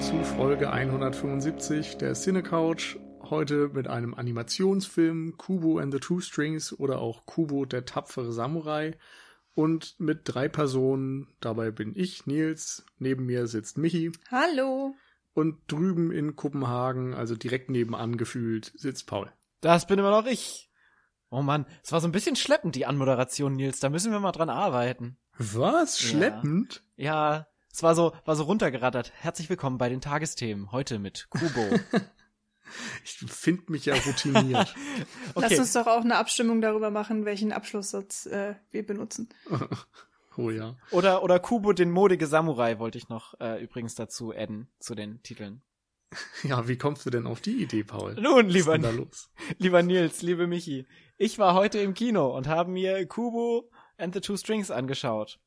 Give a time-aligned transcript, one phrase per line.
[0.00, 2.96] Zusammen zu Folge 175 der Cine Couch.
[3.20, 8.96] Heute mit einem Animationsfilm Kubo and the Two Strings oder auch Kubo der tapfere Samurai
[9.54, 11.28] und mit drei Personen.
[11.40, 14.94] Dabei bin ich, Nils, neben mir sitzt Michi Hallo.
[15.32, 19.32] und drüben in Kopenhagen, also direkt nebenan gefühlt, sitzt Paul.
[19.60, 20.70] Das bin immer noch ich.
[21.30, 23.80] Oh Mann, es war so ein bisschen schleppend, die Anmoderation, Nils.
[23.80, 25.18] Da müssen wir mal dran arbeiten.
[25.38, 26.00] Was?
[26.00, 26.08] Ja.
[26.08, 26.84] Schleppend?
[26.96, 27.46] Ja,
[27.78, 29.12] es war so, war so runtergerattert.
[29.14, 30.72] Herzlich willkommen bei den Tagesthemen.
[30.72, 31.64] Heute mit Kubo.
[33.02, 34.74] Ich finde mich ja routiniert.
[35.34, 35.58] Lass Okay.
[35.58, 39.30] uns doch auch eine Abstimmung darüber machen, welchen Abschlusssatz äh, wir benutzen.
[40.36, 40.76] oh ja.
[40.90, 45.22] Oder, oder Kubo, den modige Samurai, wollte ich noch äh, übrigens dazu adden, zu den
[45.22, 45.62] Titeln.
[46.42, 48.16] Ja, wie kommst du denn auf die Idee, Paul?
[48.16, 49.30] Nun, Was ist lieber, denn da los?
[49.56, 50.86] lieber Nils, liebe Michi.
[51.16, 55.40] Ich war heute im Kino und habe mir Kubo and the Two Strings angeschaut.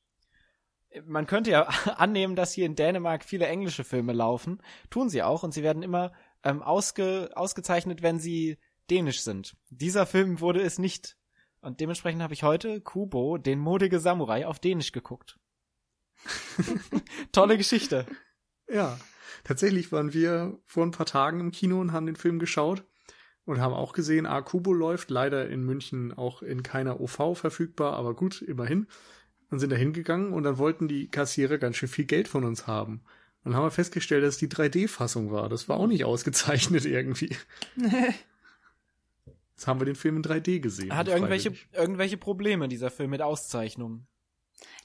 [1.05, 1.63] Man könnte ja
[1.97, 4.61] annehmen, dass hier in Dänemark viele englische Filme laufen.
[4.89, 6.11] Tun sie auch und sie werden immer
[6.43, 8.57] ähm, ausge, ausgezeichnet, wenn sie
[8.89, 9.55] dänisch sind.
[9.69, 11.17] Dieser Film wurde es nicht.
[11.61, 15.39] Und dementsprechend habe ich heute Kubo, den modige Samurai, auf Dänisch geguckt.
[17.31, 18.05] Tolle Geschichte.
[18.67, 18.99] Ja,
[19.43, 22.83] tatsächlich waren wir vor ein paar Tagen im Kino und haben den Film geschaut
[23.45, 27.93] und haben auch gesehen, ah, Kubo läuft leider in München auch in keiner OV verfügbar,
[27.93, 28.87] aber gut, immerhin.
[29.51, 32.67] Und sind da hingegangen und dann wollten die Kassierer ganz schön viel Geld von uns
[32.67, 33.01] haben.
[33.43, 35.49] Und dann haben wir festgestellt, dass es die 3D-Fassung war.
[35.49, 37.35] Das war auch nicht ausgezeichnet irgendwie.
[39.61, 40.89] Jetzt haben wir den Film in 3D gesehen.
[40.89, 41.77] Er hat irgendwelche, freiwillig.
[41.77, 44.07] irgendwelche Probleme, dieser Film, mit Auszeichnungen.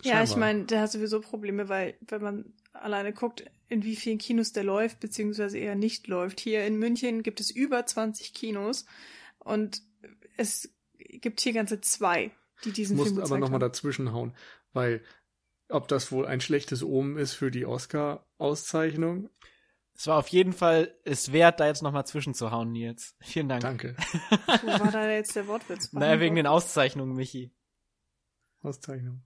[0.02, 4.18] ja, ich meine, der hat sowieso Probleme, weil wenn man alleine guckt, in wie vielen
[4.18, 6.40] Kinos der läuft, beziehungsweise eher nicht läuft.
[6.40, 8.86] Hier in München gibt es über 20 Kinos
[9.38, 9.82] und
[10.36, 12.30] es gibt hier ganze zwei,
[12.64, 13.68] die diesen muss Film aber gezeigt nochmal haben.
[13.68, 14.34] dazwischen hauen,
[14.76, 15.02] weil
[15.68, 19.28] ob das wohl ein schlechtes Omen ist für die Oscar-Auszeichnung?
[19.94, 23.16] Es war auf jeden Fall es wert, da jetzt nochmal zwischenzuhauen, Nils.
[23.20, 23.62] Vielen Dank.
[23.62, 23.96] Danke.
[24.62, 25.90] Wo war da jetzt der Wortwitz?
[25.92, 27.50] Naja, wegen den Auszeichnungen, Michi.
[28.62, 29.22] Auszeichnung.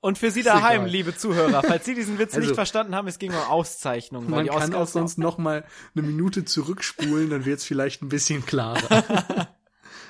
[0.00, 0.90] Und für Sie daheim, egal.
[0.90, 4.26] liebe Zuhörer, falls Sie diesen Witz Also- nicht verstanden haben, es ging um Auszeichnungen.
[4.30, 8.02] weil Man die kann auch sonst noch mal eine Minute zurückspulen, dann wird es vielleicht
[8.02, 9.48] ein bisschen klarer.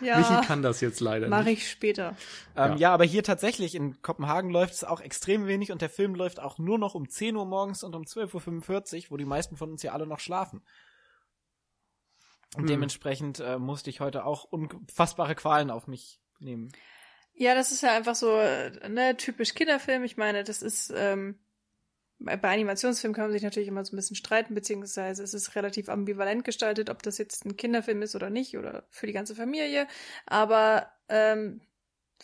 [0.00, 1.62] Michi Ja, kann das jetzt leider mache nicht.
[1.62, 2.16] ich später.
[2.56, 2.76] Ähm, Ja.
[2.76, 2.94] ja.
[2.94, 6.58] aber hier tatsächlich in Kopenhagen läuft es auch extrem wenig und der Film läuft auch
[6.58, 9.82] nur noch um 10 Uhr morgens und um 12.45 Uhr, wo die meisten von uns
[9.82, 10.62] ja alle noch schlafen.
[12.56, 12.68] Und Hm.
[12.68, 16.72] dementsprechend äh, musste ich heute auch unfassbare Qualen auf mich nehmen.
[17.32, 20.02] Ja, das ist ja einfach so, äh, ne, typisch Kinderfilm.
[20.04, 21.38] Ich meine, das ist, ähm,
[22.20, 25.88] bei, Animationsfilmen kann man sich natürlich immer so ein bisschen streiten, beziehungsweise es ist relativ
[25.88, 29.86] ambivalent gestaltet, ob das jetzt ein Kinderfilm ist oder nicht, oder für die ganze Familie.
[30.26, 31.60] Aber ähm,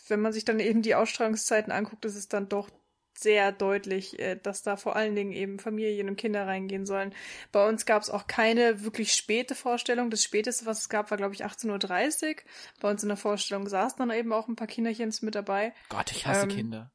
[0.07, 2.69] wenn man sich dann eben die Ausstrahlungszeiten anguckt, ist es dann doch
[3.17, 7.15] sehr deutlich, äh, dass da vor allen Dingen eben Familien und Kinder reingehen sollen.
[7.51, 10.11] Bei uns gab es auch keine wirklich späte Vorstellung.
[10.11, 12.35] Das späteste, was es gab, war, glaube ich, 18.30 Uhr.
[12.79, 15.73] Bei uns in der Vorstellung saßen dann eben auch ein paar Kinderchens mit dabei.
[15.89, 16.91] Gott, ich hasse Ähm, Kinder.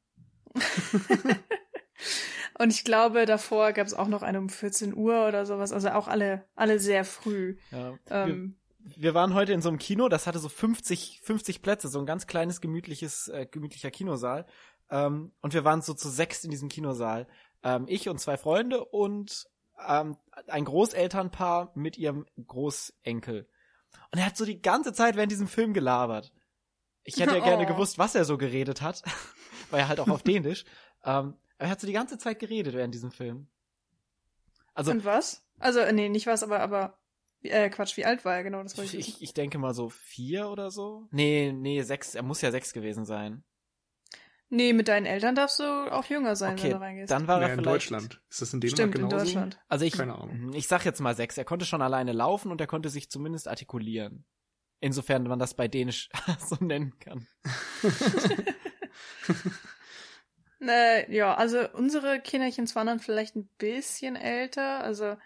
[2.58, 5.72] Und ich glaube, davor gab es auch noch eine um 14 Uhr oder sowas.
[5.72, 7.56] Also auch alle, alle sehr früh.
[7.70, 7.94] Ja.
[8.10, 11.88] Ähm, wir, wir waren heute in so einem Kino, das hatte so 50, 50 Plätze,
[11.88, 14.46] so ein ganz kleines, gemütliches, äh, gemütlicher Kinosaal.
[14.90, 17.26] Ähm, und wir waren so zu sechs in diesem Kinosaal.
[17.62, 19.46] Ähm, ich und zwei Freunde und
[19.88, 20.16] ähm,
[20.48, 23.48] ein Großelternpaar mit ihrem Großenkel.
[24.10, 26.32] Und er hat so die ganze Zeit während diesem Film gelabert.
[27.04, 27.66] Ich hätte ja gerne Oh.
[27.66, 29.02] gewusst, was er so geredet hat.
[29.70, 30.64] War ja halt auch auf Dänisch.
[31.04, 33.48] Ähm, er hat so die ganze Zeit geredet während diesem Film.
[34.74, 35.44] Also, und was?
[35.58, 36.98] Also, äh, nee, nicht was, aber, aber,
[37.42, 38.62] äh, Quatsch, wie alt war er genau?
[38.62, 41.08] Das wollte Ich, ich ich, denke mal so vier oder so.
[41.10, 42.14] Nee, nee, sechs.
[42.14, 43.44] Er muss ja sechs gewesen sein.
[44.48, 47.10] Nee, mit deinen Eltern darfst du auch jünger sein, wenn Okay, du reingehst.
[47.10, 47.62] dann war Naja, er in.
[47.62, 48.20] Deutschland.
[48.28, 49.24] Ist das in Dänemark Stimmt, in genauso?
[49.24, 49.60] Deutschland.
[49.68, 50.52] Also ich, Keine Ahnung.
[50.52, 51.38] ich sag jetzt mal sechs.
[51.38, 54.26] Er konnte schon alleine laufen und er konnte sich zumindest artikulieren.
[54.80, 56.10] Insofern man das bei Dänisch
[56.46, 57.26] so nennen kann.
[60.68, 65.16] Äh, ja, also unsere Kinderchens waren dann vielleicht ein bisschen älter, also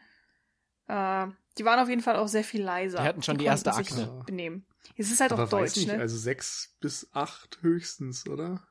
[0.88, 1.26] äh,
[1.58, 2.98] die waren auf jeden Fall auch sehr viel leiser.
[2.98, 4.22] Die hatten schon die erste konnten sich Akne.
[4.26, 4.66] benehmen.
[4.96, 6.00] Es ist halt auch Aber weiß Deutsch, nicht, ne?
[6.00, 8.62] also sechs bis acht höchstens, oder?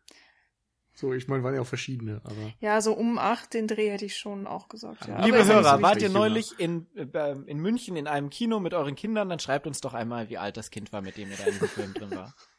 [0.94, 2.53] So, ich meine, waren ja auch verschiedene, aber.
[2.62, 5.07] Ja, so um acht den Dreh hätte ich schon auch gesagt.
[5.07, 5.25] Ja.
[5.25, 8.95] Liebe Hörer, so wart ihr neulich in, äh, in München in einem Kino mit euren
[8.95, 9.27] Kindern?
[9.27, 11.59] Dann schreibt uns doch einmal, wie alt das Kind war, mit dem ihr da in
[11.59, 12.33] dem Film drin war.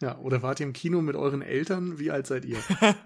[0.00, 1.98] Ja, oder wart ihr im Kino mit euren Eltern?
[1.98, 2.58] Wie alt seid ihr?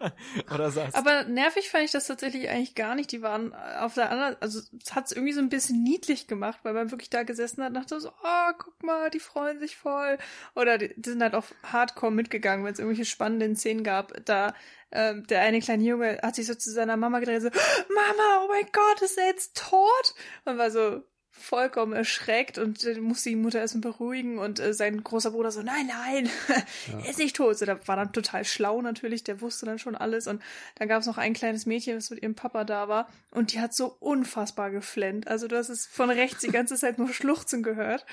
[0.55, 0.94] Oder saß.
[0.94, 3.11] Aber nervig fand ich das tatsächlich eigentlich gar nicht.
[3.12, 6.59] Die waren auf der anderen, also es hat es irgendwie so ein bisschen niedlich gemacht,
[6.65, 9.79] weil man wirklich da gesessen hat und dachte so, oh, guck mal, die freuen sich
[9.79, 10.19] voll.
[10.55, 14.12] Oder die, die sind halt auch hardcore mitgegangen, wenn es irgendwelche spannenden Szenen gab.
[14.27, 14.53] Da
[14.91, 17.49] ähm, der eine kleine Junge hat sich so zu seiner Mama gedreht, so,
[17.89, 20.15] Mama, oh mein Gott, ist er jetzt tot?
[20.44, 21.03] Und war so,
[21.34, 25.62] vollkommen erschreckt und äh, musste die Mutter erstmal beruhigen und äh, sein großer Bruder so,
[25.62, 26.29] nein, nein,
[26.93, 26.99] Ja.
[27.00, 27.56] er ist nicht tot.
[27.58, 30.43] So, der war dann total schlau natürlich, der wusste dann schon alles und
[30.76, 33.61] dann gab es noch ein kleines Mädchen, das mit ihrem Papa da war und die
[33.61, 35.26] hat so unfassbar geflennt.
[35.26, 38.05] Also du hast es von rechts die ganze Zeit nur Schluchzen gehört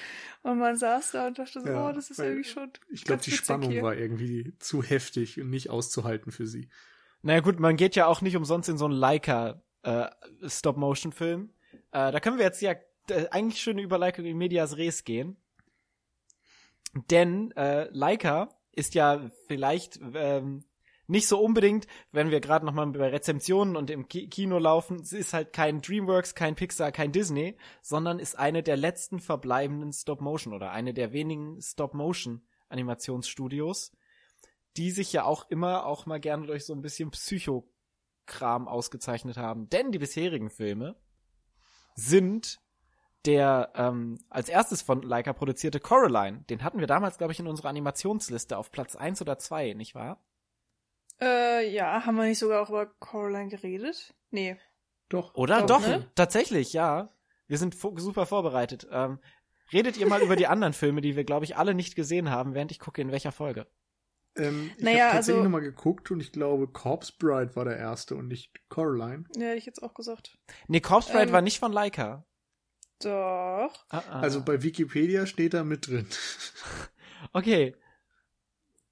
[0.41, 3.21] und man saß da und dachte so, Ja, oh, das ist irgendwie schon Ich glaube,
[3.21, 3.83] die Spannung hier.
[3.83, 6.69] war irgendwie zu heftig und nicht auszuhalten für sie.
[7.21, 10.05] Naja gut, man geht ja auch nicht umsonst in so einen Leica äh,
[10.47, 11.49] Stop-Motion-Film.
[11.91, 12.75] Äh, da können wir jetzt ja
[13.11, 15.37] eigentlich schön über Leica in Medias Res gehen.
[17.09, 20.63] Denn äh, Leica ist ja vielleicht ähm,
[21.09, 25.03] nicht so unbedingt, wenn wir gerade noch mal bei Rezensionen und im Ki Kino laufen,
[25.03, 29.91] sie ist halt kein DreamWorks, kein Pixar, kein Disney, sondern ist eine der letzten verbleibenden
[29.91, 33.91] Stop-Motion oder eine der wenigen Stop-Motion-Animationsstudios,
[34.77, 39.67] die sich ja auch immer auch mal gerne durch so ein bisschen Psychokram ausgezeichnet haben.
[39.69, 40.95] Denn die bisherigen Filme
[41.95, 42.61] sind
[43.25, 46.43] der ähm, als erstes von Leica produzierte Coraline.
[46.49, 49.93] Den hatten wir damals, glaube ich, in unserer Animationsliste auf Platz eins oder zwei, nicht
[49.95, 50.23] wahr?
[51.21, 54.13] Äh, ja, haben wir nicht sogar auch über Coraline geredet?
[54.31, 54.57] Nee.
[55.09, 55.35] Doch.
[55.35, 55.61] Oder?
[55.65, 56.09] Doch, Doch, ne?
[56.15, 57.09] tatsächlich, ja.
[57.47, 58.87] Wir sind super vorbereitet.
[58.91, 59.19] Ähm,
[59.73, 62.53] redet ihr mal über die anderen Filme, die wir, glaube ich, alle nicht gesehen haben,
[62.53, 63.67] während ich gucke, in welcher Folge.
[64.37, 67.77] Ähm, ich Naja, habe tatsächlich also- nochmal geguckt und ich glaube, Corpse Bride war der
[67.77, 69.25] erste und nicht Coraline.
[69.35, 70.37] Ja, hätte ich jetzt auch gesagt.
[70.67, 72.23] Nee, Corpse Bride Ähm, war nicht von Leica.
[73.01, 73.73] Doch.
[73.89, 74.19] Ah, ah.
[74.19, 76.07] Also bei Wikipedia steht da mit drin.
[77.33, 77.75] Okay.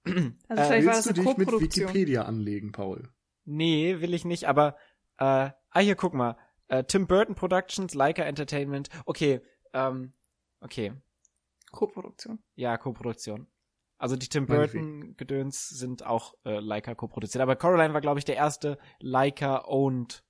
[0.04, 1.62] Also Äh, vielleicht war Willst das du eine dich mit.
[1.62, 3.10] Wikipedia anlegen, Paul?
[3.46, 4.76] Nee, will ich nicht, aber
[5.18, 6.38] äh, ah hier guck mal.
[6.68, 8.90] Äh, Tim Burton Productions, Leica Entertainment.
[9.06, 9.40] Okay,
[9.74, 10.12] ähm,
[10.60, 10.94] okay.
[11.72, 12.40] Co-Produktion.
[12.56, 13.48] Ja, Co-Produktion.
[13.98, 14.46] Also die Tim.
[14.46, 19.64] Burton Gedöns sind auch äh, Leica co-produziert, aber Coraline war glaube ich der erste Leica
[19.66, 20.24] owned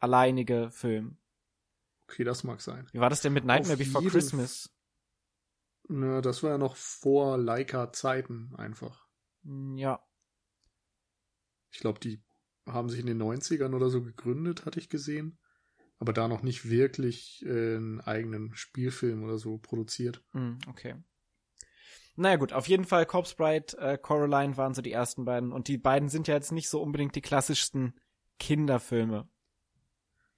[0.00, 1.18] alleinige Film.
[2.12, 2.86] Okay, das mag sein.
[2.92, 4.70] Wie war das denn mit Nightmare Auf Before Christmas?
[5.88, 9.06] Na, das war ja noch vor Leica-Zeiten einfach.
[9.44, 10.04] Hm, Ja.
[11.70, 12.22] Ich glaube, die
[12.66, 15.38] haben sich in den 90ern oder so gegründet, hatte ich gesehen.
[15.98, 20.22] Aber da noch nicht wirklich äh, einen eigenen Spielfilm oder so produziert.
[20.32, 20.96] Hm, okay.
[22.14, 25.68] Naja gut, auf jeden Fall Corpse Bride, äh, Coraline waren so die ersten beiden und
[25.68, 27.98] die beiden sind ja jetzt nicht so unbedingt die klassischsten
[28.38, 29.30] Kinderfilme.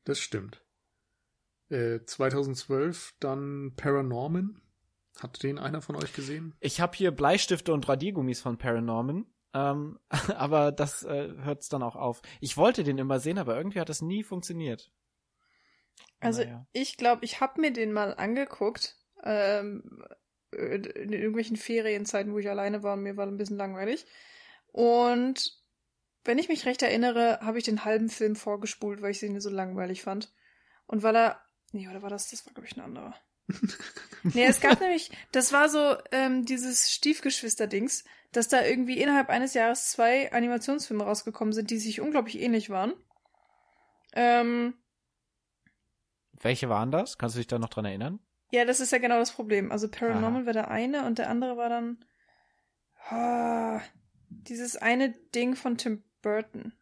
[0.04, 0.63] Das stimmt.
[1.70, 4.60] Äh, 2012 dann Paranorman.
[5.20, 6.54] Hat den einer von euch gesehen?
[6.60, 9.98] Ich habe hier Bleistifte und Radiergummis von Paranorman, ähm,
[10.36, 12.20] aber das äh, hört's dann auch auf.
[12.40, 14.90] Ich wollte den immer sehen, aber irgendwie hat das nie funktioniert.
[16.20, 16.66] Also Naja.
[16.72, 18.96] ich glaube, ich habe mir den mal angeguckt.
[19.22, 20.02] Ähm,
[20.56, 24.06] in irgendwelchen Ferienzeiten, wo ich alleine war und mir war ein bisschen langweilig.
[24.68, 25.60] Und
[26.24, 29.50] wenn ich mich recht erinnere, habe ich den halben Film vorgespult, weil ich ihn so
[29.50, 30.32] langweilig fand.
[30.86, 31.40] Und weil er.
[31.74, 32.30] Nee, oder war das?
[32.30, 33.14] Das war, glaube ich, ein anderer.
[34.22, 39.54] nee, es gab nämlich, das war so ähm, dieses Stiefgeschwister-Dings, dass da irgendwie innerhalb eines
[39.54, 42.94] Jahres zwei Animationsfilme rausgekommen sind, die sich unglaublich ähnlich waren.
[44.14, 44.74] Ähm,
[46.32, 47.18] Welche waren das?
[47.18, 48.20] Kannst du dich da noch dran erinnern?
[48.54, 49.72] ja, das ist ja genau das Problem.
[49.72, 50.46] Also Paranormal Aha.
[50.46, 52.04] war der eine und der andere war dann
[53.10, 53.80] ah,
[54.28, 56.72] dieses eine Ding von Tim Burton.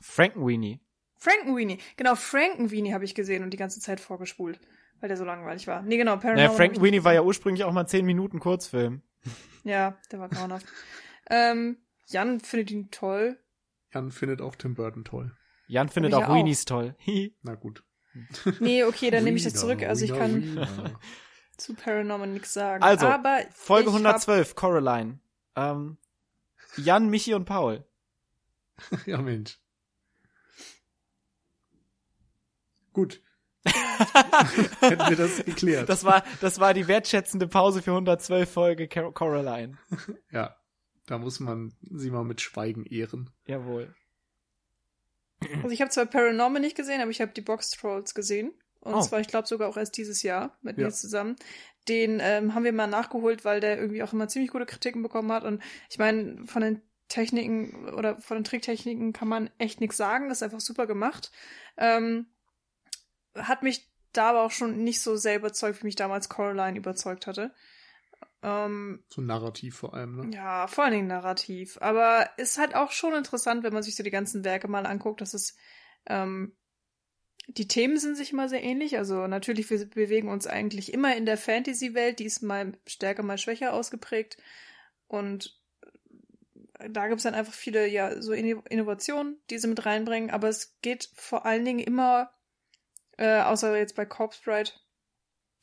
[0.00, 0.80] Frankenweenie.
[1.18, 1.78] Frankenweenie.
[1.96, 4.60] Genau, Frankenweenie habe ich gesehen und die ganze Zeit vorgespult,
[5.00, 5.82] weil der so langweilig war.
[5.82, 6.44] Nee, genau, Paranormal.
[6.46, 9.02] Naja, Frankenweenie war ja ursprünglich auch mal ein 10 Minuten Kurzfilm.
[9.64, 10.66] Ja, der war grauenhaft.
[11.30, 13.38] ähm, Jan findet ihn toll.
[13.92, 15.32] Jan findet auch Tim Burton toll.
[15.66, 16.34] Jan findet auch auch.
[16.34, 16.94] Weenies toll.
[16.98, 17.34] Hihi.
[17.42, 17.82] Na gut.
[18.60, 19.82] Nee, okay, dann nehme ich das zurück.
[19.82, 20.66] Also ich kann
[21.56, 22.82] zu Paranormal nichts sagen.
[22.82, 25.18] Also, Aber Folge ich hab- 112, Coraline.
[25.56, 25.96] Ähm,
[26.76, 27.84] Jan, Michi und Paul.
[29.06, 29.58] ja, Mensch.
[32.96, 33.20] Gut.
[34.80, 35.88] Hätten wir das geklärt.
[35.90, 39.76] Das war, das war die wertschätzende Pause für 112 Folge Car Coraline.
[40.30, 40.56] ja.
[41.06, 43.28] Da muss man sie mal mit Schweigen ehren.
[43.44, 43.94] Jawohl.
[45.56, 48.52] Also ich habe zwar Paranormal nicht gesehen, aber ich habe die Box Trolls gesehen.
[48.80, 49.02] Und Oh.
[49.02, 50.86] zwar, ich glaube, sogar auch erst dieses Jahr mit Ja.
[50.86, 51.36] mir zusammen.
[51.88, 55.30] Den ähm, haben wir mal nachgeholt, weil der irgendwie auch immer ziemlich gute Kritiken bekommen
[55.32, 55.44] hat.
[55.44, 60.28] Und ich meine, von den Techniken oder von den Tricktechniken kann man echt nichts sagen.
[60.30, 61.30] Das ist einfach super gemacht.
[61.76, 62.26] Ähm,
[63.36, 67.26] hat mich da aber auch schon nicht so sehr überzeugt, wie mich damals Coraline überzeugt
[67.26, 67.54] hatte.
[68.42, 70.34] Ähm, So narrativ vor allem, ne?
[70.34, 71.78] ja, vor allen Dingen narrativ.
[71.80, 75.20] Aber ist halt auch schon interessant, wenn man sich so die ganzen Werke mal anguckt,
[75.20, 75.56] dass es
[76.06, 76.56] ähm,
[77.48, 78.98] die Themen sind sich immer sehr ähnlich.
[78.98, 83.38] Also natürlich, wir bewegen uns eigentlich immer in der Fantasy-Welt, die ist mal stärker, mal
[83.38, 84.36] schwächer ausgeprägt.
[85.06, 85.60] Und
[86.90, 90.30] da gibt es dann einfach viele, ja, so Inno- Innovationen, die sie mit reinbringen.
[90.30, 92.32] Aber es geht vor allen Dingen immer,
[93.16, 94.70] äh, außer jetzt bei Corpse Bride,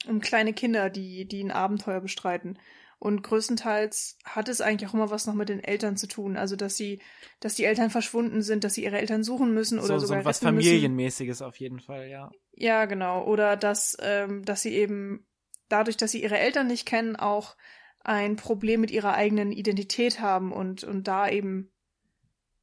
[0.08, 2.60] um kleine Kinder, die, die ein Abenteuer bestreiten.
[3.00, 6.38] Und größtenteils hat es eigentlich auch immer was noch mit den Eltern zu tun.
[6.38, 7.02] Also, dass sie,
[7.42, 10.24] dass die Eltern verschwunden sind, dass sie ihre Eltern suchen müssen oder so, so sogar
[10.24, 10.70] was retten müssen.
[10.70, 12.32] Familienmäßiges auf jeden Fall, ja.
[12.54, 13.26] Ja, genau.
[13.26, 15.28] Oder dass, ähm, dass sie eben
[15.68, 17.58] dadurch, dass sie ihre Eltern nicht kennen, auch
[18.00, 21.74] ein Problem mit ihrer eigenen Identität haben und, und da eben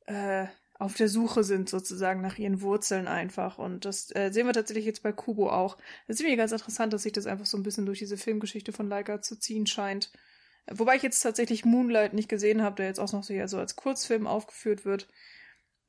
[0.06, 0.46] äh,
[0.80, 3.58] auf der Suche sind, sozusagen nach ihren Wurzeln einfach.
[3.58, 5.76] Und das äh, sehen wir tatsächlich jetzt bei Kubo auch.
[6.08, 8.72] Das ist mir ganz interessant, dass sich das einfach so ein bisschen durch diese Filmgeschichte
[8.72, 10.10] von Leica zu ziehen scheint.
[10.70, 13.58] Wobei ich jetzt tatsächlich Moonlight nicht gesehen habe, der jetzt auch noch so, ja, so
[13.58, 15.06] als Kurzfilm aufgeführt wird,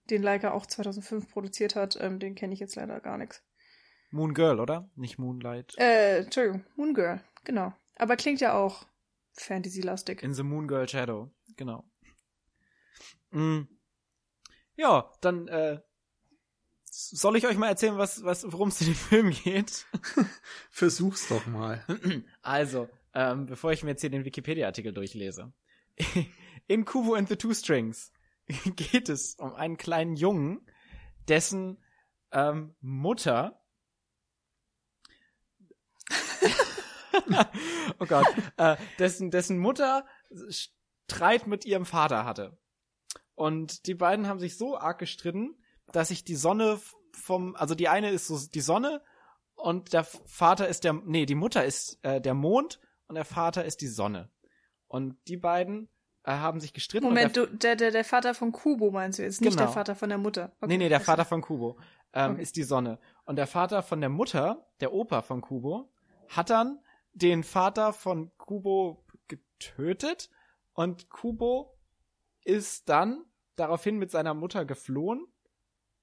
[0.09, 1.97] den Leica auch 2005 produziert hat.
[2.01, 3.41] Ähm, den kenne ich jetzt leider gar nichts.
[4.09, 4.89] Moon Girl, oder?
[4.95, 5.73] Nicht Moonlight.
[5.77, 7.73] Äh, Entschuldigung, Moon Girl, genau.
[7.95, 8.85] Aber klingt ja auch
[9.37, 10.21] Fantasy-lastig.
[10.21, 11.85] In the Moon Girl Shadow, genau.
[13.29, 13.61] Mm.
[14.81, 15.79] Ja, dann äh,
[16.85, 19.85] soll ich euch mal erzählen, was, was, worum es in dem Film geht?
[20.71, 21.85] Versuch's doch mal.
[22.41, 25.53] Also, ähm, bevor ich mir jetzt hier den Wikipedia-Artikel durchlese.
[26.67, 28.11] In Kubo and the Two Strings
[28.75, 30.65] geht es um einen kleinen Jungen,
[31.27, 31.77] dessen
[32.31, 33.61] ähm, Mutter
[37.99, 38.25] oh Gott,
[38.57, 40.07] äh, dessen, dessen Mutter
[40.49, 42.57] Streit mit ihrem Vater hatte.
[43.41, 45.55] Und die beiden haben sich so arg gestritten,
[45.91, 46.79] dass sich die Sonne
[47.11, 49.01] vom, also die eine ist so die Sonne
[49.55, 53.65] und der Vater ist der, nee, die Mutter ist äh, der Mond und der Vater
[53.65, 54.29] ist die Sonne.
[54.85, 55.89] Und die beiden
[56.23, 57.07] äh, haben sich gestritten.
[57.07, 59.63] Moment, der, du, der, der, der Vater von Kubo meinst du jetzt, nicht Genau.
[59.63, 60.51] der Vater von der Mutter.
[60.61, 61.15] Okay, nee, nee, der verstehe.
[61.15, 61.79] Vater von Kubo
[62.13, 62.43] ähm, Okay.
[62.43, 62.99] ist die Sonne.
[63.25, 65.91] Und der Vater von der Mutter, der Opa von Kubo,
[66.27, 66.79] hat dann
[67.13, 70.29] den Vater von Kubo getötet
[70.73, 71.75] und Kubo
[72.43, 75.25] ist dann daraufhin mit seiner Mutter geflohen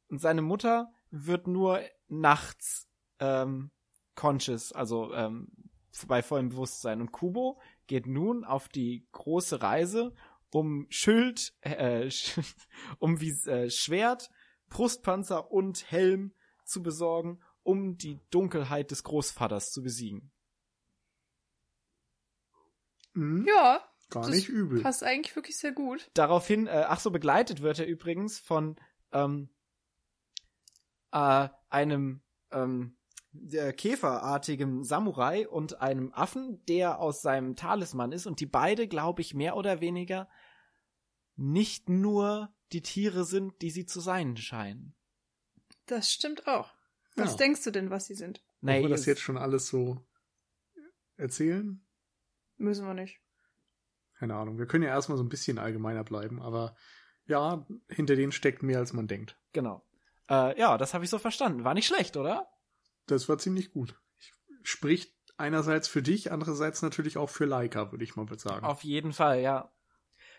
[0.08, 2.88] und seine Mutter wird nur nachts
[3.18, 3.70] ähm,
[4.14, 5.48] conscious, also ähm,
[6.06, 7.00] bei vollem Bewusstsein.
[7.00, 10.14] Und Kubo geht nun auf die große Reise,
[10.50, 12.10] um Schild, äh,
[12.98, 14.30] um wie äh, Schwert,
[14.68, 20.30] Brustpanzer und Helm zu besorgen, um die Dunkelheit des Großvaters zu besiegen.
[23.14, 24.82] Hm, Ja, Gar das nicht übel.
[24.82, 26.10] passt eigentlich wirklich sehr gut.
[26.14, 28.76] Daraufhin, äh, ach so, begleitet wird er übrigens von
[29.12, 29.50] ähm,
[31.12, 32.96] äh, einem ähm,
[33.32, 39.20] der käferartigen Samurai und einem Affen, der aus seinem Talisman ist und die beide, glaube
[39.20, 40.28] ich, mehr oder weniger
[41.36, 44.94] nicht nur die Tiere sind, die sie zu sein scheinen.
[45.86, 46.74] Das stimmt auch.
[47.16, 47.36] Was Ja.
[47.38, 48.42] denkst du denn, was sie sind?
[48.60, 50.04] Wollen wir das jetzt schon alles so
[51.16, 51.84] erzählen?
[52.56, 53.20] Müssen wir nicht.
[54.18, 54.58] Keine Ahnung.
[54.58, 56.74] Wir können ja erstmal so ein bisschen allgemeiner bleiben, aber
[57.26, 59.38] ja, hinter denen steckt mehr, als man denkt.
[59.52, 59.84] Genau.
[60.28, 61.64] Äh, ja, das habe ich so verstanden.
[61.64, 62.48] War nicht schlecht, oder?
[63.06, 63.94] Das war ziemlich gut.
[64.62, 68.66] Spricht einerseits für dich, andererseits natürlich auch für Leica, würde ich mal sagen.
[68.66, 69.70] Auf jeden Fall, ja.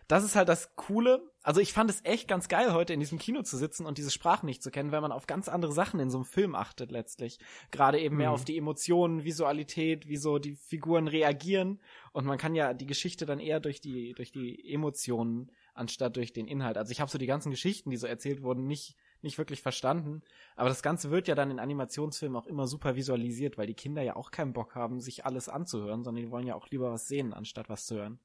[0.09, 1.21] Das ist halt das Coole.
[1.43, 4.09] Also ich fand es echt ganz geil, heute in diesem Kino zu sitzen und diese
[4.09, 6.91] Sprachen nicht zu kennen, weil man auf ganz andere Sachen in so einem Film achtet
[6.91, 7.37] letztlich.
[7.69, 8.33] Gerade eben mehr Mhm.
[8.33, 11.79] auf die Emotionen, Visualität, wie so die Figuren reagieren.
[12.11, 16.33] Und man kann ja die Geschichte dann eher durch die, durch die Emotionen anstatt durch
[16.33, 16.77] den Inhalt.
[16.79, 20.23] Also ich habe so die ganzen Geschichten, die so erzählt wurden, nicht, nicht wirklich verstanden.
[20.55, 24.01] Aber das Ganze wird ja dann in Animationsfilmen auch immer super visualisiert, weil die Kinder
[24.01, 27.07] ja auch keinen Bock haben, sich alles anzuhören, sondern die wollen ja auch lieber was
[27.07, 28.19] sehen, anstatt was zu hören.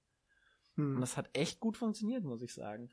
[0.76, 0.96] Hm.
[0.96, 2.90] Und das hat echt gut funktioniert, muss ich sagen.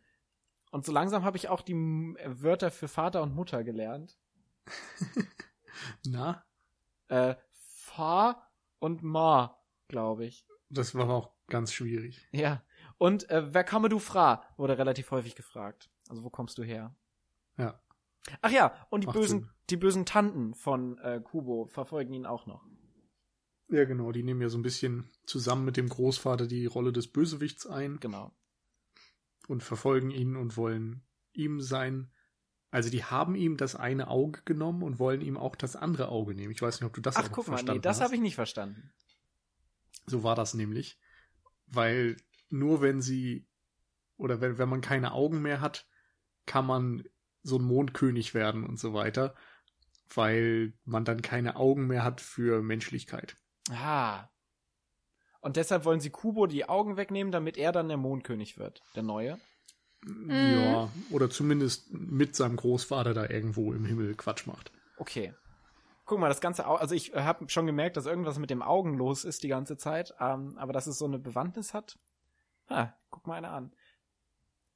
[0.71, 4.17] Und so langsam habe ich auch die Wörter für Vater und Mutter gelernt.
[6.05, 6.43] Na,
[7.07, 8.47] Äh, Fa
[8.79, 9.59] und Ma,
[9.89, 10.45] glaube ich.
[10.69, 12.25] das war auch ganz schwierig.
[12.31, 12.63] Ja.
[12.97, 14.43] Und äh, wer komme du fra?
[14.55, 15.89] Wurde relativ häufig gefragt.
[16.07, 16.95] Also wo kommst du her?
[17.57, 17.81] Ja.
[18.41, 19.49] Ach ja, und die Macht bösen, Sinn.
[19.71, 22.63] die bösen Tanten von äh, Kubo verfolgen ihn auch noch.
[23.71, 24.11] Ja, genau.
[24.11, 27.99] Die nehmen ja so ein bisschen zusammen mit dem Großvater die Rolle des Bösewichts ein
[27.99, 28.35] Genau.
[29.47, 32.11] und verfolgen ihn und wollen ihm sein.
[32.69, 36.35] Also die haben ihm das eine Auge genommen und wollen ihm auch das andere Auge
[36.35, 36.51] nehmen.
[36.51, 38.21] Ich weiß nicht, ob du das Ach, auch guck mal, verstanden nee, das habe ich
[38.21, 38.93] nicht verstanden.
[40.05, 40.99] So war das nämlich.
[41.67, 42.17] Weil
[42.49, 43.47] nur wenn sie
[44.17, 45.87] oder wenn, wenn man keine Augen mehr hat,
[46.45, 47.03] kann man
[47.43, 49.35] so ein Mondkönig werden und so weiter,
[50.13, 53.35] weil man dann keine Augen mehr hat für Menschlichkeit.
[53.69, 54.27] Ah.
[55.41, 59.03] Und deshalb wollen sie Kubo die Augen wegnehmen, damit er dann der Mondkönig wird, der
[59.03, 59.39] Neue.
[60.27, 64.71] Ja, oder zumindest mit seinem Großvater da irgendwo im Himmel Quatsch macht.
[64.97, 65.33] Okay.
[66.05, 68.97] Guck mal, das ganze Au also ich habe schon gemerkt, dass irgendwas mit dem Augen
[68.97, 71.99] los ist die ganze Zeit, ähm, aber dass es so eine Bewandtnis hat.
[72.67, 73.73] Ah, guck mal eine an.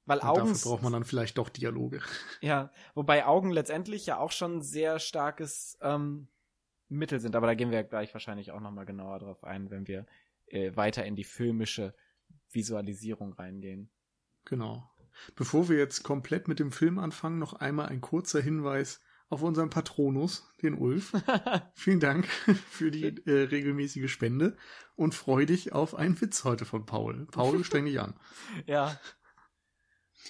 [0.06, 2.02] Weil Und Augen dafür braucht man dann vielleicht doch Dialoge.
[2.42, 6.28] Ja, wobei Augen letztendlich ja auch schon ein sehr starkes ähm,
[6.90, 10.06] Mittel sind, aber da gehen wir gleich wahrscheinlich auch nochmal genauer drauf ein, wenn wir
[10.48, 11.94] äh, weiter in die filmische
[12.52, 13.90] Visualisierung reingehen.
[14.46, 14.90] Genau.
[15.36, 19.70] Bevor wir jetzt komplett mit dem Film anfangen, noch einmal ein kurzer Hinweis auf unseren
[19.70, 21.14] Patronus, den Ulf.
[21.74, 22.28] Vielen Dank
[22.70, 24.56] für die äh, regelmäßige Spende
[24.96, 27.28] und freu dich auf einen Witz heute von Paul.
[27.32, 28.14] Paul, streng dich an.
[28.66, 29.00] Ja.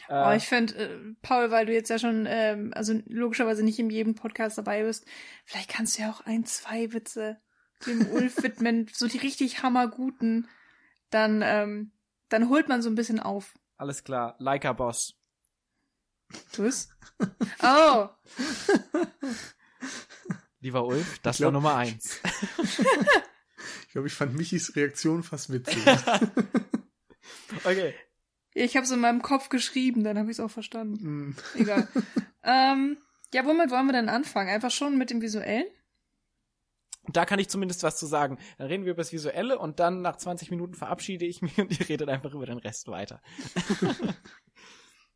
[0.09, 3.79] Oh, Äh, ich finde, äh, Paul, weil du jetzt ja schon, ähm, also logischerweise nicht
[3.79, 5.05] in jedem Podcast dabei bist,
[5.45, 7.37] vielleicht kannst du ja auch ein, zwei Witze
[7.85, 10.47] dem Ulf widmen, so die richtig hammerguten.
[11.09, 11.91] Dann, ähm,
[12.29, 13.53] dann holt man so ein bisschen auf.
[13.77, 15.13] alles klar, Leica Boss.
[16.57, 16.89] Was?
[17.61, 18.09] Oh,
[20.59, 22.19] Lieber Ulf, das Ich glaub- war Nummer eins.
[23.83, 25.77] Ich glaube, ich fand Michis Reaktion fast witzig.
[27.63, 27.93] okay.
[28.55, 31.03] Ich habe es in meinem Kopf geschrieben, dann habe ich es auch verstanden.
[31.03, 31.87] Hm, Egal.
[32.43, 32.97] ähm,
[33.33, 34.49] ja, womit wollen wir denn anfangen?
[34.49, 35.65] Einfach schon mit dem Visuellen?
[37.09, 38.39] Da kann ich zumindest was zu sagen.
[38.57, 41.77] Dann reden wir über das Visuelle und dann nach 20 Minuten verabschiede ich mich und
[41.77, 43.21] ihr redet einfach über den Rest weiter.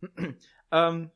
[0.72, 1.10] ähm,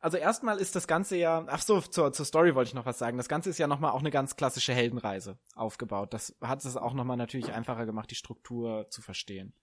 [0.00, 2.98] also erstmal ist das Ganze ja, ach so, zur, zur Story wollte ich noch was
[2.98, 3.16] sagen.
[3.16, 6.12] Das Ganze ist ja nochmal auch eine ganz klassische Heldenreise aufgebaut.
[6.12, 9.54] Das hat es auch nochmal natürlich einfacher gemacht, die Struktur zu verstehen.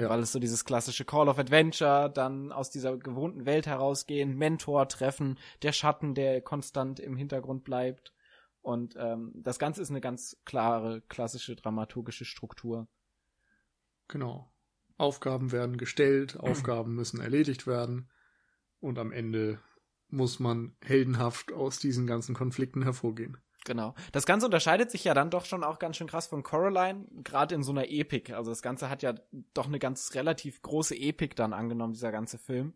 [0.00, 0.08] Ja.
[0.08, 4.88] Weil es so dieses klassische Call of Adventure, dann aus dieser gewohnten Welt herausgehen, Mentor
[4.88, 8.14] treffen, der Schatten, der konstant im Hintergrund bleibt.
[8.62, 12.88] Und ähm, das Ganze ist eine ganz klare, klassische dramaturgische Struktur.
[14.08, 14.52] genau.
[14.96, 18.10] Aufgaben werden gestellt, Aufgaben müssen erledigt werden
[18.80, 19.58] und am Ende
[20.08, 23.38] muss man heldenhaft aus diesen ganzen Konflikten hervorgehen.
[23.64, 23.94] Genau.
[24.12, 27.54] Das Ganze unterscheidet sich ja dann doch schon auch ganz schön krass von Coraline, gerade
[27.54, 28.32] in so einer Epik.
[28.32, 29.14] Also das Ganze hat ja
[29.52, 32.74] doch eine ganz relativ große Epik dann angenommen, dieser ganze Film.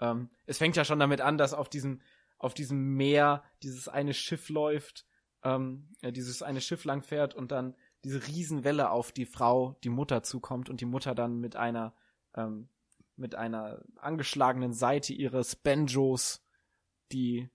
[0.00, 2.00] Ähm, es fängt ja schon damit an, dass auf diesem,
[2.38, 5.06] auf diesem Meer dieses eine Schiff läuft,
[5.44, 9.90] ähm, äh, dieses eine Schiff lang fährt und dann diese Riesenwelle auf die Frau, die
[9.90, 11.94] Mutter zukommt und die Mutter dann mit einer,
[12.34, 12.68] ähm,
[13.16, 16.44] mit einer angeschlagenen Seite ihres Banjos
[17.12, 17.50] die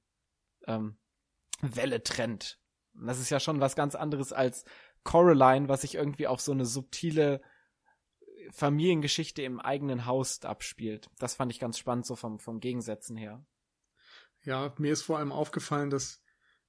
[0.68, 0.98] ähm,
[1.62, 2.60] Welle trennt.
[3.06, 4.66] Das ist ja schon was ganz anderes als
[5.04, 7.42] Coraline, was sich irgendwie auf so eine subtile
[8.52, 11.10] Familiengeschichte im eigenen Haus abspielt.
[11.20, 13.46] Das fand ich ganz spannend, so vom, vom Gegensätzen her.
[14.44, 16.24] Ja, mir ist vor allem aufgefallen, dass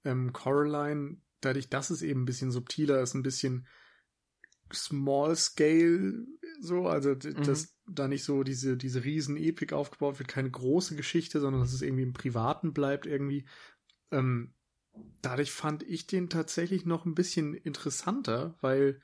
[0.05, 3.67] ähm, Coraline, dadurch, dass es eben ein bisschen subtiler ist, ein bisschen
[4.73, 6.27] small scale
[6.61, 7.43] so, also Mhm.
[7.45, 11.73] dass da nicht so diese, diese riesen Epik aufgebaut wird, keine große Geschichte, sondern dass
[11.73, 13.47] es irgendwie im Privaten bleibt irgendwie.
[14.11, 14.55] Ähm,
[15.23, 19.01] dadurch fand ich den tatsächlich noch ein bisschen interessanter, weil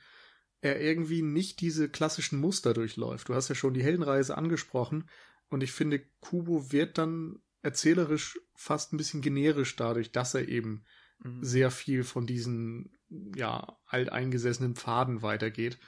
[0.61, 3.29] er irgendwie nicht diese klassischen Muster durchläuft.
[3.29, 5.09] Du hast ja schon die Heldenreise angesprochen
[5.49, 10.85] und ich finde, Kubo wird dann erzählerisch fast ein bisschen generisch dadurch, dass er eben
[11.25, 11.43] Mhm.
[11.43, 12.93] sehr viel von diesen
[13.35, 15.79] ja alteingesessenen Pfaden weitergeht.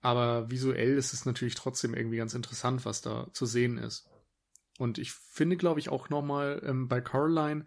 [0.00, 4.08] Aber visuell ist es natürlich trotzdem irgendwie ganz interessant, was da zu sehen ist.
[4.78, 7.66] Und ich finde, glaube ich, auch nochmal ähm, bei Caroline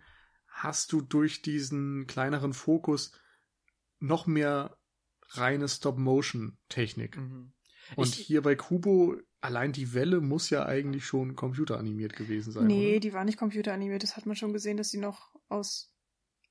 [0.57, 3.11] hast du durch diesen kleineren Fokus
[3.99, 4.77] noch mehr
[5.31, 7.17] reine Stop-Motion-Technik.
[7.17, 7.53] Mhm.
[7.95, 12.67] Und Ich- hier bei Kubo, allein die Welle muss ja eigentlich schon computeranimiert gewesen sein.
[12.67, 12.99] nee, oder?
[13.01, 14.01] die war nicht computeranimiert.
[14.03, 15.91] Das hat man schon gesehen, dass sie noch aus,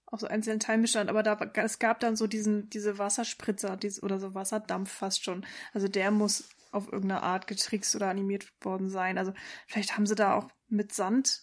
[0.06, 1.08] aus einzelnen Teilen bestand.
[1.10, 5.44] Aber da, es gab dann so diesen, diese Wasserspritzer dies, oder so Wasserdampf fast schon.
[5.72, 9.16] Also der muss auf irgendeine Art getrickst oder animiert worden sein.
[9.18, 9.32] Also
[9.66, 11.42] vielleicht haben sie da auch mit Sand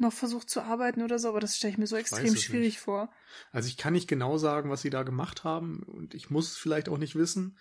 [0.00, 2.80] noch versucht zu arbeiten oder so, aber das stelle ich mir so extrem schwierig nicht.
[2.80, 3.10] vor.
[3.52, 6.56] Also ich kann nicht genau sagen, was sie da gemacht haben und ich muss es
[6.56, 7.58] vielleicht auch nicht wissen.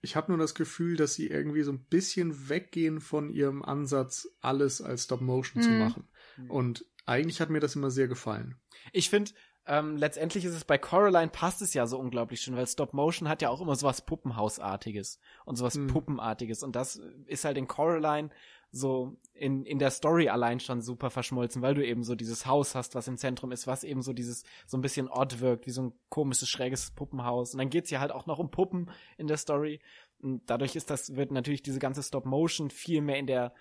[0.00, 4.28] Ich habe nur das Gefühl, dass sie irgendwie so ein bisschen weggehen von ihrem Ansatz,
[4.40, 5.78] alles als Stop-Motion zu Mhm.
[5.78, 6.08] machen.
[6.48, 8.60] Und eigentlich hat mir das immer sehr gefallen.
[8.92, 9.30] Ich finde,
[9.64, 13.28] ähm, letztendlich ist es bei Coraline passt es ja so unglaublich schön, weil Stop Motion
[13.28, 15.86] hat ja auch immer sowas Puppenhausartiges und sowas Hm.
[15.86, 18.30] Puppenartiges und das ist halt in Coraline
[18.72, 22.74] so in, in der Story allein schon super verschmolzen, weil du eben so dieses Haus
[22.74, 25.70] hast, was im Zentrum ist, was eben so dieses, so ein bisschen odd wirkt, wie
[25.70, 27.52] so ein komisches, schräges Puppenhaus.
[27.52, 29.80] Und dann geht's ja halt auch noch um Puppen in der Story.
[30.22, 33.52] Und dadurch ist das, wird natürlich diese ganze Stop-Motion viel mehr in der,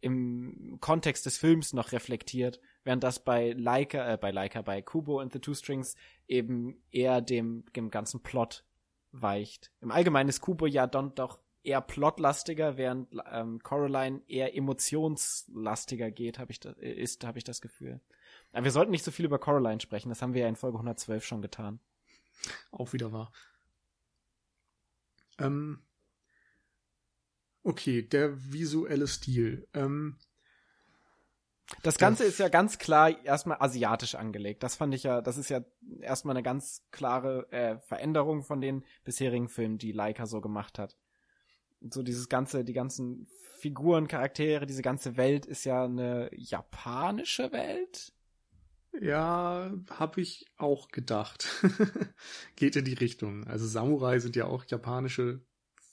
[0.00, 5.18] im Kontext des Films noch reflektiert, während das bei Leica, äh, bei Leica, bei Kubo
[5.18, 5.96] and the Two Strings
[6.28, 8.64] eben eher dem, dem ganzen Plot
[9.10, 9.72] weicht.
[9.80, 16.38] Im Allgemeinen ist Kubo ja dann doch eher plotlastiger, während ähm, Coraline eher emotionslastiger geht,
[16.38, 18.00] habe ich da, ist, habe ich das Gefühl.
[18.52, 20.78] Aber wir sollten nicht so viel über Coraline sprechen, das haben wir ja in Folge
[20.78, 21.80] 112 schon getan.
[22.70, 23.32] Auch wieder wahr.
[25.38, 25.82] Ähm,
[27.62, 29.66] okay, der visuelle Stil.
[29.74, 30.16] Ähm,
[31.82, 34.62] das Ganze ist ja ganz klar erstmal asiatisch angelegt.
[34.62, 35.60] Das fand ich ja, das ist ja
[36.00, 40.96] erstmal eine ganz klare äh, Veränderung von den bisherigen Filmen, die Leica so gemacht hat.
[41.80, 43.26] So dieses ganze, die ganzen
[43.58, 48.12] Figuren, Charaktere, diese ganze Welt ist ja eine japanische Welt.
[49.00, 51.48] Ja, habe ich auch gedacht.
[52.56, 53.46] Geht in die Richtung.
[53.46, 55.40] Also Samurai sind ja auch japanische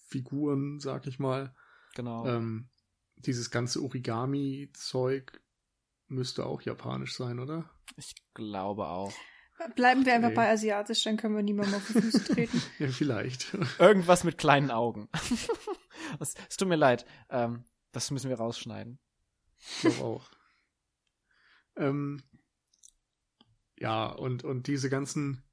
[0.07, 1.53] Figuren, sag ich mal.
[1.95, 2.25] Genau.
[2.25, 2.69] Ähm,
[3.17, 5.41] dieses ganze Origami-Zeug
[6.07, 7.69] müsste auch japanisch sein, oder?
[7.97, 9.13] Ich glaube auch.
[9.75, 12.61] Bleiben wir einfach bei asiatisch, dann können wir niemandem auf die Füße treten.
[12.77, 13.57] ja, vielleicht.
[13.79, 15.09] Irgendwas mit kleinen Augen.
[16.19, 17.05] es, es tut mir leid.
[17.29, 18.99] Ähm, das müssen wir rausschneiden.
[19.59, 20.31] Ich glaube auch.
[21.77, 22.21] ähm,
[23.77, 25.43] ja, und, und diese ganzen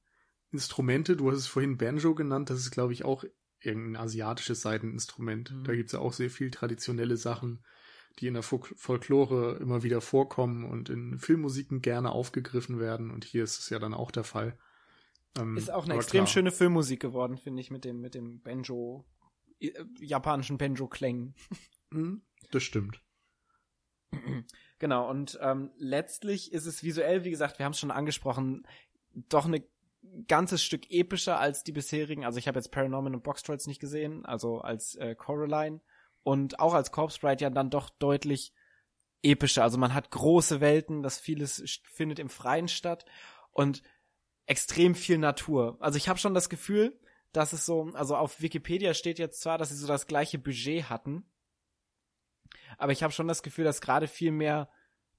[0.50, 3.24] Instrumente, du hast es vorhin Banjo genannt, das ist, glaube ich, auch
[3.60, 5.50] irgendein asiatisches Seiteninstrument.
[5.50, 5.64] Mhm.
[5.64, 7.64] Da gibt es ja auch sehr viel traditionelle Sachen,
[8.18, 13.10] die in der Folklore immer wieder vorkommen und in Filmmusiken gerne aufgegriffen werden.
[13.10, 14.56] Und hier ist es ja dann auch der Fall.
[15.36, 16.26] Ähm, ist auch eine extrem klar.
[16.28, 19.04] schöne Filmmusik geworden, finde ich, mit dem, mit dem Banjo,
[19.70, 21.34] äh, japanischen Banjo-Klängen.
[21.90, 23.00] Mhm, das stimmt.
[24.78, 28.66] Genau, und ähm, letztlich ist es visuell, wie gesagt, wir haben es schon angesprochen,
[29.12, 29.64] doch ein
[30.28, 32.24] ganzes Stück epischer als die bisherigen.
[32.24, 35.80] Also ich habe jetzt Paranorman und Box Trolls nicht gesehen, also als äh, Coraline
[36.22, 38.52] und auch als Corpse Bride ja dann doch deutlich
[39.22, 39.62] epischer.
[39.62, 43.04] Also man hat große Welten, das vieles findet im Freien statt
[43.52, 43.82] und
[44.46, 45.78] extrem viel Natur.
[45.80, 47.00] Also ich habe schon das Gefühl,
[47.36, 50.88] dass es so, also auf Wikipedia steht jetzt zwar, dass sie so das gleiche Budget
[50.88, 51.24] hatten,
[52.78, 54.68] aber ich habe schon das Gefühl, dass gerade viel mehr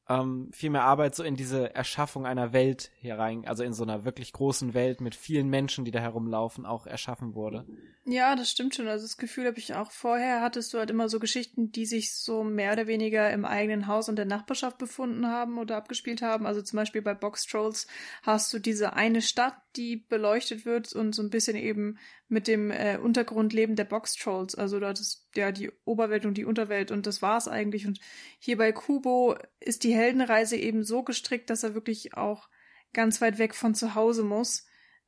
[0.07, 4.05] ähm, viel mehr Arbeit so in diese Erschaffung einer Welt herein, also in so einer
[4.05, 7.65] wirklich großen Welt mit vielen Menschen, die da herumlaufen, auch erschaffen wurde.
[8.05, 8.87] Ja, das stimmt schon.
[8.87, 12.13] Also das Gefühl habe ich auch vorher, hattest du halt immer so Geschichten, die sich
[12.13, 16.45] so mehr oder weniger im eigenen Haus und der Nachbarschaft befunden haben oder abgespielt haben.
[16.45, 17.87] Also zum Beispiel bei Box Trolls
[18.21, 22.71] hast du diese eine Stadt, die beleuchtet wird und so ein bisschen eben mit dem
[22.71, 24.55] äh, Untergrundleben der Box Trolls.
[24.55, 27.85] Also dort ist ja die Oberwelt und die Unterwelt und das war's eigentlich.
[27.85, 27.99] Und
[28.39, 32.49] hier bei Kubo ist die Heldenreise eben so gestrickt, dass er wirklich auch
[32.93, 34.65] ganz weit weg von zu Hause muss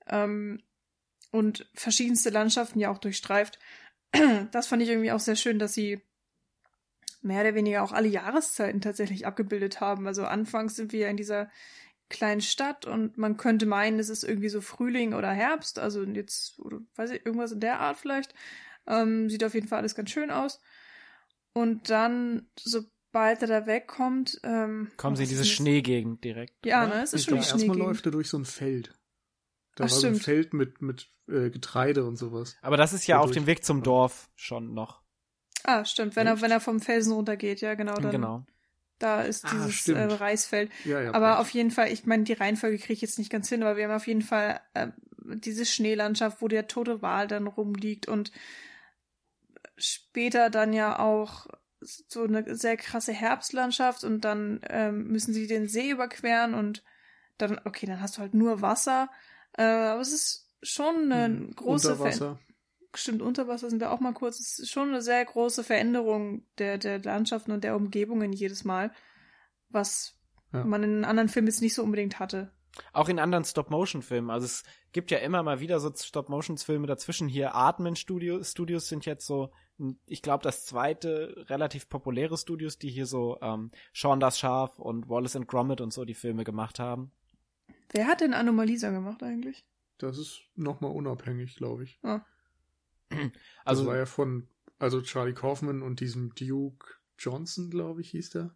[0.07, 0.61] ähm,
[1.31, 3.59] und verschiedenste Landschaften ja auch durchstreift.
[4.51, 6.01] Das fand ich irgendwie auch sehr schön, dass sie
[7.21, 10.07] mehr oder weniger auch alle Jahreszeiten tatsächlich abgebildet haben.
[10.07, 11.49] Also anfangs sind wir ja in dieser
[12.09, 16.59] kleinen Stadt und man könnte meinen, es ist irgendwie so Frühling oder Herbst, also jetzt,
[16.59, 18.33] oder weiß ich, irgendwas in der Art vielleicht.
[18.85, 20.61] Ähm, sieht auf jeden Fall alles ganz schön aus.
[21.53, 26.65] Und dann, sobald er da wegkommt, ähm, kommen sie in diese Schneegegend direkt.
[26.65, 27.69] Ja, ne, es ist schon die Schneegegend.
[27.69, 28.93] Erstmal läuft er durch so ein Feld.
[29.75, 32.55] Da Ach, war so ein Feld mit, mit äh, Getreide und sowas.
[32.61, 35.01] Aber das ist ja auf dem Weg zum Dorf schon noch.
[35.63, 37.95] Ah, stimmt, wenn er, wenn er vom Felsen runtergeht, ja, genau.
[37.95, 38.45] Dann, genau.
[38.99, 40.71] Da ist ah, dieses äh, Reisfeld.
[40.85, 43.49] Ja, ja, aber auf jeden Fall, ich meine, die Reihenfolge kriege ich jetzt nicht ganz
[43.49, 44.87] hin, aber wir haben auf jeden Fall äh,
[45.19, 48.31] diese Schneelandschaft, wo der tote Wal dann rumliegt und
[49.77, 51.47] später dann ja auch
[51.79, 56.83] so eine sehr krasse Herbstlandschaft und dann ähm, müssen sie den See überqueren und
[57.37, 59.09] dann, okay, dann hast du halt nur Wasser.
[59.55, 62.39] Äh, aber es ist schon eine hm, große Veränderung
[62.97, 64.39] stimmt, unter Wasser sind wir auch mal kurz.
[64.39, 68.91] Es ist schon eine sehr große Veränderung der, der Landschaften und der Umgebungen jedes Mal,
[69.69, 70.19] was
[70.53, 70.63] ja.
[70.63, 72.51] man in anderen Filmen jetzt nicht so unbedingt hatte.
[72.93, 74.29] Auch in anderen Stop-Motion-Filmen.
[74.29, 77.27] Also es gibt ja immer mal wieder so Stop-Motion-Filme dazwischen.
[77.27, 79.51] Hier Atmen Studios, Studios sind jetzt so,
[80.05, 85.09] ich glaube, das zweite relativ populäre Studios, die hier so ähm, Sean das Schaf und
[85.09, 87.11] Wallace and Gromit und so die Filme gemacht haben.
[87.91, 89.65] Wer hat denn Anomalisa gemacht eigentlich?
[89.97, 91.99] Das ist nochmal unabhängig, glaube ich.
[92.03, 92.21] Ah.
[93.65, 94.47] Also das war ja von,
[94.79, 98.55] also Charlie Kaufman und diesem Duke Johnson, glaube ich, hieß der.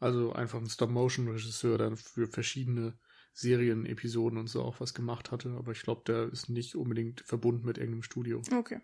[0.00, 2.98] Also einfach ein Stop-Motion-Regisseur, der für verschiedene
[3.32, 5.50] Serien, Episoden und so auch was gemacht hatte.
[5.50, 8.42] Aber ich glaube, der ist nicht unbedingt verbunden mit irgendeinem Studio.
[8.52, 8.80] Okay.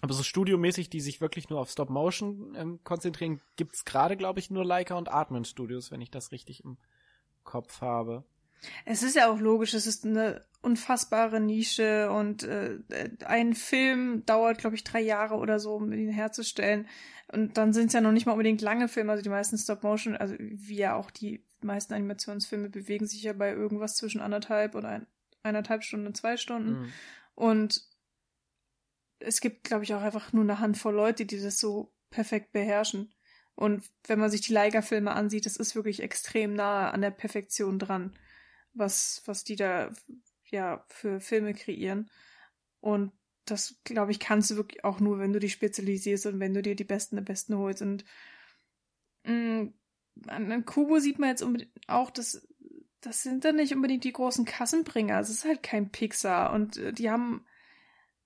[0.00, 4.50] Aber so studiomäßig, die sich wirklich nur auf Stop-Motion ähm, konzentrieren, gibt's gerade, glaube ich,
[4.50, 6.76] nur Leica und Artman Studios, wenn ich das richtig im
[7.42, 8.24] Kopf habe.
[8.84, 12.78] Es ist ja auch logisch, es ist eine unfassbare Nische und äh,
[13.24, 16.88] ein Film dauert, glaube ich, drei Jahre oder so, um ihn herzustellen.
[17.30, 20.16] Und dann sind es ja noch nicht mal unbedingt lange Filme, also die meisten Stop-Motion,
[20.16, 24.88] also wie ja auch die meisten Animationsfilme bewegen sich ja bei irgendwas zwischen anderthalb oder
[24.88, 25.06] ein,
[25.42, 26.80] eineinhalb Stunden und zwei Stunden.
[26.80, 26.92] Mhm.
[27.34, 27.82] Und
[29.20, 33.12] es gibt, glaube ich, auch einfach nur eine Handvoll Leute, die das so perfekt beherrschen.
[33.54, 37.78] Und wenn man sich die Leica-Filme ansieht, das ist wirklich extrem nahe an der Perfektion
[37.78, 38.16] dran,
[38.72, 39.90] was, was die da
[40.50, 42.10] ja für Filme kreieren.
[42.80, 43.12] Und
[43.44, 46.62] das, glaube ich, kannst du wirklich auch nur, wenn du dich spezialisierst und wenn du
[46.62, 47.82] dir die Besten der Besten holst.
[47.82, 48.04] Und
[49.24, 49.74] mh, mm,
[50.26, 51.44] an Kubo sieht man jetzt
[51.86, 52.46] auch, dass
[53.00, 55.20] das sind dann nicht unbedingt die großen Kassenbringer.
[55.20, 56.52] Es ist halt kein Pixar.
[56.52, 57.46] Und äh, die haben,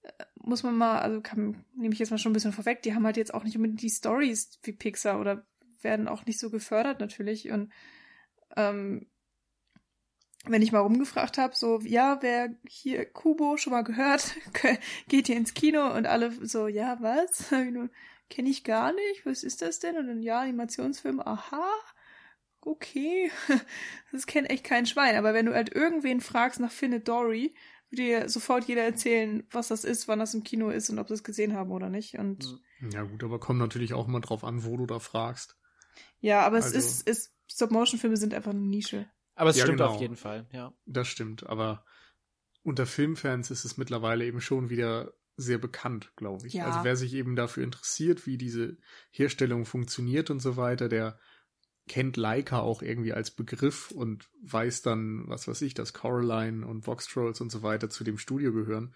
[0.02, 2.94] äh, muss man mal, also kann, nehme ich jetzt mal schon ein bisschen vorweg, die
[2.94, 5.46] haben halt jetzt auch nicht unbedingt die Stories wie Pixar oder
[5.82, 7.50] werden auch nicht so gefördert natürlich.
[7.50, 7.72] Und
[8.56, 9.10] ähm,
[10.44, 14.34] wenn ich mal rumgefragt habe, so, ja, wer hier Kubo schon mal gehört,
[15.08, 17.50] geht hier ins Kino und alle so, ja, was?
[18.30, 19.96] Kenne ich gar nicht, was ist das denn?
[19.96, 21.70] Und dann, ja, Animationsfilm, aha,
[22.62, 23.30] okay,
[24.12, 25.16] das kennt echt kein Schwein.
[25.16, 27.54] Aber wenn du halt irgendwen fragst nach Findet Dory,
[27.90, 31.08] wird dir sofort jeder erzählen, was das ist, wann das im Kino ist und ob
[31.08, 32.18] sie es gesehen haben oder nicht.
[32.18, 32.58] Und
[32.90, 35.58] ja gut, aber kommt natürlich auch immer drauf an, wo du da fragst.
[36.20, 39.10] Ja, aber also, es ist, ist Stop-Motion-Filme sind einfach eine Nische.
[39.34, 39.90] Aber es ja, stimmt genau.
[39.90, 40.72] auf jeden Fall, ja.
[40.86, 41.84] Das stimmt, aber
[42.62, 46.54] unter Filmfans ist es mittlerweile eben schon wieder sehr bekannt, glaube ich.
[46.54, 46.66] Ja.
[46.66, 48.76] Also wer sich eben dafür interessiert, wie diese
[49.10, 51.18] Herstellung funktioniert und so weiter, der
[51.88, 56.86] kennt Leica auch irgendwie als Begriff und weiß dann, was weiß ich, dass Coraline und
[56.86, 58.94] Vox Trolls und so weiter zu dem Studio gehören.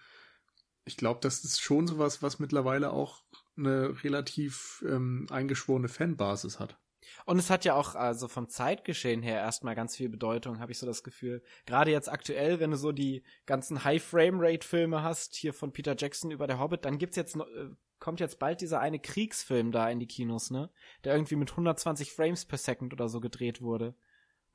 [0.85, 3.23] Ich glaube, das ist schon sowas, was mittlerweile auch
[3.57, 6.79] eine relativ ähm, eingeschworene Fanbasis hat.
[7.25, 10.79] Und es hat ja auch also vom Zeitgeschehen her erstmal ganz viel Bedeutung, habe ich
[10.79, 11.43] so das Gefühl.
[11.65, 16.47] Gerade jetzt aktuell, wenn du so die ganzen High-Frame-Rate-Filme hast, hier von Peter Jackson über
[16.47, 19.99] der Hobbit, dann gibt's jetzt noch, äh, kommt jetzt bald dieser eine Kriegsfilm da in
[19.99, 20.69] die Kinos, ne?
[21.03, 23.95] Der irgendwie mit 120 Frames per Second oder so gedreht wurde.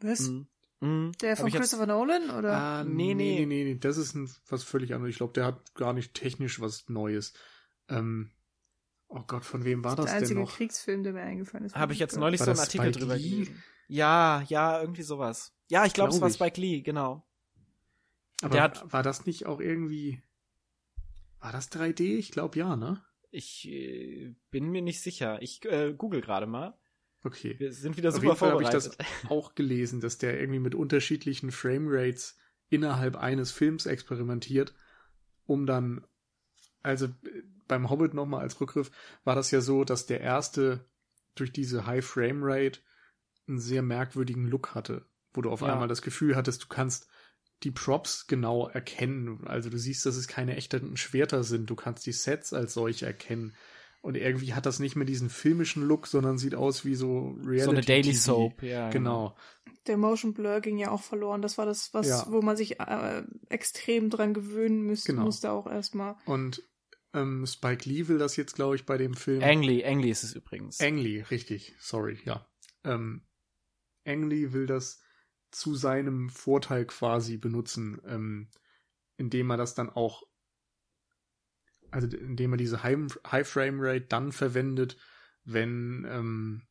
[0.01, 0.29] Was?
[0.29, 0.47] Mhm.
[0.81, 1.13] Mhm.
[1.21, 1.89] Der von Christopher jetzt...
[1.89, 2.53] Nolan oder?
[2.53, 5.13] Ah, nee, nee, nee, nee, nee, das ist ein, was völlig anderes.
[5.13, 7.35] Ich glaube, der hat gar nicht technisch was Neues.
[7.89, 8.33] Ähm,
[9.15, 10.29] Oh Gott, von wem war das, das denn noch?
[10.29, 11.77] Der einzige Kriegsfilm, der mir eingefallen ist.
[11.77, 13.31] Habe ich jetzt neulich war so einen Artikel Spike drüber Lee?
[13.31, 13.63] gelesen.
[13.89, 15.55] Ja, ja, irgendwie sowas.
[15.69, 17.27] Ja, ich glaube, glaub es war Spike Lee, genau.
[18.41, 20.23] Aber hat, war das nicht auch irgendwie.
[21.41, 22.17] War das 3D?
[22.17, 23.05] Ich glaube ja, ne?
[23.31, 25.43] Ich äh, bin mir nicht sicher.
[25.43, 26.79] Ich äh, google gerade mal.
[27.23, 27.55] Okay.
[27.59, 28.85] Wir sind wieder super Auf jeden Fall vorbereitet.
[28.85, 32.39] habe ich das auch gelesen, dass der irgendwie mit unterschiedlichen Framerates
[32.71, 34.75] innerhalb eines Films experimentiert,
[35.45, 36.07] um dann
[36.83, 37.09] also
[37.69, 38.91] beim Hobbit nochmal als Rückgriff,
[39.25, 40.85] war das ja so, dass der erste
[41.35, 42.81] durch diese High Frame Rate
[43.49, 45.73] einen sehr merkwürdigen Look hatte, wo du auf ja.
[45.73, 47.09] einmal das Gefühl hattest, du kannst
[47.63, 49.47] die Props genau erkennen.
[49.47, 51.71] Also du siehst, dass es keine echten Schwerter sind.
[51.71, 53.55] Du kannst die Sets als solche erkennen.
[54.01, 57.65] Und irgendwie hat das nicht mehr diesen filmischen Look, sondern sieht aus wie so Reality.
[57.65, 58.19] So eine Daily TV.
[58.19, 58.91] Soap, ja.
[58.91, 59.37] Genau.
[59.87, 61.41] Der Motion Blur ging ja auch verloren.
[61.41, 62.27] Das war das, was, ja.
[62.29, 65.25] wo man sich äh, extrem dran gewöhnen müsste, genau.
[65.25, 66.17] musste auch erstmal.
[66.25, 66.65] Und
[67.15, 69.43] ähm, Spike Lee will das jetzt, glaube ich, bei dem Film.
[69.43, 70.81] Ang Lee, Ang Lee ist es übrigens.
[70.81, 72.47] Ang Lee, richtig, sorry, ja.
[72.85, 73.27] Ähm,
[74.05, 75.01] Ang Lee will das
[75.51, 78.49] zu seinem Vorteil quasi benutzen, ähm,
[79.17, 80.23] indem er das dann auch,
[81.91, 84.97] also indem er diese High, High Frame Rate dann verwendet,
[85.45, 86.63] wenn ähm,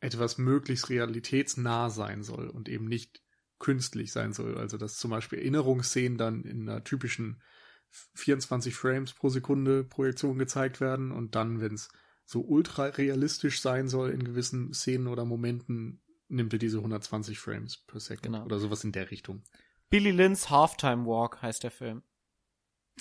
[0.00, 3.22] etwas möglichst realitätsnah sein soll und eben nicht
[3.58, 4.58] künstlich sein soll.
[4.58, 7.40] Also dass zum Beispiel Erinnerungsszenen dann in einer typischen
[8.14, 11.88] 24 Frames pro Sekunde Projektion gezeigt werden und dann, wenn es
[12.24, 17.78] so ultra realistisch sein soll in gewissen Szenen oder Momenten, nimmt er diese 120 Frames
[17.78, 18.44] per Second genau.
[18.44, 19.44] oder sowas in der Richtung.
[19.90, 22.02] Billy Lynn's Halftime Walk heißt der Film.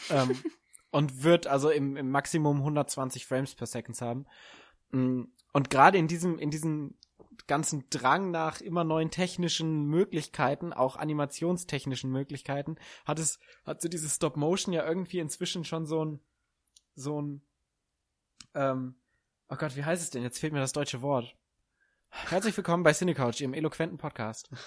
[0.09, 0.37] ähm,
[0.91, 4.25] und wird also im, im Maximum 120 Frames per Second haben.
[4.91, 6.95] Mm, und gerade in diesem, in diesem
[7.47, 14.15] ganzen Drang nach immer neuen technischen Möglichkeiten, auch animationstechnischen Möglichkeiten, hat es, hat so dieses
[14.15, 16.19] Stop Motion ja irgendwie inzwischen schon so ein,
[16.95, 17.41] so ein,
[18.53, 18.95] ähm,
[19.49, 20.23] oh Gott, wie heißt es denn?
[20.23, 21.35] Jetzt fehlt mir das deutsche Wort.
[22.09, 24.49] Herzlich willkommen bei Cinecouch, Ihrem eloquenten Podcast.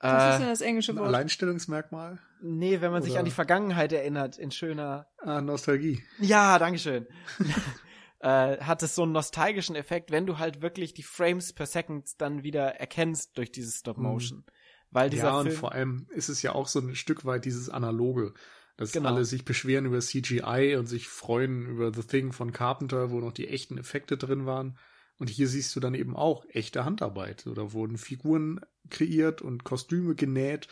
[0.00, 1.08] Was ist denn das englische Wort?
[1.08, 2.20] Alleinstellungsmerkmal?
[2.40, 3.10] Nee, wenn man Oder?
[3.10, 5.08] sich an die Vergangenheit erinnert, in schöner.
[5.18, 6.04] Ah, Nostalgie.
[6.20, 7.06] Ja, Dankeschön
[8.20, 12.20] äh, hat es so einen nostalgischen Effekt, wenn du halt wirklich die Frames per Second
[12.20, 14.04] dann wieder erkennst durch dieses Stop mhm.
[14.04, 14.38] Motion.
[14.38, 14.52] Mhm.
[14.90, 17.44] Weil dieser ja, Film und vor allem ist es ja auch so ein Stück weit
[17.44, 18.32] dieses Analoge,
[18.76, 19.10] dass genau.
[19.10, 23.32] alle sich beschweren über CGI und sich freuen über The Thing von Carpenter, wo noch
[23.32, 24.78] die echten Effekte drin waren.
[25.18, 27.44] Und hier siehst du dann eben auch echte Handarbeit.
[27.44, 30.68] Da wurden Figuren kreiert und Kostüme genäht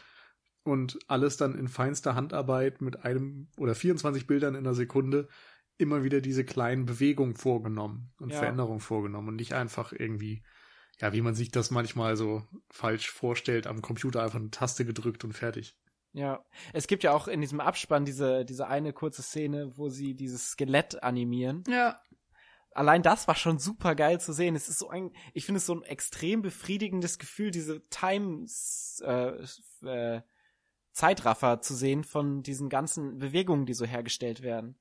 [0.62, 5.28] und alles dann in feinster Handarbeit mit einem oder 24 Bildern in der Sekunde
[5.78, 8.38] immer wieder diese kleinen Bewegungen vorgenommen und ja.
[8.38, 10.42] Veränderungen vorgenommen und nicht einfach irgendwie,
[11.00, 15.24] ja, wie man sich das manchmal so falsch vorstellt, am Computer einfach eine Taste gedrückt
[15.24, 15.76] und fertig.
[16.12, 20.14] Ja, es gibt ja auch in diesem Abspann diese, diese eine kurze Szene, wo sie
[20.14, 21.62] dieses Skelett animieren.
[21.68, 22.00] Ja.
[22.72, 24.54] Allein das war schon super geil zu sehen.
[24.54, 29.44] Es ist so ein, ich finde es so ein extrem befriedigendes Gefühl, diese Times, äh,
[29.86, 30.22] äh,
[30.92, 34.78] Zeitraffer zu sehen von diesen ganzen Bewegungen, die so hergestellt werden.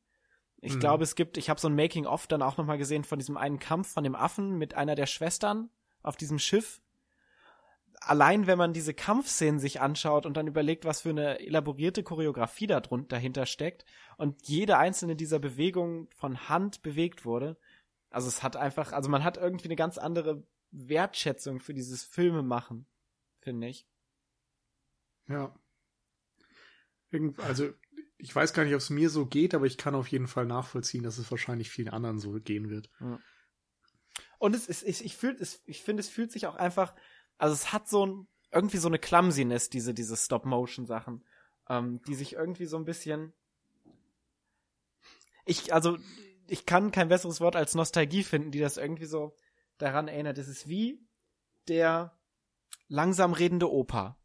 [0.61, 0.79] Ich Mhm.
[0.79, 3.59] glaube, es gibt, ich habe so ein Making-of dann auch nochmal gesehen von diesem einen
[3.59, 5.69] Kampf von dem Affen mit einer der Schwestern
[6.01, 6.81] auf diesem Schiff.
[8.01, 12.67] Allein wenn man diese Kampfszenen sich anschaut und dann überlegt, was für eine elaborierte Choreografie
[12.67, 13.85] da drun- dahinter steckt
[14.17, 17.57] und jede einzelne dieser Bewegungen von Hand bewegt wurde.
[18.09, 22.85] Also es hat einfach, also man hat irgendwie eine ganz andere Wertschätzung für dieses Filmemachen,
[23.39, 23.87] finde ich.
[25.27, 25.53] Ja.
[27.11, 27.71] Irgend, also,
[28.17, 30.45] ich weiß gar nicht, ob es mir so geht, aber ich kann auf jeden Fall
[30.45, 32.89] nachvollziehen, dass es wahrscheinlich vielen anderen so gehen wird.
[34.39, 35.17] Und es ist, ich, ich,
[35.65, 36.95] ich finde, es fühlt sich auch einfach,
[37.37, 41.25] also es hat so ein, irgendwie so eine Clumsiness, diese, diese Stop-Motion-Sachen,
[41.67, 43.33] ähm, die sich irgendwie so ein bisschen,
[45.45, 45.97] ich, also,
[46.47, 49.35] ich kann kein besseres Wort als Nostalgie finden, die das irgendwie so
[49.77, 50.37] daran erinnert.
[50.37, 50.99] Es ist wie
[51.67, 52.17] der
[52.87, 54.17] langsam redende Opa,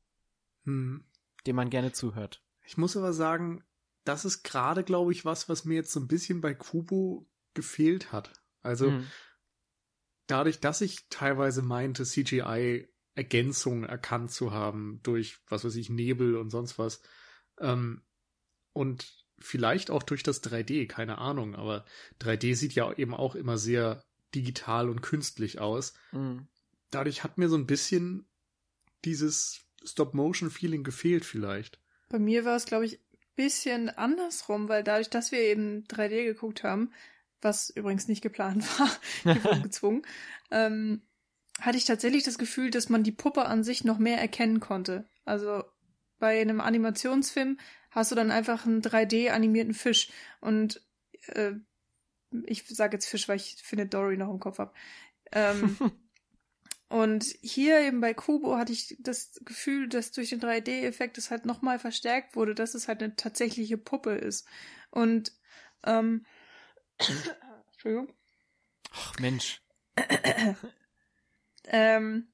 [0.64, 1.05] Hm.
[1.46, 2.42] dem man gerne zuhört.
[2.62, 3.64] Ich muss aber sagen,
[4.05, 8.13] das ist gerade, glaube ich, was, was mir jetzt so ein bisschen bei Kubo gefehlt
[8.13, 8.33] hat.
[8.63, 9.07] Also, Mhm.
[10.27, 16.51] dadurch, dass ich teilweise meinte, CGI-Ergänzungen erkannt zu haben durch, was weiß ich, Nebel und
[16.51, 17.03] sonst was,
[17.59, 18.03] ähm,
[18.73, 21.85] und vielleicht auch durch das 3D, keine Ahnung, aber
[22.19, 25.95] 3D sieht ja eben auch immer sehr digital und künstlich aus.
[26.13, 26.47] Mhm.
[26.91, 28.27] Dadurch hat mir so ein bisschen
[29.05, 31.81] dieses Stop-Motion-Feeling gefehlt vielleicht.
[32.11, 33.01] Bei mir war es, glaube ich,
[33.40, 36.92] bisschen andersrum, weil dadurch, dass wir eben 3D geguckt haben,
[37.40, 38.90] was übrigens nicht geplant war,
[39.44, 40.03] wurden gezwungen,
[40.50, 41.00] ähm,
[41.59, 45.09] hatte ich tatsächlich das Gefühl, dass man die Puppe an sich noch mehr erkennen konnte.
[45.24, 45.64] Also
[46.18, 47.59] bei einem Animationsfilm
[47.90, 50.11] hast du dann einfach einen 3D-animierten Fisch
[50.42, 50.83] und
[51.29, 51.53] äh,
[52.44, 54.72] ich sage jetzt Fisch, weil ich finde Dory noch im Kopf habe.
[55.33, 55.79] Ähm,
[56.90, 61.46] und hier eben bei Kubo hatte ich das Gefühl, dass durch den 3D-Effekt es halt
[61.46, 64.44] nochmal verstärkt wurde, dass es halt eine tatsächliche Puppe ist.
[64.90, 65.33] Und
[65.85, 66.26] ähm,
[67.72, 68.12] Entschuldigung.
[68.92, 69.62] Ach, Mensch.
[71.72, 72.26] Ähm,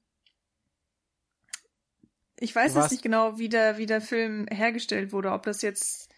[2.39, 6.09] ich weiß jetzt nicht genau, wie der, wie der Film hergestellt wurde, ob das jetzt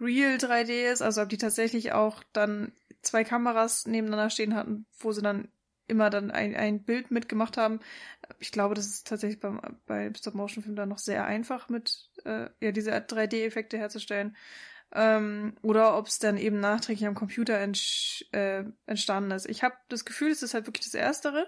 [0.00, 5.10] real 3D ist, also ob die tatsächlich auch dann zwei Kameras nebeneinander stehen hatten, wo
[5.10, 5.48] sie dann
[5.88, 7.80] immer dann ein, ein Bild mitgemacht haben.
[8.38, 12.72] Ich glaube, das ist tatsächlich beim, bei Stop-Motion-Filmen dann noch sehr einfach mit äh, ja,
[12.72, 14.36] diese 3D-Effekte herzustellen.
[14.92, 19.46] Ähm, oder ob es dann eben nachträglich am Computer entsch äh, entstanden ist.
[19.46, 21.46] Ich habe das Gefühl, es ist halt wirklich das Erstere.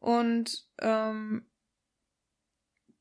[0.00, 1.46] Und ähm,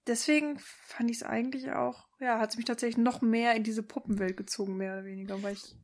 [0.08, 3.84] deswegen fand ich es eigentlich auch, ja, hat es mich tatsächlich noch mehr in diese
[3.84, 5.76] Puppenwelt gezogen, mehr oder weniger, weil ich.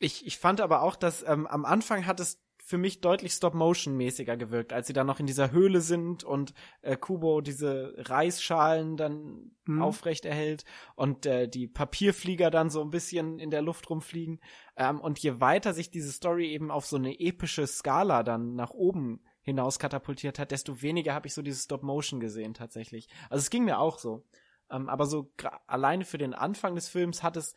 [0.00, 4.36] Ich, ich fand aber auch, dass ähm, am Anfang hat es für mich deutlich Stop-Motion-mäßiger
[4.36, 6.52] gewirkt, als sie dann noch in dieser Höhle sind und
[6.82, 9.82] äh, Kubo diese Reisschalen dann Mhm.
[9.82, 10.64] aufrecht erhält
[10.96, 14.40] und äh, die Papierflieger dann so ein bisschen in der Luft rumfliegen.
[14.76, 18.70] Ähm, und je weiter sich diese Story eben auf so eine epische Skala dann nach
[18.70, 23.08] oben hinaus katapultiert hat, desto weniger habe ich so dieses Stop-Motion gesehen tatsächlich.
[23.28, 24.24] Also es ging mir auch so.
[24.70, 25.32] Ähm, aber so
[25.66, 27.54] alleine für den Anfang des Films hat es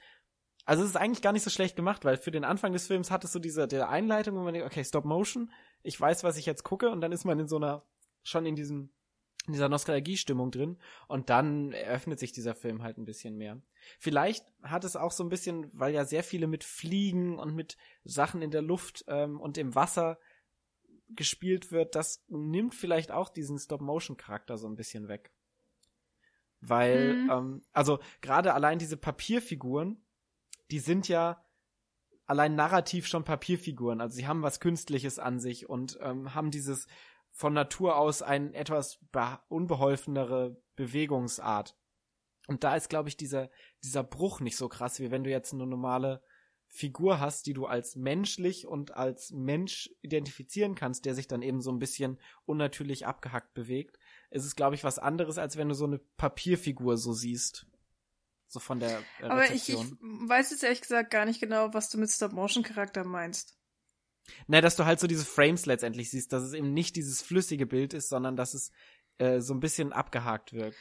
[0.66, 3.12] also es ist eigentlich gar nicht so schlecht gemacht, weil für den Anfang des Films
[3.12, 5.52] hat es so diese der Einleitung, wo man denkt, okay, Stop Motion,
[5.84, 7.84] ich weiß, was ich jetzt gucke, und dann ist man in so einer,
[8.24, 8.92] schon in diesem,
[9.48, 13.60] in dieser Nostalgiestimmung drin, und dann eröffnet sich dieser Film halt ein bisschen mehr.
[13.98, 17.78] Vielleicht hat es auch so ein bisschen, weil ja sehr viele mit Fliegen und mit
[18.04, 20.20] Sachen in der Luft ähm, und im Wasser
[21.10, 25.32] gespielt wird, das nimmt vielleicht auch diesen Stop-Motion-Charakter so ein bisschen weg.
[26.62, 27.30] Weil, Mhm.
[27.32, 30.02] ähm, also gerade allein diese Papierfiguren,
[30.72, 31.44] die sind ja
[32.26, 34.00] allein narrativ schon Papierfiguren.
[34.00, 36.88] Also sie haben was Künstliches an sich und ähm, haben dieses
[37.32, 41.78] von Natur aus ein etwas be- unbeholfenere Bewegungsart.
[42.48, 43.50] Und da ist, glaube ich, dieser,
[43.84, 46.22] dieser Bruch nicht so krass, wie wenn du jetzt eine normale
[46.68, 51.62] Figur hast, die du als menschlich und als Mensch identifizieren kannst, der sich dann eben
[51.62, 54.00] so ein bisschen unnatürlich abgehackt bewegt.
[54.30, 57.68] Es ist, glaube ich, was anderes, als wenn du so eine Papierfigur so siehst.
[58.52, 61.88] So von der äh, Aber ich, ich weiß jetzt ehrlich gesagt gar nicht genau, was
[61.90, 63.58] du mit Stop-Motion-Charakter meinst.
[64.48, 67.66] Na, dass du halt so diese Frames letztendlich siehst, dass es eben nicht dieses flüssige
[67.66, 68.74] Bild ist, sondern dass es
[69.20, 70.76] äh, so ein bisschen abgehakt wirkt.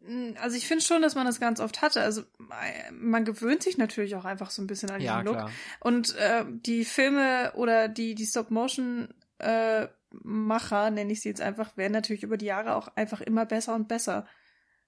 [0.00, 2.02] Mm, Also ich finde schon, dass man das ganz oft hatte.
[2.02, 5.36] Also äh, man gewöhnt sich natürlich auch einfach so ein bisschen an diesen Ja, Look.
[5.36, 5.50] klar.
[5.80, 12.24] Und äh, die Filme oder die, die Stop-Motion-Macher, nenne ich sie jetzt einfach, werden natürlich
[12.24, 14.26] über die Jahre auch einfach immer besser und besser.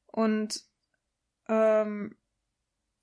[0.06, 0.68] Und
[1.48, 2.14] ähm,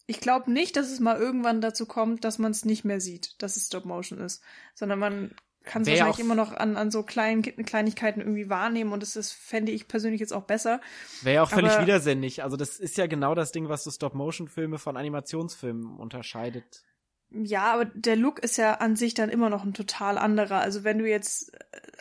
[0.08, 3.42] ich glaube nicht, dass es mal irgendwann dazu kommt, dass man es nicht mehr sieht,
[3.42, 4.44] dass es Stop Motion ist,
[4.74, 9.02] sondern man kann es wahrscheinlich immer noch an, an so kleinen Kleinigkeiten irgendwie wahrnehmen und
[9.02, 10.80] das ist, fände ich persönlich jetzt auch besser.
[11.22, 12.44] Wäre ja auch völlig Aber, widersinnig.
[12.44, 16.84] Also das ist ja genau das Ding, was so Stop-Motion-Filme von Animationsfilmen unterscheidet.
[17.32, 20.60] Ja, aber der Look ist ja an sich dann immer noch ein total anderer.
[20.60, 21.52] Also wenn du jetzt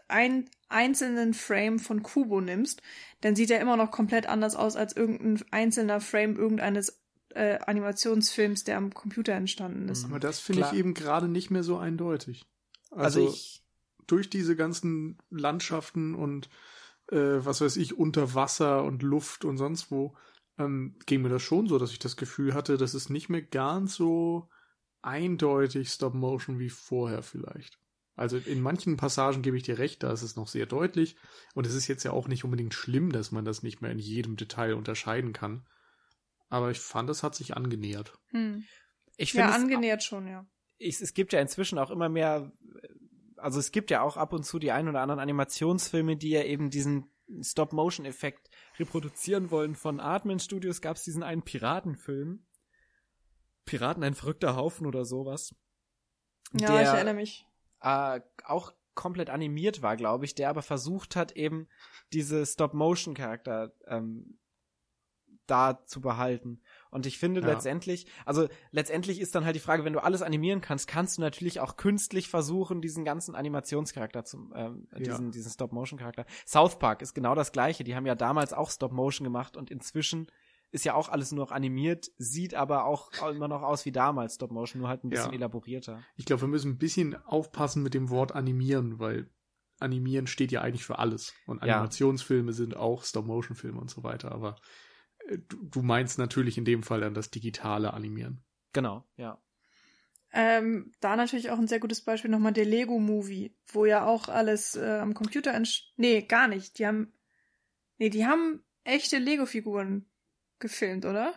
[0.07, 2.83] einen einzelnen Frame von Kubo nimmst,
[3.23, 7.04] dann sieht er immer noch komplett anders aus als irgendein einzelner Frame irgendeines
[7.35, 10.05] äh, Animationsfilms, der am Computer entstanden ist.
[10.05, 12.47] Aber das finde ich eben gerade nicht mehr so eindeutig.
[12.91, 13.65] Also, also ich,
[14.07, 16.49] durch diese ganzen Landschaften und
[17.11, 20.17] äh, was weiß ich, unter Wasser und Luft und sonst wo,
[20.59, 23.43] ähm, ging mir das schon so, dass ich das Gefühl hatte, dass es nicht mehr
[23.43, 24.49] ganz so
[25.03, 27.79] eindeutig Stop Motion wie vorher vielleicht.
[28.17, 31.17] Also in manchen Passagen gebe ich dir recht, da ist es noch sehr deutlich.
[31.55, 33.99] Und es ist jetzt ja auch nicht unbedingt schlimm, dass man das nicht mehr in
[33.99, 35.67] jedem Detail unterscheiden kann.
[36.49, 38.19] Aber ich fand, es hat sich angenähert.
[38.29, 38.65] Hm.
[39.17, 40.47] Ich ja, angenähert schon, ja
[40.79, 42.51] ich, es gibt ja inzwischen auch immer mehr,
[43.37, 46.43] also es gibt ja auch ab und zu die ein oder anderen Animationsfilme, die ja
[46.43, 49.75] eben diesen Stop-Motion-Effekt reproduzieren wollen.
[49.75, 52.47] Von Artman Studios gab es diesen einen Piratenfilm.
[53.65, 55.55] Piraten, ein verrückter Haufen oder sowas.
[56.53, 57.47] Ja, der, ich erinnere mich.
[57.81, 61.69] Äh, auch komplett animiert war, glaube ich, der aber versucht hat, eben
[62.13, 64.39] diese Stop-Motion-Charakter ähm,
[65.47, 66.61] da zu behalten.
[66.91, 67.47] Und ich finde ja.
[67.47, 71.23] letztendlich, also letztendlich ist dann halt die Frage, wenn du alles animieren kannst, kannst du
[71.23, 75.31] natürlich auch künstlich versuchen, diesen ganzen Animationscharakter zu, ähm, diesen, ja.
[75.33, 76.27] diesen Stop-Motion-Charakter.
[76.47, 77.85] South Park ist genau das gleiche.
[77.85, 80.29] Die haben ja damals auch Stop-Motion gemacht und inzwischen
[80.71, 84.35] ist ja auch alles nur noch animiert, sieht aber auch immer noch aus wie damals
[84.35, 85.37] Stop-Motion, nur halt ein bisschen ja.
[85.37, 86.03] elaborierter.
[86.17, 89.31] Ich glaube, wir müssen ein bisschen aufpassen mit dem Wort animieren, weil
[89.79, 91.33] animieren steht ja eigentlich für alles.
[91.47, 94.57] Und Animationsfilme sind auch Stop-Motion-Filme und so weiter, aber
[95.49, 98.43] Du, du meinst natürlich in dem Fall dann das digitale Animieren.
[98.73, 99.41] Genau, ja.
[100.37, 104.29] Ähm, da natürlich auch ein sehr gutes Beispiel nochmal der Lego Movie, wo ja auch
[104.29, 105.93] alles äh, am Computer entsteht.
[105.97, 106.79] Nee, gar nicht.
[106.79, 107.13] Die haben.
[107.99, 110.07] Nee, die haben echte Lego-Figuren
[110.59, 111.35] gefilmt, oder?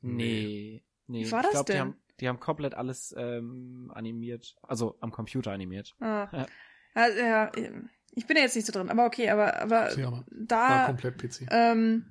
[0.00, 0.82] Nee.
[1.06, 1.26] Nee.
[1.26, 1.74] Wie war das ich glaub, denn?
[1.74, 4.56] Die haben, die haben komplett alles ähm, animiert.
[4.62, 5.94] Also am Computer animiert.
[6.00, 6.28] Ah.
[6.32, 6.46] Ja.
[6.94, 7.52] Also, ja,
[8.12, 9.90] ich bin ja jetzt nicht so drin, aber okay, aber, aber
[10.30, 10.68] da.
[10.68, 11.48] War komplett PC.
[11.50, 12.06] Ähm,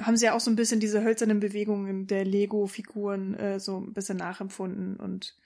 [0.00, 3.92] haben sie ja auch so ein bisschen diese hölzernen Bewegungen der Lego-Figuren äh, so ein
[3.92, 5.36] bisschen nachempfunden und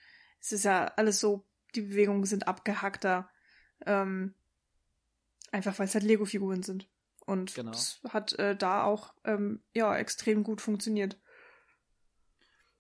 [0.41, 1.45] es ist ja alles so,
[1.75, 3.31] die Bewegungen sind abgehackter,
[3.87, 4.35] ähm,
[5.53, 6.89] einfach weil es halt Lego-Figuren sind.
[7.27, 7.71] Und genau.
[7.71, 11.21] es hat äh, da auch ähm, ja extrem gut funktioniert.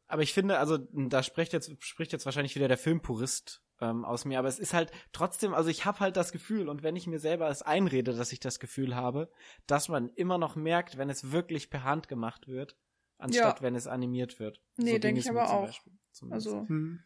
[0.08, 4.24] Aber ich finde, also da spricht jetzt spricht jetzt wahrscheinlich wieder der Filmpurist ähm, aus
[4.24, 7.06] mir, aber es ist halt trotzdem, also ich habe halt das Gefühl und wenn ich
[7.06, 9.30] mir selber es einrede, dass ich das Gefühl habe,
[9.66, 12.76] dass man immer noch merkt, wenn es wirklich per Hand gemacht wird,
[13.18, 13.62] anstatt ja.
[13.62, 14.60] wenn es animiert wird.
[14.76, 15.66] Nee, so denke ich aber auch.
[15.66, 15.92] Beispiel,
[16.30, 17.02] also hm.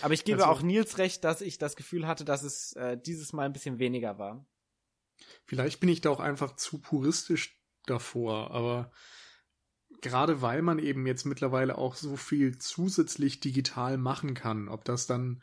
[0.00, 2.96] Aber ich gebe also, auch Nils recht, dass ich das Gefühl hatte, dass es äh,
[2.96, 4.46] dieses Mal ein bisschen weniger war.
[5.44, 8.90] Vielleicht bin ich da auch einfach zu puristisch davor, aber
[10.00, 15.06] gerade weil man eben jetzt mittlerweile auch so viel zusätzlich digital machen kann, ob das
[15.06, 15.42] dann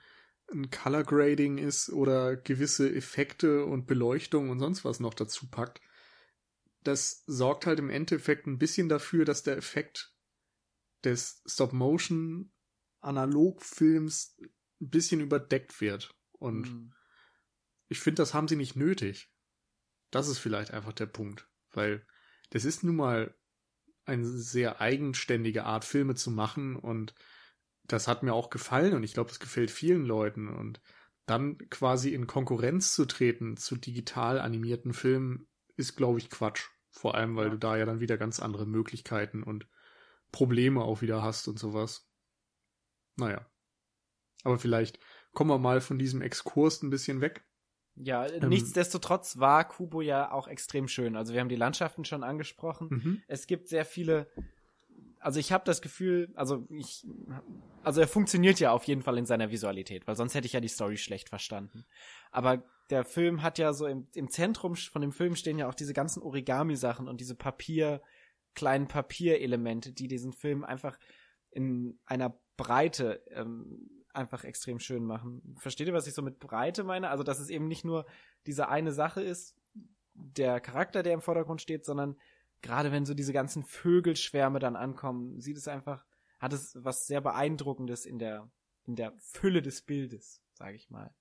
[0.52, 5.82] ein Color Grading ist oder gewisse Effekte und Beleuchtung und sonst was noch dazu packt,
[6.84, 10.14] das sorgt halt im Endeffekt ein bisschen dafür, dass der Effekt
[11.04, 12.52] des Stop-Motion
[13.02, 14.38] Analogfilms
[14.82, 16.16] ein bisschen überdeckt wird.
[16.34, 16.94] Und mhm.
[17.88, 19.32] ich finde, das haben sie nicht nötig.
[20.12, 21.48] Das ist vielleicht einfach der Punkt.
[21.72, 22.06] Weil
[22.50, 23.36] das ist nun mal
[24.06, 27.16] eine sehr eigenständige Art, Filme zu machen und
[27.88, 30.48] das hat mir auch gefallen und ich glaube, es gefällt vielen Leuten.
[30.48, 30.82] Und
[31.26, 36.70] dann quasi in Konkurrenz zu treten zu digital animierten Filmen ist, glaube ich, Quatsch.
[36.92, 37.52] Vor allem, weil ja.
[37.52, 39.68] du da ja dann wieder ganz andere Möglichkeiten und
[40.32, 42.10] Probleme auch wieder hast und sowas.
[43.18, 43.46] Naja.
[44.44, 45.00] Aber vielleicht
[45.34, 47.46] kommen wir mal von diesem Exkurs ein bisschen weg.
[47.96, 51.16] Ja, ähm, nichtsdestotrotz war Kubo ja auch extrem schön.
[51.16, 52.88] Also wir haben die Landschaften schon angesprochen.
[52.90, 53.22] Mhm.
[53.28, 54.30] Es gibt sehr viele
[55.26, 57.04] also ich habe das Gefühl, also ich,
[57.84, 60.60] also er funktioniert ja auf jeden Fall in seiner Visualität, weil sonst hätte ich ja
[60.60, 61.84] die Story schlecht verstanden.
[62.30, 65.74] Aber der Film hat ja so im, im Zentrum von dem Film stehen ja auch
[65.74, 68.04] diese ganzen Origami-Sachen und diese Papier,
[68.54, 71.00] kleinen Papierelemente, die diesen Film einfach
[71.50, 75.56] in einer Breite ähm, einfach extrem schön machen.
[75.58, 77.10] Versteht ihr, was ich so mit Breite meine?
[77.10, 78.06] Also, dass es eben nicht nur
[78.46, 79.56] diese eine Sache ist,
[80.14, 82.16] der Charakter, der im Vordergrund steht, sondern
[82.66, 86.04] gerade wenn so diese ganzen Vögelschwärme dann ankommen, sieht es einfach,
[86.40, 88.50] hat es was sehr beeindruckendes in der,
[88.86, 91.14] in der Fülle des Bildes, sage ich mal.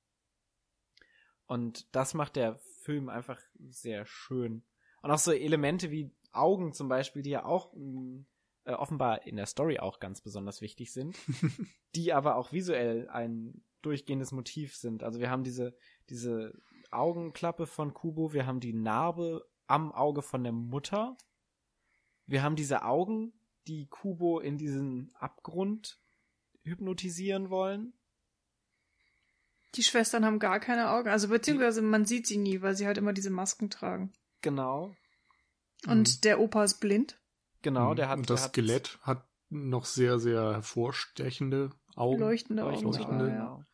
[1.44, 4.64] Und das macht der Film einfach sehr schön.
[5.02, 8.24] Und auch so Elemente wie Augen zum Beispiel, die ja auch mm,
[8.64, 11.14] äh, offenbar in der Story auch ganz besonders wichtig sind,
[11.94, 15.02] die aber auch visuell ein durchgehendes Motiv sind.
[15.02, 15.76] Also wir haben diese,
[16.08, 16.54] diese
[16.90, 21.18] Augenklappe von Kubo, wir haben die Narbe am Auge von der Mutter,
[22.26, 23.32] wir haben diese Augen,
[23.66, 25.98] die Kubo in diesen Abgrund
[26.62, 27.94] hypnotisieren wollen.
[29.74, 32.96] Die Schwestern haben gar keine Augen, also beziehungsweise man sieht sie nie, weil sie halt
[32.98, 34.12] immer diese Masken tragen.
[34.40, 34.94] Genau.
[35.86, 36.20] Und Mhm.
[36.22, 37.18] der Opa ist blind.
[37.62, 38.18] Genau, der hat.
[38.18, 42.20] Und das der hat Skelett hat noch sehr, sehr hervorstechende Augen.
[42.20, 42.82] Leuchtende Augen.
[42.82, 43.34] Leuchtende, ja.
[43.34, 43.64] Genau.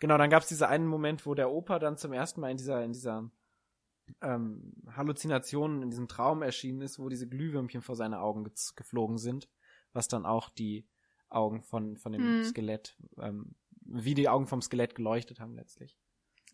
[0.00, 2.56] Genau, dann gab es diesen einen Moment, wo der Opa dann zum ersten Mal in
[2.56, 3.30] dieser, in dieser
[4.20, 9.18] ähm, Halluzination, in diesem Traum erschienen ist, wo diese Glühwürmchen vor seine Augen ge geflogen
[9.18, 9.48] sind,
[9.92, 10.86] was dann auch die
[11.28, 12.44] Augen von, von dem Hm.
[12.44, 15.98] Skelett, ähm, wie die Augen vom Skelett geleuchtet haben letztlich.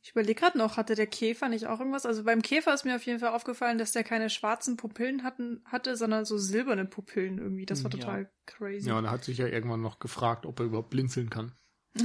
[0.00, 2.06] Ich überlege gerade noch, hatte der Käfer nicht auch irgendwas?
[2.06, 5.60] Also beim Käfer ist mir auf jeden Fall aufgefallen, dass der keine schwarzen Pupillen hatten,
[5.64, 7.66] hatte, sondern so silberne Pupillen irgendwie.
[7.66, 7.98] Das war Ja.
[7.98, 8.88] total crazy.
[8.88, 11.52] Ja, und er hat sich ja irgendwann noch gefragt, ob er überhaupt blinzeln kann.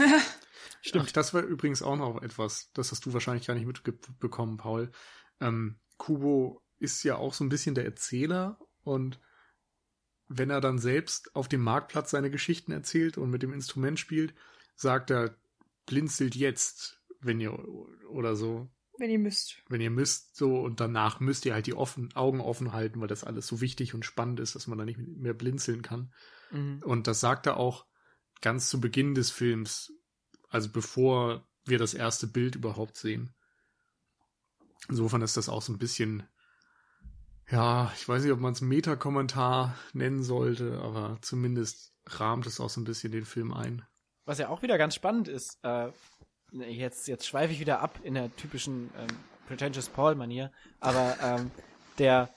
[0.82, 1.06] Stimmt.
[1.08, 4.92] Ach, das war übrigens auch noch etwas, das hast du wahrscheinlich gar nicht mitbekommen, Paul.
[5.40, 9.20] Ähm, Kubo ist ja auch so ein bisschen der Erzähler und
[10.28, 14.34] wenn er dann selbst auf dem Marktplatz seine Geschichten erzählt und mit dem Instrument spielt,
[14.76, 15.36] sagt er,
[15.86, 17.54] blinzelt jetzt, wenn ihr
[18.10, 19.58] oder so, Wenn ihr müsst.
[19.70, 23.08] wenn ihr müsst, so und danach müsst ihr halt die offen, Augen offen halten, weil
[23.08, 26.14] das alles so wichtig und spannend ist, dass man da nicht mehr blinzeln kann.
[26.52, 26.82] Mhm.
[26.84, 27.86] Und das sagt er auch
[28.42, 29.94] ganz zu Beginn des Films,
[30.50, 33.34] also bevor wir das erste Bild überhaupt sehen.
[34.90, 36.24] Insofern ist das auch so ein bisschen,
[37.50, 42.70] ja, ich weiß nicht, ob man es Meta-Kommentar nennen sollte, aber zumindest rahmt es auch
[42.70, 43.86] so ein bisschen den Film ein.
[44.26, 45.90] Was ja auch wieder ganz spannend ist, äh,
[46.52, 49.08] jetzt, jetzt schweife ich wieder ab in der typischen ähm,
[49.48, 51.52] Pretentious Paul-Manier, aber ähm,
[51.98, 52.30] der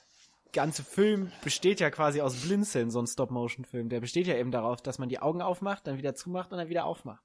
[0.53, 3.89] ganze Film besteht ja quasi aus Blinzeln, so ein Stop-Motion-Film.
[3.89, 6.69] Der besteht ja eben darauf, dass man die Augen aufmacht, dann wieder zumacht und dann
[6.69, 7.23] wieder aufmacht.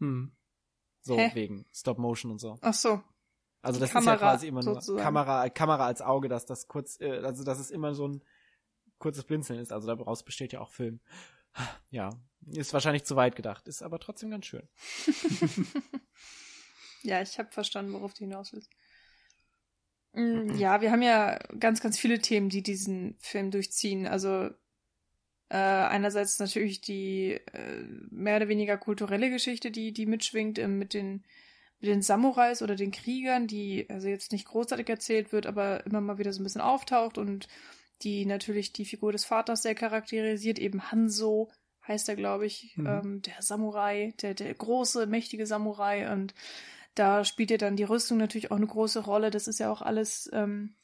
[0.00, 0.36] Hm.
[1.00, 1.30] So Hä?
[1.34, 2.58] wegen Stop-Motion und so.
[2.60, 3.02] Ach so.
[3.60, 5.02] Also das ist ja Kamera quasi immer nur sozusagen.
[5.02, 8.22] Kamera, Kamera als Auge, dass das kurz, äh, also dass es immer so ein
[8.98, 9.72] kurzes Blinzeln ist.
[9.72, 11.00] Also daraus besteht ja auch Film.
[11.90, 12.10] Ja,
[12.46, 14.68] ist wahrscheinlich zu weit gedacht, ist aber trotzdem ganz schön.
[17.02, 18.70] Ja, ich habe verstanden, worauf du hinaus willst.
[20.12, 24.06] Mm, Ja, wir haben ja ganz, ganz viele Themen, die diesen Film durchziehen.
[24.06, 24.50] Also
[25.48, 30.94] äh, einerseits natürlich die äh, mehr oder weniger kulturelle Geschichte, die die mitschwingt äh, mit
[30.94, 31.24] den
[31.80, 36.00] mit den Samurais oder den Kriegern, die also jetzt nicht großartig erzählt wird, aber immer
[36.00, 37.48] mal wieder so ein bisschen auftaucht und
[38.02, 41.50] die natürlich die Figur des Vaters sehr charakterisiert, eben Hanzo
[41.86, 42.86] heißt er, glaube ich, Mhm.
[42.86, 46.34] ähm, der Samurai, der, der große, mächtige Samurai und
[46.94, 49.30] da spielt ja dann die Rüstung natürlich auch eine große Rolle.
[49.30, 50.74] Das ist ja auch alles ähm,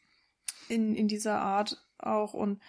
[0.68, 2.34] in, in dieser Art auch.
[2.34, 2.62] Und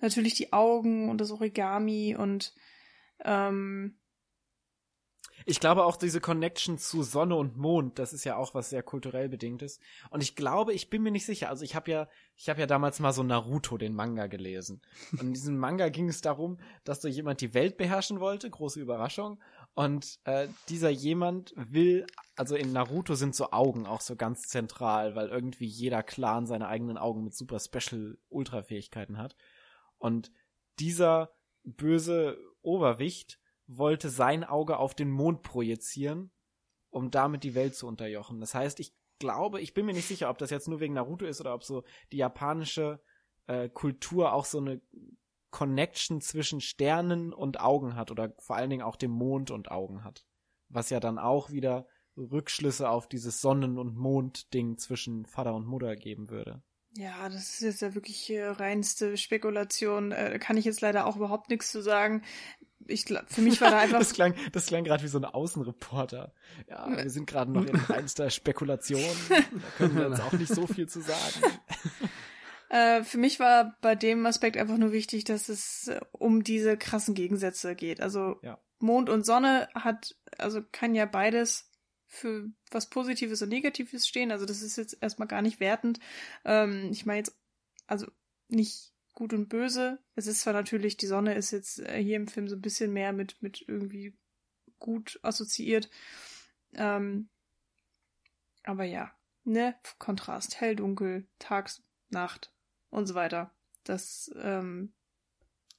[0.00, 2.54] natürlich die Augen und das Origami und
[3.24, 3.96] ähm,
[5.46, 8.82] Ich glaube auch diese Connection zu Sonne und Mond, das ist ja auch was sehr
[8.82, 9.80] kulturell bedingtes.
[10.10, 11.48] Und ich glaube, ich bin mir nicht sicher.
[11.48, 14.82] Also ich habe ja, ich habe ja damals mal so Naruto, den Manga gelesen.
[15.12, 18.80] Und in diesem Manga ging es darum, dass so jemand die Welt beherrschen wollte, große
[18.80, 19.40] Überraschung.
[19.74, 25.14] Und äh, dieser jemand will, also in Naruto sind so Augen auch so ganz zentral,
[25.14, 29.36] weil irgendwie jeder Clan seine eigenen Augen mit super Special Ultra-Fähigkeiten hat.
[29.98, 30.30] Und
[30.78, 31.32] dieser
[31.64, 33.38] böse Oberwicht
[33.78, 36.30] wollte sein Auge auf den Mond projizieren,
[36.90, 38.40] um damit die Welt zu unterjochen.
[38.40, 41.24] Das heißt, ich glaube, ich bin mir nicht sicher, ob das jetzt nur wegen Naruto
[41.24, 43.00] ist oder ob so die japanische
[43.46, 44.80] äh, Kultur auch so eine
[45.50, 50.02] Connection zwischen Sternen und Augen hat oder vor allen Dingen auch dem Mond und Augen
[50.02, 50.26] hat.
[50.68, 55.94] Was ja dann auch wieder Rückschlüsse auf dieses Sonnen- und Mond-Ding zwischen Vater und Mutter
[55.96, 56.62] geben würde.
[56.96, 60.12] ja, das ist jetzt ja wirklich äh, reinste Spekulation.
[60.12, 62.22] Äh, kann ich jetzt leider auch überhaupt nichts zu sagen.
[62.88, 65.24] Ich glaub, für mich war da einfach Das klang, das klang gerade wie so ein
[65.24, 66.32] Außenreporter.
[66.68, 69.02] Ja, wir sind gerade noch in reinster Spekulation.
[69.28, 69.40] Da
[69.76, 71.42] können wir jetzt auch nicht so viel zu sagen.
[72.68, 76.78] Äh, für mich war bei dem Aspekt einfach nur wichtig, dass es äh, um diese
[76.78, 78.00] krassen Gegensätze geht.
[78.00, 78.58] Also Ja.
[78.78, 81.70] Mond und Sonne hat, also kann ja beides
[82.06, 84.32] für was Positives und Negatives stehen.
[84.32, 86.00] Also das ist jetzt erstmal gar nicht wertend.
[86.46, 87.36] Ähm, ich meine jetzt,
[87.86, 88.06] also
[88.48, 89.98] nicht gut und böse.
[90.14, 92.92] Es ist zwar natürlich, die Sonne ist jetzt äh, hier im Film so ein bisschen
[92.92, 94.16] mehr mit, mit irgendwie
[94.78, 95.90] gut assoziiert.
[96.74, 97.28] Ähm,
[98.64, 99.12] aber ja,
[99.44, 102.52] ne, Kontrast, hell, dunkel, tags, Nacht
[102.90, 103.54] und so weiter.
[103.84, 104.92] Das ähm,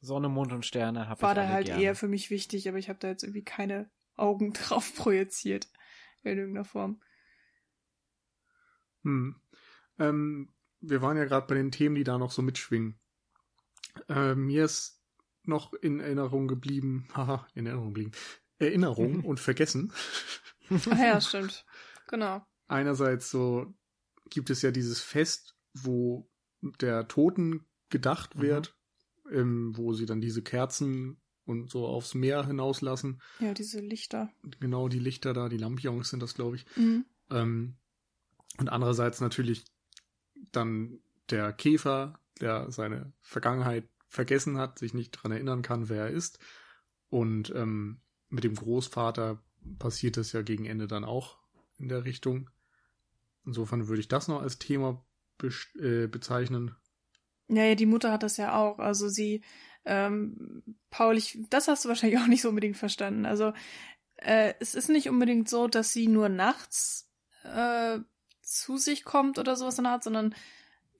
[0.01, 1.81] Sonne, Mond und Sterne habe ich war da halt gerne.
[1.81, 5.69] eher für mich wichtig, aber ich habe da jetzt irgendwie keine Augen drauf projiziert
[6.23, 7.01] in irgendeiner Form.
[9.03, 9.39] Hm.
[9.99, 12.99] Ähm, wir waren ja gerade bei den Themen, die da noch so mitschwingen.
[14.09, 15.01] Äh, mir ist
[15.43, 17.07] noch in Erinnerung geblieben.
[17.13, 18.11] Haha, in Erinnerung geblieben.
[18.59, 19.91] Erinnerung und vergessen.
[20.69, 21.65] Ach ja, stimmt.
[22.07, 22.45] Genau.
[22.67, 23.73] Einerseits so
[24.29, 26.29] gibt es ja dieses Fest, wo
[26.81, 28.41] der Toten gedacht Mhm.
[28.41, 28.77] wird,
[29.31, 33.21] ähm, wo sie dann diese Kerzen und so aufs Meer hinauslassen.
[33.39, 34.31] Ja, diese Lichter.
[34.59, 36.65] Genau die Lichter da, die Lampions sind das, glaube ich.
[36.77, 37.05] Mhm.
[37.29, 37.75] Ähm,
[38.59, 39.65] und andererseits natürlich
[40.51, 46.09] dann der Käfer, der seine Vergangenheit vergessen hat, sich nicht dran erinnern kann, wer er
[46.09, 46.39] ist.
[47.09, 49.41] Und ähm, mit dem Großvater
[49.79, 51.37] passiert das ja gegen Ende dann auch
[51.77, 52.49] in der Richtung.
[53.45, 55.03] Insofern würde ich das noch als Thema
[55.39, 56.75] bes- äh, bezeichnen.
[57.47, 58.79] Ja, ja, die Mutter hat das ja auch.
[58.79, 59.43] Also sie,
[59.85, 63.25] ähm, Paul, ich, das hast du wahrscheinlich auch nicht so unbedingt verstanden.
[63.25, 63.53] Also
[64.17, 67.09] äh, es ist nicht unbedingt so, dass sie nur nachts
[67.43, 67.99] äh,
[68.41, 70.35] zu sich kommt oder sowas in der Art, sondern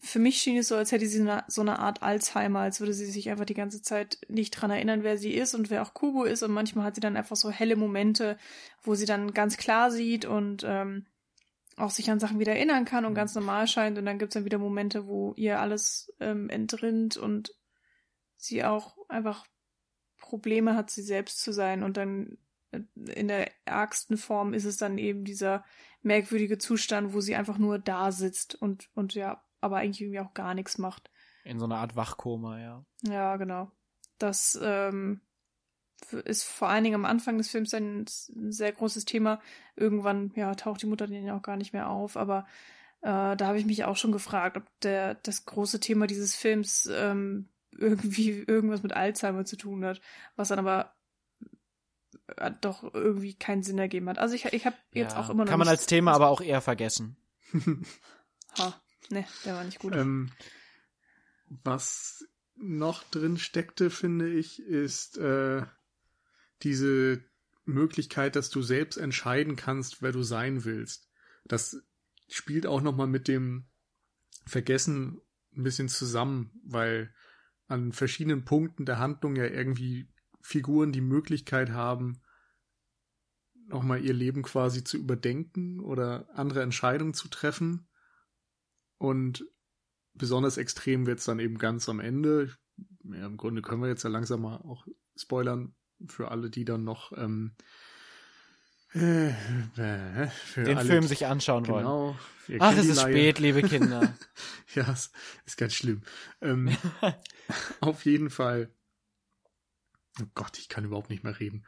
[0.06, 2.94] für mich schien es so, als hätte sie eine, so eine Art Alzheimer, als würde
[2.94, 5.94] sie sich einfach die ganze Zeit nicht dran erinnern, wer sie ist und wer auch
[5.94, 6.44] Kubo ist.
[6.44, 8.38] Und manchmal hat sie dann einfach so helle Momente,
[8.84, 11.06] wo sie dann ganz klar sieht und ähm,
[11.78, 13.98] auch sich an Sachen wieder erinnern kann und ganz normal scheint.
[13.98, 17.56] Und dann gibt's dann wieder Momente, wo ihr alles ähm, entrinnt und
[18.36, 19.48] sie auch einfach
[20.18, 21.82] Probleme hat, sie selbst zu sein.
[21.82, 22.38] Und dann
[22.72, 22.82] äh,
[23.14, 25.64] in der ärgsten Form ist es dann eben dieser
[26.02, 30.34] merkwürdige Zustand, wo sie einfach nur da sitzt und, und ja, aber eigentlich irgendwie auch
[30.34, 31.10] gar nichts macht.
[31.44, 32.86] In so einer Art Wachkoma, ja.
[33.02, 33.72] Ja, genau.
[34.18, 35.22] Das ähm,
[36.12, 39.42] ist vor allen Dingen am Anfang des Films ein, sehr großes Thema.
[39.76, 42.46] Irgendwann, ja, taucht die Mutter ja auch gar nicht mehr auf, aber
[43.02, 46.90] äh, da habe ich mich auch schon gefragt, ob der das große Thema dieses Films
[46.92, 50.02] ähm, irgendwie irgendwas mit Alzheimer zu tun hat,
[50.36, 50.94] was dann aber
[52.38, 54.20] äh, doch irgendwie keinen Sinn ergeben hat.
[54.20, 55.20] Also ich, ich habe jetzt ja.
[55.20, 57.18] auch immer noch Kann man als Thema aber auch eher vergessen.
[58.58, 58.74] Ha,
[59.10, 59.96] ne, der war nicht gut.
[59.96, 60.32] Ähm,
[61.48, 65.64] was noch drin steckte, finde ich, ist äh,
[66.62, 67.24] diese
[67.66, 71.10] Möglichkeit, dass du selbst entscheiden kannst, wer du sein willst.
[71.46, 71.82] Das
[72.30, 73.66] spielt auch noch mal mit dem
[74.46, 75.22] Vergessen
[75.56, 77.14] ein bisschen zusammen, weil
[77.68, 80.10] an verschiedenen Punkten der Handlung ja irgendwie
[80.42, 82.22] Figuren die Möglichkeit haben,
[83.68, 87.88] nochmal ihr Leben quasi zu überdenken oder andere Entscheidungen zu treffen.
[89.04, 89.46] Und
[90.14, 92.56] besonders extrem wird's dann eben ganz am Ende.
[93.04, 94.88] Ja, Im Grunde können wir jetzt ja langsam mal auch
[95.18, 95.76] spoilern
[96.08, 97.52] für alle, die dann noch ähm,
[98.96, 101.84] äh, äh, für Den alle, Film sich anschauen wollen.
[101.84, 102.18] Genau.
[102.48, 103.10] Ihr Ach, es ist Leier.
[103.10, 104.16] spät, liebe Kinder.
[104.74, 105.12] Ja, es
[105.46, 106.02] ist ganz schlimm.
[106.42, 106.76] Ähm,
[107.82, 108.74] auf jeden Fall.
[110.20, 111.64] Oh Gott, ich kann überhaupt nicht mehr reden.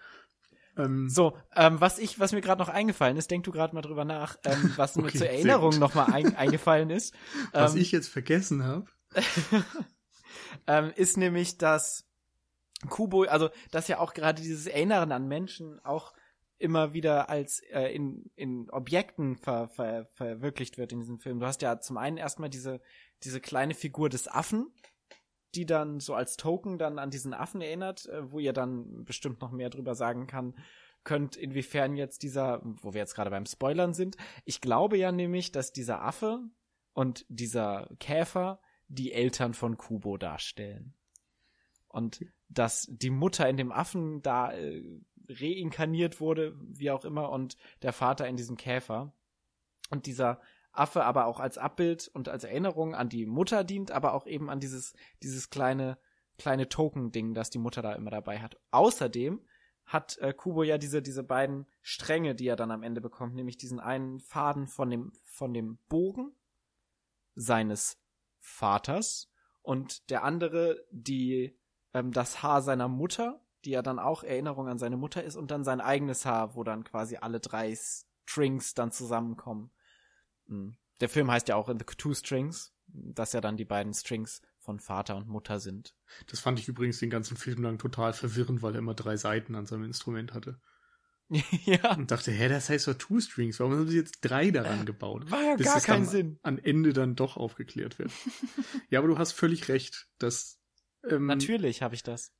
[0.78, 3.82] Ähm, So, ähm, was ich, was mir gerade noch eingefallen ist, denk du gerade mal
[3.82, 5.80] drüber nach, ähm, was mir Okay, zur sehr Erinnerung gut.
[5.80, 7.13] noch mal ein, eingefallen ist.
[7.51, 8.88] was ähm, ich jetzt vergessen habe.
[10.67, 12.05] ähm, ist nämlich, dass
[12.89, 16.13] Kubo, also dass ja auch gerade dieses Erinnern an Menschen auch
[16.57, 21.39] immer wieder als äh, in, in Objekten ver, ver, verwirklicht wird in diesem Film.
[21.39, 22.82] Du hast ja zum einen erstmal diese,
[23.23, 24.73] diese kleine Figur des Affen,
[25.55, 29.41] die dann so als Token dann an diesen Affen erinnert, äh, wo ihr dann bestimmt
[29.41, 30.55] noch mehr drüber sagen kann,
[31.03, 35.51] könnt, inwiefern jetzt dieser, wo wir jetzt gerade beim Spoilern sind, ich glaube ja nämlich,
[35.51, 36.41] dass dieser Affe
[36.93, 40.93] und dieser Käfer die Eltern von Kubo darstellen.
[41.87, 44.83] Und dass die Mutter in dem Affen da äh,
[45.29, 49.13] reinkarniert wurde, wie auch immer, und der Vater in diesem Käfer.
[49.89, 50.41] Und dieser
[50.78, 54.49] Affe aber auch als Abbild und als Erinnerung an die Mutter dient, aber auch eben
[54.49, 55.97] an dieses, dieses kleine,
[56.38, 58.59] kleine Token-Ding, das die Mutter da immer dabei hat.
[58.71, 59.41] Außerdem
[59.86, 63.57] hat äh, Kubo ja diese, diese beiden Stränge, die er dann am Ende bekommt, nämlich
[63.57, 66.32] diesen einen Faden von dem, von dem Bogen
[67.36, 67.99] seines
[68.39, 71.57] Vaters und der andere die
[71.93, 75.49] ähm, das Haar seiner Mutter, die ja dann auch Erinnerung an seine Mutter ist und
[75.49, 79.71] dann sein eigenes Haar, wo dann quasi alle drei Strings dann zusammenkommen.
[80.47, 80.75] Mhm.
[81.01, 84.41] Der Film heißt ja auch In the Two Strings, dass ja dann die beiden Strings
[84.59, 85.95] von Vater und Mutter sind.
[86.27, 89.55] Das fand ich übrigens den ganzen Film lang total verwirrend, weil er immer drei Seiten
[89.55, 90.59] an seinem Instrument hatte.
[91.65, 93.59] ja, Und dachte, hä, das heißt doch Two Strings.
[93.59, 95.29] Warum haben sie jetzt drei daran gebaut?
[95.31, 96.39] war ja Bis gar dann Sinn.
[96.43, 98.11] An Ende dann doch aufgeklärt wird.
[98.89, 100.07] ja, aber du hast völlig recht.
[100.19, 100.59] Das,
[101.09, 102.31] ähm, Natürlich habe ich das.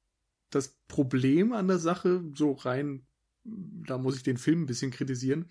[0.52, 3.08] das Problem an der Sache, so rein,
[3.44, 5.50] da muss ich den Film ein bisschen kritisieren,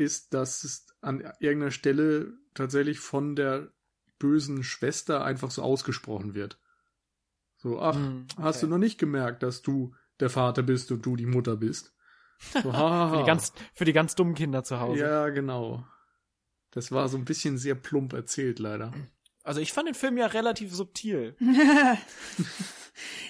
[0.00, 3.72] ist, dass es an irgendeiner Stelle tatsächlich von der
[4.18, 6.58] bösen Schwester einfach so ausgesprochen wird.
[7.56, 8.66] So, ach, Hm, hast okay.
[8.66, 11.94] du noch nicht gemerkt, dass du der Vater bist und du die Mutter bist?
[12.62, 15.00] So, ha, Für die ganz, für die ganz dummen Kinder zu Hause.
[15.00, 15.86] Ja, genau.
[16.70, 18.92] Das war so ein bisschen sehr plump erzählt, leider.
[19.42, 21.36] Also ich fand den Film ja relativ subtil.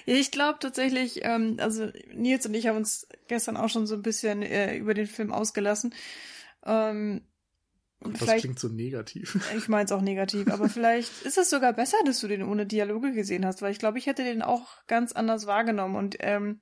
[0.05, 4.01] Ich glaube tatsächlich, ähm, also Nils und ich haben uns gestern auch schon so ein
[4.01, 5.93] bisschen äh, über den Film ausgelassen.
[6.65, 7.21] Ähm,
[7.99, 9.39] das klingt so negativ.
[9.55, 12.65] Ich meine es auch negativ, aber vielleicht ist es sogar besser, dass du den ohne
[12.65, 16.61] Dialoge gesehen hast, weil ich glaube, ich hätte den auch ganz anders wahrgenommen und ähm,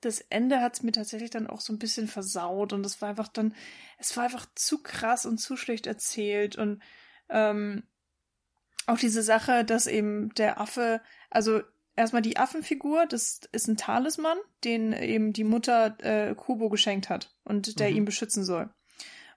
[0.00, 3.10] das Ende hat es mir tatsächlich dann auch so ein bisschen versaut und es war
[3.10, 3.54] einfach dann,
[3.98, 6.82] es war einfach zu krass und zu schlecht erzählt und
[7.28, 7.84] ähm,
[8.86, 11.60] auch diese Sache, dass eben der Affe, also
[11.96, 17.36] erstmal die Affenfigur, das ist ein Talisman, den eben die Mutter äh, Kubo geschenkt hat
[17.44, 17.98] und der mhm.
[17.98, 18.70] ihn beschützen soll.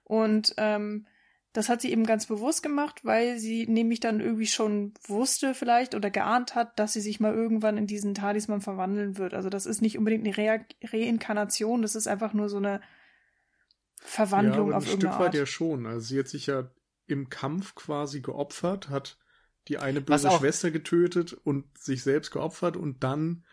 [0.04, 1.06] Und ähm,
[1.54, 5.94] das hat sie eben ganz bewusst gemacht, weil sie nämlich dann irgendwie schon wusste vielleicht
[5.94, 9.34] oder geahnt hat, dass sie sich mal irgendwann in diesen Talisman verwandeln wird.
[9.34, 12.80] Also das ist nicht unbedingt eine Re Reinkarnation, das ist einfach nur so eine
[14.00, 15.32] Verwandlung ja, aber auf irgendeine Stück Art.
[15.32, 15.86] weit ja schon.
[15.86, 16.70] Also sie hat sich ja
[17.06, 19.18] im Kampf quasi geopfert, hat
[19.68, 23.44] die eine böse Schwester getötet und sich selbst geopfert und dann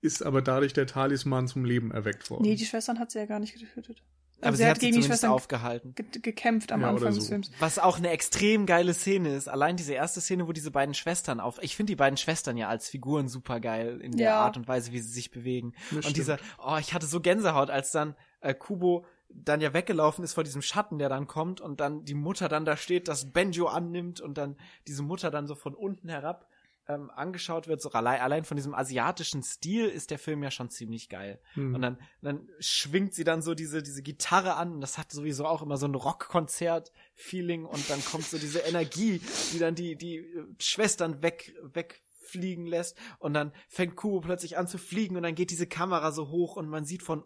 [0.00, 2.42] ist aber dadurch der Talisman zum Leben erweckt worden.
[2.42, 4.02] Nee, die Schwestern hat sie ja gar nicht getötet.
[4.44, 5.94] Aber sie, sie hat, gegen die Schwestern aufgehalten.
[5.94, 7.20] Ge gekämpft am ja, Anfang so.
[7.20, 7.50] des Films.
[7.58, 9.48] Was auch eine extrem geile Szene ist.
[9.48, 11.58] Allein diese erste Szene, wo diese beiden Schwestern auf.
[11.62, 14.40] Ich finde die beiden Schwestern ja als Figuren super geil in der ja.
[14.40, 15.74] Art und Weise, wie sie sich bewegen.
[15.90, 20.22] Das und dieser, oh, ich hatte so Gänsehaut, als dann äh, Kubo dann ja weggelaufen
[20.22, 23.32] ist vor diesem Schatten, der dann kommt und dann die Mutter dann da steht, das
[23.32, 26.46] Benjo annimmt und dann diese Mutter dann so von unten herab
[26.88, 30.70] ähm, angeschaut wird, so allein, allein von diesem asiatischen Stil ist der Film ja schon
[30.70, 31.40] ziemlich geil.
[31.54, 31.74] Mhm.
[31.74, 35.46] Und dann, dann schwingt sie dann so diese, diese Gitarre an und das hat sowieso
[35.46, 39.20] auch immer so ein Rockkonzert-Feeling und dann kommt so diese Energie,
[39.52, 42.02] die dann die, die äh, Schwestern weg, weg
[42.34, 46.10] fliegen lässt und dann fängt Kubo plötzlich an zu fliegen und dann geht diese Kamera
[46.10, 47.22] so hoch und man sieht von,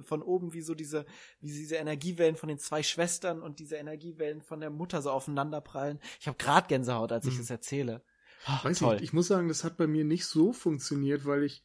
[0.00, 1.04] von oben, wie so diese,
[1.40, 5.60] wie diese Energiewellen von den zwei Schwestern und diese Energiewellen von der Mutter so aufeinander
[5.60, 6.00] prallen.
[6.20, 7.38] Ich habe grad Gänsehaut, als ich mhm.
[7.38, 8.02] das erzähle.
[8.48, 8.96] Oh, Weiß toll.
[8.96, 11.64] ich, ich muss sagen, das hat bei mir nicht so funktioniert, weil ich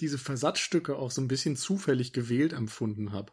[0.00, 3.32] diese Versatzstücke auch so ein bisschen zufällig gewählt empfunden habe.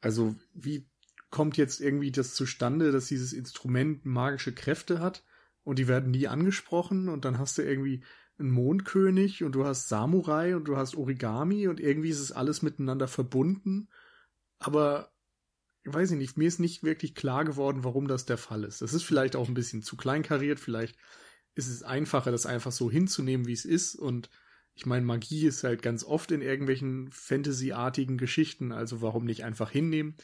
[0.00, 0.88] Also wie
[1.30, 5.24] kommt jetzt irgendwie das zustande, dass dieses Instrument magische Kräfte hat
[5.64, 8.04] und die werden nie angesprochen und dann hast du irgendwie
[8.38, 12.62] ein Mondkönig und du hast Samurai und du hast Origami und irgendwie ist es alles
[12.62, 13.88] miteinander verbunden.
[14.58, 15.10] Aber
[15.84, 18.82] ich weiß nicht, mir ist nicht wirklich klar geworden, warum das der Fall ist.
[18.82, 20.96] Das ist vielleicht auch ein bisschen zu kleinkariert, vielleicht
[21.56, 23.96] ist es einfacher, das einfach so hinzunehmen, wie es ist.
[23.96, 24.30] Und
[24.74, 29.70] ich meine, Magie ist halt ganz oft in irgendwelchen Fantasy-artigen Geschichten, also warum nicht einfach
[29.70, 30.14] hinnehmen?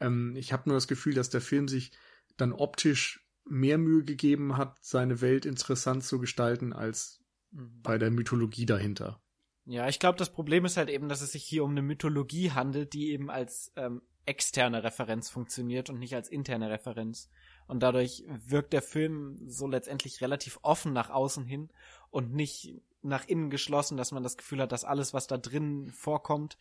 [0.00, 1.92] Ähm, ich habe nur das Gefühl, dass der Film sich
[2.38, 7.20] dann optisch mehr Mühe gegeben hat, seine Welt interessant zu gestalten, als
[7.50, 9.20] bei der Mythologie dahinter.
[9.66, 12.52] Ja, ich glaube, das Problem ist halt eben, dass es sich hier um eine Mythologie
[12.52, 17.28] handelt, die eben als ähm, externe Referenz funktioniert und nicht als interne Referenz.
[17.70, 21.70] Und dadurch wirkt der Film so letztendlich relativ offen nach außen hin
[22.10, 25.88] und nicht nach innen geschlossen, dass man das Gefühl hat, dass alles, was da drin
[25.92, 26.58] vorkommt,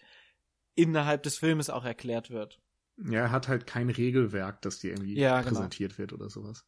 [0.76, 2.62] innerhalb des Filmes auch erklärt wird.
[2.98, 5.50] Ja, er hat halt kein Regelwerk, das dir irgendwie ja, genau.
[5.50, 6.00] präsentiert genau.
[6.00, 6.64] wird oder sowas.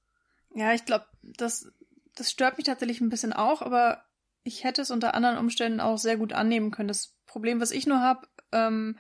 [0.55, 1.71] Ja, ich glaube, das,
[2.15, 4.03] das stört mich tatsächlich ein bisschen auch, aber
[4.43, 6.87] ich hätte es unter anderen Umständen auch sehr gut annehmen können.
[6.87, 8.97] Das Problem, was ich nur habe, ähm,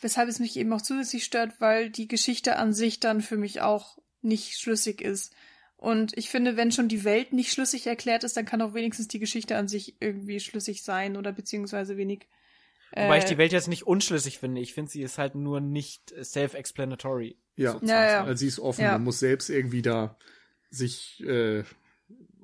[0.00, 3.60] weshalb es mich eben auch zusätzlich stört, weil die Geschichte an sich dann für mich
[3.60, 5.34] auch nicht schlüssig ist.
[5.76, 9.08] Und ich finde, wenn schon die Welt nicht schlüssig erklärt ist, dann kann auch wenigstens
[9.08, 12.28] die Geschichte an sich irgendwie schlüssig sein oder beziehungsweise wenig.
[12.92, 14.60] Äh, Wobei ich die Welt jetzt nicht unschlüssig finde.
[14.60, 17.36] Ich finde, sie ist halt nur nicht self-explanatory.
[17.56, 18.24] Ja, ja, ja.
[18.24, 18.82] Also sie ist offen.
[18.82, 18.92] Ja.
[18.92, 20.16] Man muss selbst irgendwie da
[20.70, 21.64] sich äh,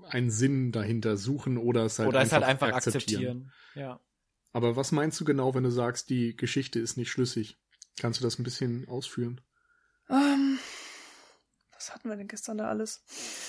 [0.08, 3.52] einen Sinn dahinter suchen oder es halt, oder einfach, es halt einfach akzeptieren.
[3.52, 3.52] akzeptieren.
[3.74, 4.00] Ja.
[4.52, 7.56] Aber was meinst du genau, wenn du sagst, die Geschichte ist nicht schlüssig?
[8.00, 9.40] Kannst du das ein bisschen ausführen?
[11.88, 13.02] Was hatten wir denn gestern da alles?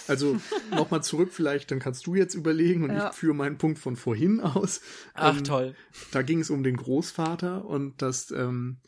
[0.07, 0.39] Also
[0.71, 3.09] nochmal zurück vielleicht, dann kannst du jetzt überlegen und ja.
[3.09, 4.79] ich führe meinen Punkt von vorhin aus.
[5.13, 5.75] Ach ähm, toll.
[6.11, 8.79] Da ging es um den Großvater und dass ähm,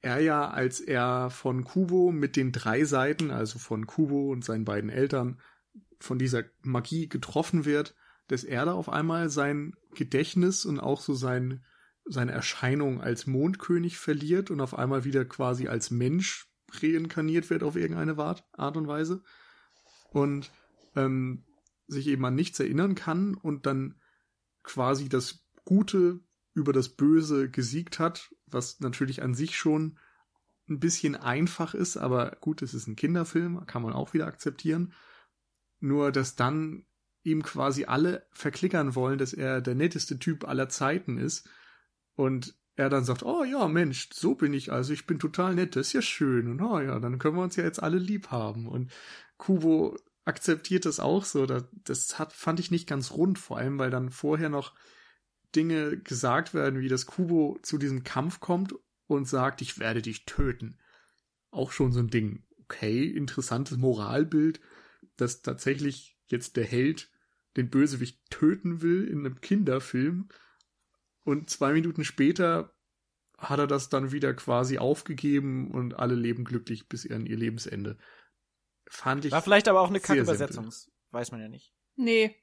[0.00, 4.64] er ja, als er von Kubo mit den drei Seiten, also von Kubo und seinen
[4.64, 5.38] beiden Eltern,
[5.98, 7.94] von dieser Magie getroffen wird,
[8.28, 11.62] dass er da auf einmal sein Gedächtnis und auch so sein,
[12.06, 17.76] seine Erscheinung als Mondkönig verliert und auf einmal wieder quasi als Mensch reinkarniert wird auf
[17.76, 19.22] irgendeine Art und Weise
[20.10, 20.50] und
[20.94, 21.44] ähm,
[21.86, 24.00] sich eben an nichts erinnern kann und dann
[24.62, 26.20] quasi das Gute
[26.54, 29.98] über das Böse gesiegt hat, was natürlich an sich schon
[30.68, 34.94] ein bisschen einfach ist, aber gut, es ist ein Kinderfilm, kann man auch wieder akzeptieren.
[35.78, 36.86] Nur, dass dann
[37.22, 41.48] ihm quasi alle verklickern wollen, dass er der netteste Typ aller Zeiten ist.
[42.14, 45.76] Und er dann sagt, oh ja, Mensch, so bin ich also, ich bin total nett,
[45.76, 46.48] das ist ja schön.
[46.48, 48.68] Und oh ja, dann können wir uns ja jetzt alle lieb haben.
[48.68, 48.92] Und
[49.38, 49.96] Kubo
[50.26, 51.46] akzeptiert das auch so.
[51.46, 54.74] Das, hat, fand ich nicht ganz rund, vor allem, weil dann vorher noch
[55.54, 58.74] Dinge gesagt werden, wie dass Kubo zu diesem Kampf kommt
[59.06, 60.76] und sagt, ich werde dich töten.
[61.50, 62.44] Auch schon so ein Ding.
[62.64, 64.60] Okay, interessantes Moralbild,
[65.16, 67.10] dass tatsächlich jetzt der Held
[67.56, 70.28] den Bösewicht töten will in einem Kinderfilm.
[71.26, 72.72] Und zwei Minuten später
[73.36, 77.98] hat er das dann wieder quasi aufgegeben und alle leben glücklich bis an ihr Lebensende.
[78.88, 79.32] Fand ich.
[79.32, 80.72] War vielleicht aber auch eine sehr Kackübersetzung.
[81.10, 81.74] Weiß man ja nicht.
[81.96, 82.36] Nee.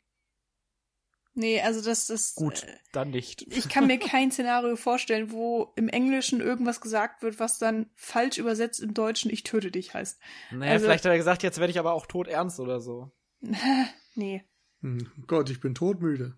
[1.34, 2.36] Nee, also das ist.
[2.36, 3.42] Gut, Äh, dann nicht.
[3.44, 8.38] ich kann mir kein Szenario vorstellen, wo im Englischen irgendwas gesagt wird, was dann falsch
[8.38, 10.20] übersetzt im Deutschen ich töte dich heißt.
[10.52, 13.12] Naja, also- vielleicht hat er gesagt, jetzt werde ich aber auch tot ernst oder so.
[14.16, 14.44] nee.
[14.82, 16.38] Hm, Gott, ich bin todmüde.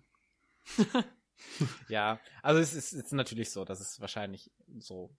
[1.88, 5.10] Ja, also es ist, es ist natürlich so, dass es wahrscheinlich so.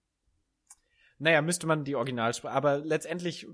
[1.20, 3.48] Naja, müsste man die Originalsprache, aber letztendlich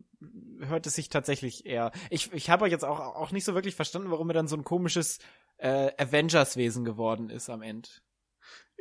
[0.61, 1.93] hört es sich tatsächlich eher.
[2.11, 4.65] Ich, ich habe jetzt auch, auch nicht so wirklich verstanden, warum er dann so ein
[4.65, 5.19] komisches
[5.57, 7.89] äh, Avengers-Wesen geworden ist am Ende.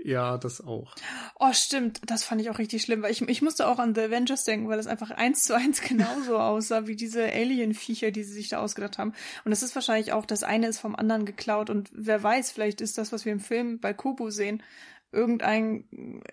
[0.04, 0.96] Ja, das auch.
[1.40, 2.02] Oh, stimmt.
[2.06, 4.68] Das fand ich auch richtig schlimm, weil ich, ich musste auch an The Avengers denken,
[4.68, 8.60] weil es einfach eins zu eins genauso aussah wie diese Alien-Viecher, die sie sich da
[8.60, 9.14] ausgedacht haben.
[9.46, 12.82] Und das ist wahrscheinlich auch, das eine ist vom anderen geklaut und wer weiß, vielleicht
[12.82, 14.62] ist das, was wir im Film bei Kubu sehen,
[15.14, 15.86] irgendein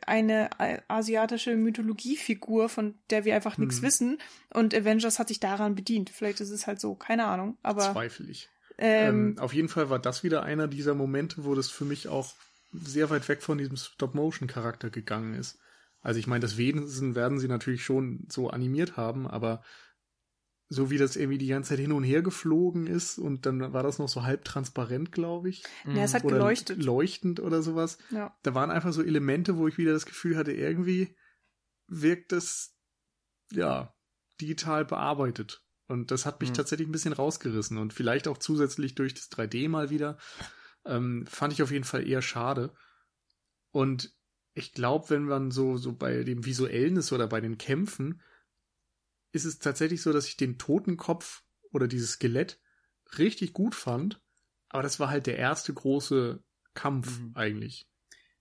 [0.07, 0.49] eine
[0.89, 3.83] asiatische Mythologiefigur, von der wir einfach nichts Hm.
[3.83, 4.19] wissen.
[4.53, 6.11] Und Avengers hat sich daran bedient.
[6.11, 7.59] Vielleicht ist es halt so, keine Ahnung.
[7.63, 8.49] Aber Zweifel ich.
[8.79, 12.09] ähm, Ähm, auf jeden Fall war das wieder einer dieser Momente, wo das für mich
[12.09, 12.33] auch
[12.73, 15.59] sehr weit weg von diesem Stop-Motion-Charakter gegangen ist.
[16.01, 19.63] Also ich meine, das Wesen werden sie natürlich schon so animiert haben, aber
[20.69, 23.83] so wie das irgendwie die ganze Zeit hin und her geflogen ist und dann war
[23.83, 25.65] das noch so halb transparent, glaube ich.
[25.85, 26.83] ja, es hat Oder geleuchtet.
[26.83, 27.99] leuchtend oder sowas.
[28.11, 28.35] ja.
[28.45, 31.17] Da waren einfach so Elemente, wo ich wieder das Gefühl hatte, irgendwie
[31.89, 32.77] wirkt das,
[33.51, 33.93] ja,
[34.41, 35.65] digital bearbeitet.
[35.89, 36.55] Und das hat mich Mhm.
[36.55, 40.19] tatsächlich ein bisschen rausgerissen und vielleicht auch zusätzlich durch das 3D mal wieder.
[40.85, 42.73] Ähm, fand ich auf jeden Fall eher schade.
[43.71, 44.15] Und
[44.55, 48.21] ich glaube, wenn man so, so bei dem Visuellen ist oder bei den Kämpfen,
[49.33, 52.61] ist es tatsächlich so, dass ich den Totenkopf oder dieses Skelett
[53.19, 54.21] richtig gut fand.
[54.69, 56.43] Aber das war halt der erste große
[56.75, 57.33] Kampf Mhm.
[57.35, 57.89] eigentlich.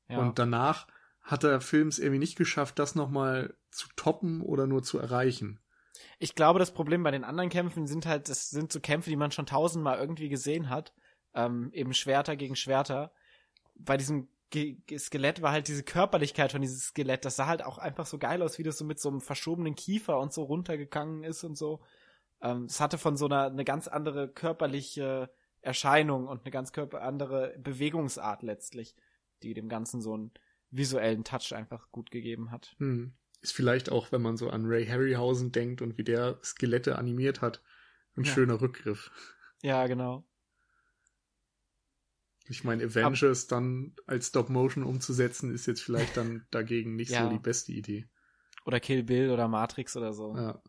[0.07, 0.19] Ja.
[0.19, 0.87] Und danach
[1.21, 5.59] hat der Film es irgendwie nicht geschafft, das nochmal zu toppen oder nur zu erreichen.
[6.17, 9.15] Ich glaube, das Problem bei den anderen Kämpfen sind halt, das sind so Kämpfe, die
[9.15, 10.93] man schon tausendmal irgendwie gesehen hat.
[11.33, 13.11] Ähm, eben Schwerter gegen Schwerter.
[13.75, 17.77] Bei diesem Ge Skelett war halt diese Körperlichkeit von dieses Skelett, das sah halt auch
[17.77, 21.23] einfach so geil aus, wie das so mit so einem verschobenen Kiefer und so runtergegangen
[21.23, 21.81] ist und so.
[22.41, 25.29] Ähm, es hatte von so einer eine ganz andere körperliche
[25.61, 28.95] Erscheinung und eine ganz andere Bewegungsart letztlich,
[29.43, 30.31] die dem Ganzen so einen
[30.71, 32.75] visuellen Touch einfach gut gegeben hat.
[32.79, 33.13] Hm.
[33.41, 37.41] Ist vielleicht auch, wenn man so an Ray Harryhausen denkt und wie der Skelette animiert
[37.41, 37.61] hat,
[38.17, 38.33] ein Ja.
[38.33, 39.11] schöner Rückgriff.
[39.61, 40.23] Ja, genau.
[42.49, 47.23] Ich meine, Avengers dann als Stop-Motion umzusetzen, ist jetzt vielleicht dann dagegen nicht Ja.
[47.23, 48.09] so die beste Idee.
[48.65, 50.35] Oder Kill Bill oder Matrix oder so.
[50.35, 50.61] Ja,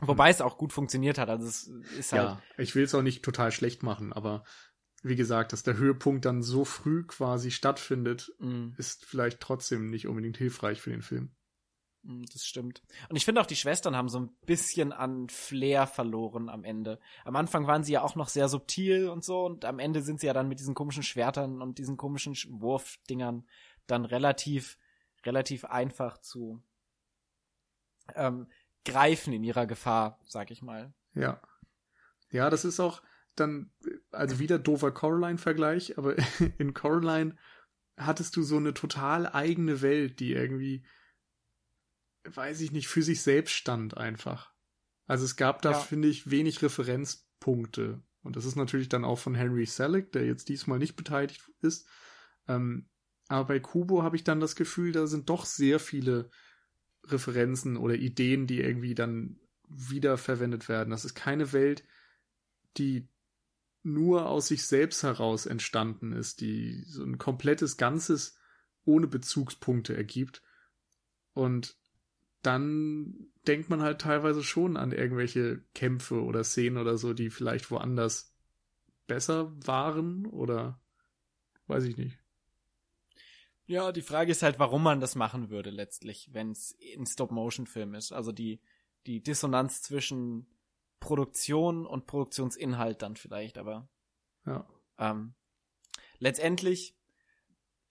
[0.00, 1.28] Wobei es auch gut funktioniert hat.
[1.30, 1.66] Also es
[1.98, 2.22] ist halt.
[2.22, 2.42] ja.
[2.58, 4.44] ich will es auch nicht total schlecht machen, aber
[5.02, 10.06] wie gesagt, dass der Höhepunkt dann so früh quasi stattfindet, mh, ist vielleicht trotzdem nicht
[10.06, 11.35] unbedingt hilfreich für den Film.
[12.06, 12.82] Mh, das stimmt.
[13.08, 16.98] Und ich finde auch, die Schwestern haben so ein bisschen an Flair verloren am Ende.
[17.24, 20.20] Am Anfang waren sie ja auch noch sehr subtil und so und am Ende sind
[20.20, 23.46] sie ja dann mit diesen komischen Schwertern und diesen komischen Sch- Wurfdingern
[23.86, 24.78] dann relativ,
[25.24, 26.62] relativ einfach zu
[28.14, 28.46] ähm,
[28.84, 30.92] greifen in ihrer Gefahr, sag ich mal.
[31.14, 31.40] Ja.
[32.30, 33.02] Ja, das ist auch
[33.34, 33.70] dann,
[34.10, 36.16] also wieder doofer Coraline-Vergleich, aber
[36.58, 37.36] in Coraline
[37.96, 40.84] hattest du so eine total eigene Welt, die irgendwie,
[42.34, 44.52] weiß ich nicht, für sich selbst stand einfach.
[45.06, 45.78] Also es gab da, Ja.
[45.78, 48.02] finde ich, wenig Referenzpunkte.
[48.22, 51.88] Und das ist natürlich dann auch von Henry Selick, der jetzt diesmal nicht beteiligt ist.
[52.48, 52.88] Ähm,
[53.28, 56.30] aber bei Kubo habe ich dann das Gefühl, da sind doch sehr viele
[57.04, 60.90] Referenzen oder Ideen, die irgendwie dann wiederverwendet werden.
[60.90, 61.84] Das ist keine Welt,
[62.76, 63.08] die
[63.82, 68.36] nur aus sich selbst heraus entstanden ist, die so ein komplettes Ganzes
[68.84, 70.42] ohne Bezugspunkte ergibt.
[71.32, 71.76] Und
[72.46, 77.70] dann denkt man halt teilweise schon an irgendwelche Kämpfe oder Szenen oder so, die vielleicht
[77.70, 78.34] woanders
[79.06, 80.80] besser waren oder
[81.66, 82.18] weiß ich nicht.
[83.66, 87.94] Ja, die Frage ist halt, warum man das machen würde letztlich, wenn es ein Stop-Motion-Film
[87.94, 88.12] ist.
[88.12, 88.60] Also die,
[89.06, 90.46] die Dissonanz zwischen
[91.00, 93.88] Produktion und Produktionsinhalt dann vielleicht, aber
[94.44, 94.66] Ja.
[94.98, 95.34] ähm,
[96.18, 96.95] letztendlich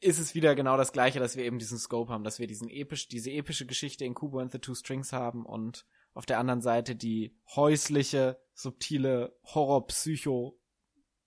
[0.01, 2.69] ist es wieder genau das gleiche, dass wir eben diesen Scope haben, dass wir diesen
[2.69, 6.61] episch, diese epische Geschichte in Kubo and the Two Strings haben und auf der anderen
[6.61, 10.59] Seite die häusliche, subtile Horror-Psycho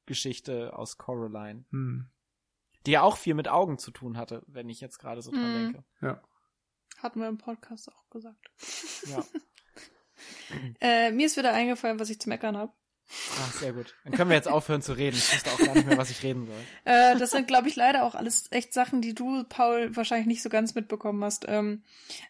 [0.07, 1.65] Geschichte aus Coraline.
[1.71, 2.09] Hm.
[2.87, 5.51] Die ja auch viel mit Augen zu tun hatte, wenn ich jetzt gerade so dran
[5.53, 5.73] Mhm.
[5.73, 5.85] denke.
[6.01, 6.23] Ja.
[6.99, 8.51] Hatten wir im Podcast auch gesagt.
[9.07, 9.23] Ja.
[10.81, 12.73] Äh, mir ist wieder eingefallen, was ich zu meckern habe.
[13.11, 13.95] Ah, sehr gut.
[14.05, 15.17] Dann können wir jetzt aufhören zu reden.
[15.17, 16.57] Ich wusste auch gar nicht mehr, was ich reden soll.
[16.85, 20.43] Äh, das sind, glaube ich, leider auch alles echt Sachen, die du, Paul, wahrscheinlich nicht
[20.43, 21.47] so ganz mitbekommen hast.
[21.49, 21.83] Ähm,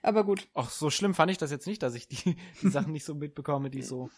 [0.03, 0.47] aber gut.
[0.55, 3.15] Ach, so schlimm fand ich das jetzt nicht, dass ich die, die Sachen nicht so
[3.15, 4.11] mitbekomme, die so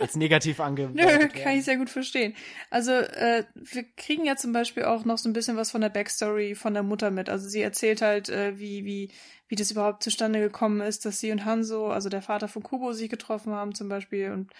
[0.00, 2.34] als negativ Nö, angedeutet kann ich sehr gut verstehen.
[2.70, 5.90] Also, äh, wir kriegen ja zum Beispiel auch noch so ein bisschen was von der
[5.90, 7.28] Backstory von der Mutter mit.
[7.28, 9.10] Also sie erzählt halt, äh, wie, wie,
[9.48, 12.92] wie das überhaupt zustande gekommen ist, dass sie und Hanso, also der Vater von Kubo,
[12.92, 14.32] sich getroffen haben zum Beispiel.
[14.32, 14.50] Und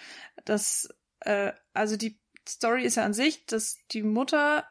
[0.45, 0.88] das,
[1.24, 4.66] äh, also die Story ist ja an sich, dass die Mutter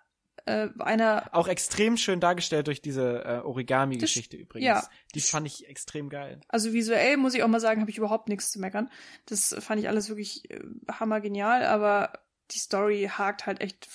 [0.45, 4.65] äh, einer Auch extrem schön dargestellt durch diese äh, Origami-Geschichte übrigens.
[4.65, 4.83] ja.
[5.13, 6.41] Die fand ich extrem geil.
[6.47, 8.89] Also visuell muss ich auch mal sagen, habe ich überhaupt nichts zu meckern.
[9.25, 10.59] Das fand ich alles wirklich äh,
[10.91, 12.13] hammergenial, aber
[12.51, 13.87] die Story hakt halt echt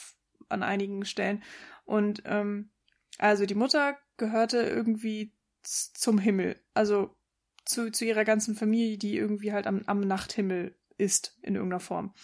[0.48, 1.42] an einigen Stellen.
[1.84, 2.70] Und ähm,
[3.18, 5.32] also die Mutter gehörte irgendwie
[5.62, 7.16] zum Himmel, also
[7.64, 12.14] zu, zu ihrer ganzen Familie, die irgendwie halt am, am Nachthimmel ist in irgendeiner Form.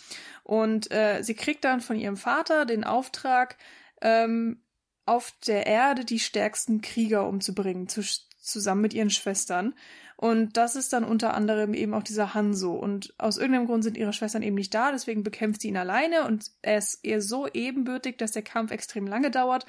[0.44, 3.56] Und äh, sie kriegt dann von ihrem Vater den Auftrag,
[4.00, 4.62] ähm,
[5.04, 8.02] auf der Erde die stärksten Krieger umzubringen, zu,
[8.38, 9.74] zusammen mit ihren Schwestern.
[10.16, 12.74] Und das ist dann unter anderem eben auch dieser Hanso.
[12.74, 16.26] Und aus irgendeinem Grund sind ihre Schwestern eben nicht da, deswegen bekämpft sie ihn alleine
[16.26, 19.66] und er ist ihr so ebenbürtig, dass der Kampf extrem lange dauert.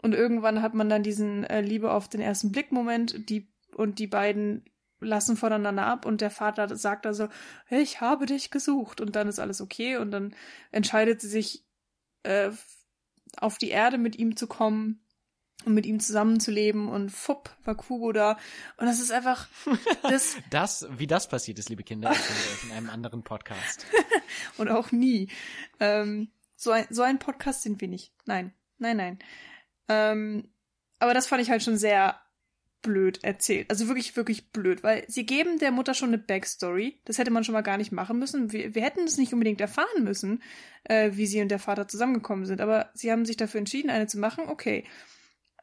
[0.00, 3.98] Und irgendwann hat man dann diesen äh, Liebe auf den ersten Blick Moment, die und
[3.98, 4.64] die beiden
[5.00, 7.28] lassen voneinander ab und der Vater sagt also,
[7.68, 10.34] ich habe dich gesucht und dann ist alles okay und dann
[10.70, 11.64] entscheidet sie sich
[12.22, 12.50] äh,
[13.36, 15.04] auf die Erde mit ihm zu kommen
[15.64, 18.38] und mit ihm zusammenzuleben und fupp war Kubo da
[18.76, 19.48] und das ist einfach
[20.02, 22.12] das Das, wie das passiert ist, liebe Kinder,
[22.64, 23.86] in einem anderen Podcast.
[24.56, 25.30] und auch nie.
[25.78, 28.12] Ähm, so, ein, so ein Podcast sind wir nicht.
[28.26, 29.18] Nein, nein, nein.
[29.88, 30.52] Ähm,
[30.98, 32.20] aber das fand ich halt schon sehr
[32.82, 33.70] blöd erzählt.
[33.70, 37.00] Also wirklich, wirklich blöd, weil sie geben der Mutter schon eine Backstory.
[37.04, 38.52] Das hätte man schon mal gar nicht machen müssen.
[38.52, 40.42] Wir, wir hätten es nicht unbedingt erfahren müssen,
[40.84, 42.60] äh, wie sie und der Vater zusammengekommen sind.
[42.60, 44.48] Aber sie haben sich dafür entschieden, eine zu machen.
[44.48, 44.84] Okay.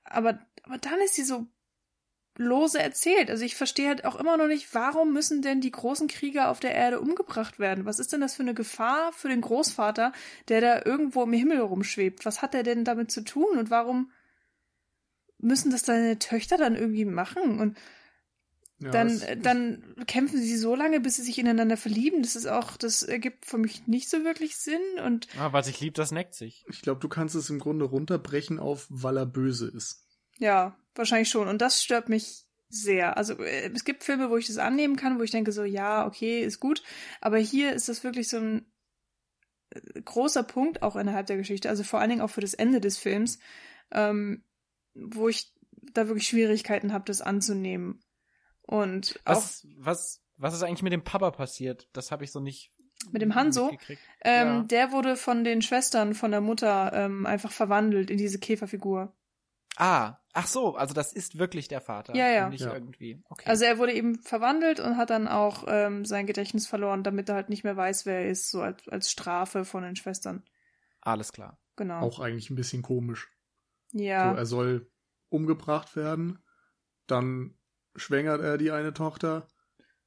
[0.03, 1.47] Aber, aber dann ist sie so
[2.37, 3.29] lose erzählt.
[3.29, 6.59] Also ich verstehe halt auch immer noch nicht, warum müssen denn die großen Krieger auf
[6.59, 7.85] der Erde umgebracht werden?
[7.85, 10.13] Was ist denn das für eine Gefahr für den Großvater,
[10.47, 12.25] der da irgendwo im Himmel rumschwebt?
[12.25, 14.11] Was hat er denn damit zu tun und warum
[15.39, 17.59] müssen das seine Töchter dann irgendwie machen?
[17.59, 17.77] Und
[18.79, 22.21] Ja, dann, es- äh, dann kämpfen sie so lange, bis sie sich ineinander verlieben.
[22.21, 25.79] Das ist auch, das ergibt für mich nicht so wirklich Sinn und Ah, was ich
[25.79, 26.63] lieb, das neckt sich.
[26.69, 30.05] Ich glaube, du kannst es im Grunde runterbrechen auf, weil er böse ist.
[30.39, 31.47] Ja, wahrscheinlich schon.
[31.47, 33.17] Und das stört mich sehr.
[33.17, 36.05] Also äh, es gibt Filme, wo ich das annehmen kann, wo ich denke so, ja,
[36.05, 36.83] okay, ist gut.
[37.21, 38.71] Aber hier ist das wirklich so ein
[39.71, 41.69] äh, großer Punkt auch innerhalb der Geschichte.
[41.69, 43.39] Also vor allen Dingen auch für das Ende des Films,
[43.91, 44.43] ähm,
[45.01, 45.53] wo ich
[45.93, 48.01] da wirklich Schwierigkeiten habe, das anzunehmen.
[48.61, 51.87] Und auch Was, was, was ist eigentlich mit dem Papa passiert?
[51.93, 52.71] Das habe ich so nicht
[53.11, 53.71] Mit dem Hanzo?
[53.71, 54.01] mitgekriegt.
[54.21, 54.61] ähm, ja.
[54.63, 59.13] der wurde von den Schwestern von der Mutter ähm, einfach verwandelt in diese Käferfigur.
[59.79, 62.15] Ah, ach so, also das ist wirklich der Vater.
[62.15, 62.49] Ja, ja.
[62.49, 62.73] Nicht Ja.
[62.73, 63.21] irgendwie.
[63.29, 63.47] Okay.
[63.47, 67.35] Also er wurde eben verwandelt und hat dann auch ähm, sein Gedächtnis verloren, damit er
[67.35, 70.43] halt nicht mehr weiß, wer er ist, so als, als Strafe von den Schwestern.
[71.01, 71.59] Alles klar.
[71.75, 71.99] Genau.
[72.01, 73.29] Auch eigentlich ein bisschen komisch.
[73.91, 74.31] Ja.
[74.31, 74.91] So, er soll
[75.29, 76.39] umgebracht werden,
[77.07, 77.57] dann
[77.95, 79.47] schwängert er die eine Tochter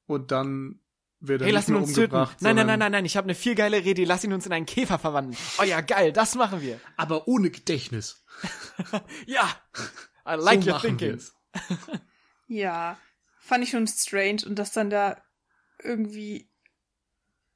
[0.05, 0.81] und dann
[1.19, 2.15] wird er Hey, lass ihn uns töten.
[2.39, 4.03] Nein, nein, nein, nein, nein, ich habe eine viel geile Rede.
[4.05, 5.37] Lass ihn uns in einen Käfer verwandeln.
[5.59, 6.79] Oh ja, geil, das machen wir.
[6.97, 8.23] Aber ohne Gedächtnis.
[9.27, 9.47] Ja,
[10.27, 11.21] I like so your thinking.
[12.47, 12.97] Ja,
[13.39, 15.23] fand ich schon strange und dass dann da
[15.81, 16.51] irgendwie,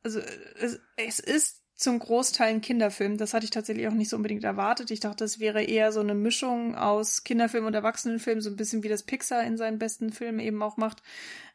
[0.04, 3.18] also es, es ist zum Großteil ein Kinderfilm.
[3.18, 4.92] Das hatte ich tatsächlich auch nicht so unbedingt erwartet.
[4.92, 8.84] Ich dachte, es wäre eher so eine Mischung aus Kinderfilm und Erwachsenenfilm, so ein bisschen
[8.84, 11.04] wie das Pixar in seinen besten Filmen eben auch macht.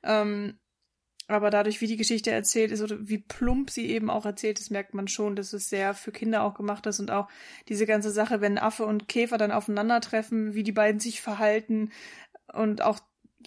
[0.03, 0.59] Ähm,
[1.31, 4.71] aber dadurch, wie die Geschichte erzählt ist oder wie plump sie eben auch erzählt ist,
[4.71, 7.29] merkt man schon, dass es sehr für Kinder auch gemacht ist und auch
[7.69, 11.93] diese ganze Sache, wenn Affe und Käfer dann aufeinandertreffen, wie die beiden sich verhalten
[12.53, 12.99] und auch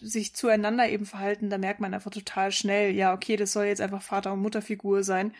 [0.01, 3.82] sich zueinander eben verhalten, da merkt man einfach total schnell, ja, okay, das soll jetzt
[3.82, 5.34] einfach Vater- und Mutterfigur sein.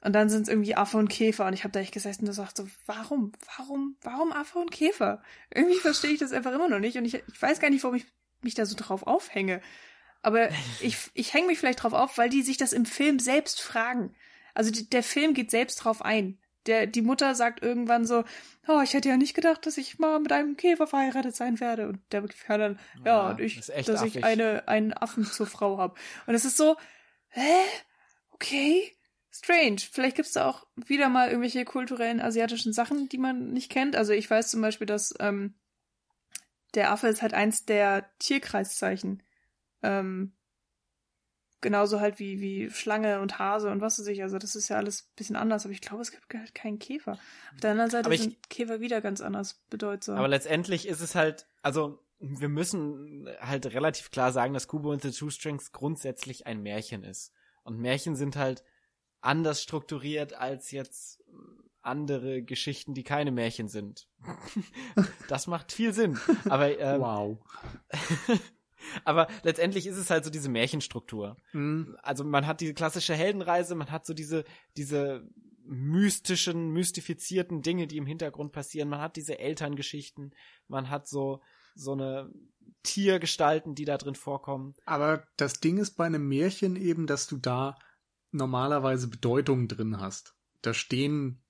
[0.00, 2.28] Und dann sind es irgendwie Affe und Käfer und ich habe da echt gesessen und
[2.28, 5.22] gesagt so, warum, warum, warum Affe und Käfer?
[5.52, 7.96] Irgendwie verstehe ich das einfach immer noch nicht und ich, ich weiß gar nicht, warum
[7.96, 8.06] ich
[8.42, 9.60] mich da so drauf aufhänge.
[10.22, 13.60] Aber ich, ich hänge mich vielleicht drauf auf, weil die sich das im Film selbst
[13.60, 14.14] fragen.
[14.54, 16.38] Also die, der Film geht selbst drauf ein.
[16.66, 18.24] Der, die Mutter sagt irgendwann so,
[18.68, 21.88] oh, ich hätte ja nicht gedacht, dass ich mal mit einem Käfer verheiratet sein werde.
[21.88, 24.16] Und der Kerl dann, ja, Ja, und ich, das dass affig.
[24.16, 25.94] ich eine, einen Affen zur Frau habe.
[26.26, 26.76] Und es ist so,
[27.30, 27.62] hä?
[28.30, 28.97] Okay.
[29.38, 29.78] Strange.
[29.90, 33.96] Vielleicht gibt's da auch wieder mal irgendwelche kulturellen asiatischen Sachen, die man nicht kennt.
[33.96, 35.54] Also ich weiß zum Beispiel, dass ähm,
[36.74, 39.22] der Affe ist halt eins der Tierkreiszeichen.
[39.82, 40.32] Ähm,
[41.60, 44.22] genauso halt wie, wie Schlange und Hase und was weiß ich.
[44.22, 46.78] Also das ist ja alles ein bisschen anders, aber ich glaube, es gibt halt keinen
[46.78, 47.12] Käfer.
[47.12, 50.16] Auf der anderen Seite ich- sind Käfer wieder ganz anders bedeutsam.
[50.18, 55.02] Aber letztendlich ist es halt, also wir müssen halt relativ klar sagen, dass Kubo and
[55.02, 57.32] the Two Strings grundsätzlich ein Märchen ist.
[57.62, 58.64] Und Märchen sind halt
[59.20, 61.22] anders strukturiert als jetzt
[61.82, 64.08] andere Geschichten, die keine Märchen sind.
[65.28, 66.18] das macht viel Sinn.
[66.48, 67.38] Aber, ähm, wow.
[69.04, 71.36] aber letztendlich ist es halt so diese Märchenstruktur.
[71.52, 71.96] Mhm.
[72.02, 74.44] also man hat diese klassische Heldenreise, man hat so diese,
[74.76, 75.26] diese
[75.64, 80.34] mystischen, mystifizierten Dinge, die im Hintergrund passieren, man hat diese Elterngeschichten,
[80.66, 81.42] man hat so,
[81.74, 82.30] so eine
[82.82, 84.74] Tiergestalten, die da drin vorkommen.
[84.86, 87.76] Aber das Ding ist bei einem Märchen eben, dass du da
[88.30, 90.34] normalerweise Bedeutungen drin hast.
[90.62, 91.42] Da stehen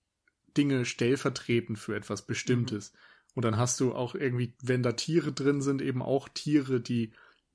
[0.56, 2.92] Dinge stellvertretend für etwas Bestimmtes.
[3.34, 7.12] Und dann hast du auch irgendwie, wenn da Tiere drin sind, eben auch Tiere, die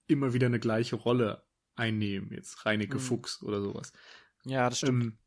[0.08, 1.44] immer wieder eine gleiche Rolle
[1.76, 2.32] einnehmen.
[2.32, 3.02] Jetzt Reineke Mhm.
[3.02, 3.94] Fuchs oder sowas.
[4.46, 5.04] Ja, das stimmt.
[5.04, 5.18] Ähm,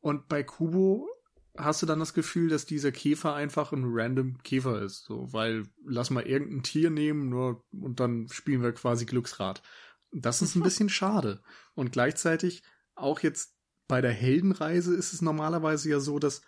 [0.00, 1.08] und bei Kubo
[1.56, 5.04] hast du dann das Gefühl, dass dieser Käfer einfach ein random Käfer ist.
[5.04, 9.62] So, weil lass mal irgendein Tier nehmen, nur und dann spielen wir quasi Glücksrad.
[10.12, 11.42] Das ist ein bisschen schade.
[11.74, 12.62] Und gleichzeitig
[13.00, 13.56] auch jetzt
[13.88, 16.42] bei der Heldenreise ist es normalerweise ja so, dass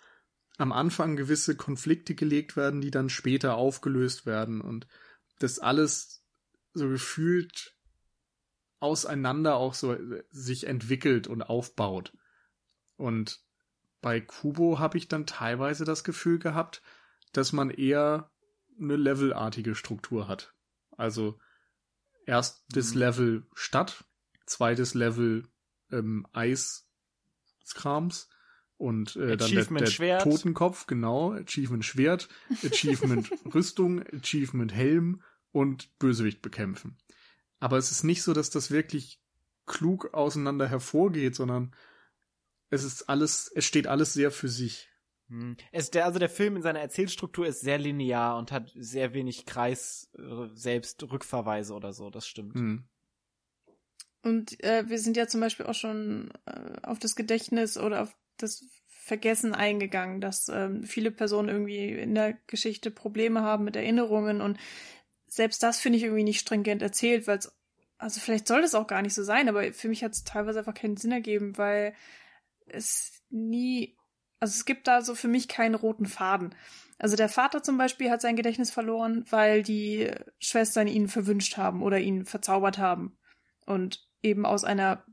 [0.59, 4.87] am Anfang gewisse Konflikte gelegt werden, die dann später aufgelöst werden und
[5.39, 6.25] das alles
[6.73, 7.77] so gefühlt
[8.81, 12.13] auseinander auch so äh, sich entwickelt und aufbaut.
[12.97, 13.41] Und
[14.01, 16.83] bei Kubo habe ich dann teilweise das Gefühl gehabt,
[17.33, 18.31] dass man eher
[18.81, 20.55] eine levelartige Struktur hat.
[20.97, 21.39] Also
[22.27, 22.99] erstes Mhm.
[23.01, 24.05] Level Stadt,
[24.47, 25.49] zweites Level
[25.93, 28.29] ähm, Eiskrams
[28.77, 30.23] und äh, dann der, der Schwert.
[30.23, 32.29] Totenkopf, genau, Achievement Schwert,
[32.65, 35.23] Achievement Rüstung, Achievement Helm
[35.53, 36.97] und Bösewicht bekämpfen.
[37.61, 39.21] Aber es ist nicht so, dass das wirklich
[39.67, 41.77] klug auseinander hervorgeht, sondern
[42.71, 44.89] es ist alles, es steht alles sehr für sich.
[45.29, 45.57] Hm.
[45.71, 49.47] Es, der, also der Film in seiner Erzählstruktur ist sehr linear und hat sehr wenig
[49.47, 52.55] Kreis, äh, selbst Rückverweise oder so, das stimmt.
[52.55, 52.85] Hm.
[54.23, 58.17] Und äh, wir sind ja zum Beispiel auch schon äh, auf das Gedächtnis oder auf
[58.37, 64.41] das Vergessen eingegangen, dass ähm, viele Personen irgendwie in der Geschichte Probleme haben mit Erinnerungen
[64.41, 64.59] und
[65.27, 67.51] selbst das finde ich irgendwie nicht stringent erzählt, weil es,
[67.99, 70.61] also vielleicht soll das auch gar nicht so sein, aber für mich hat es teilweise
[70.61, 71.95] einfach keinen Sinn ergeben, weil
[72.67, 73.97] es nie,
[74.39, 76.55] also es gibt da so für mich keinen roten Faden.
[76.99, 81.83] Also der Vater zum Beispiel hat sein Gedächtnis verloren, weil die Schwestern ihn verwünscht haben
[81.83, 83.19] oder ihn verzaubert haben
[83.67, 85.05] und eben aus einer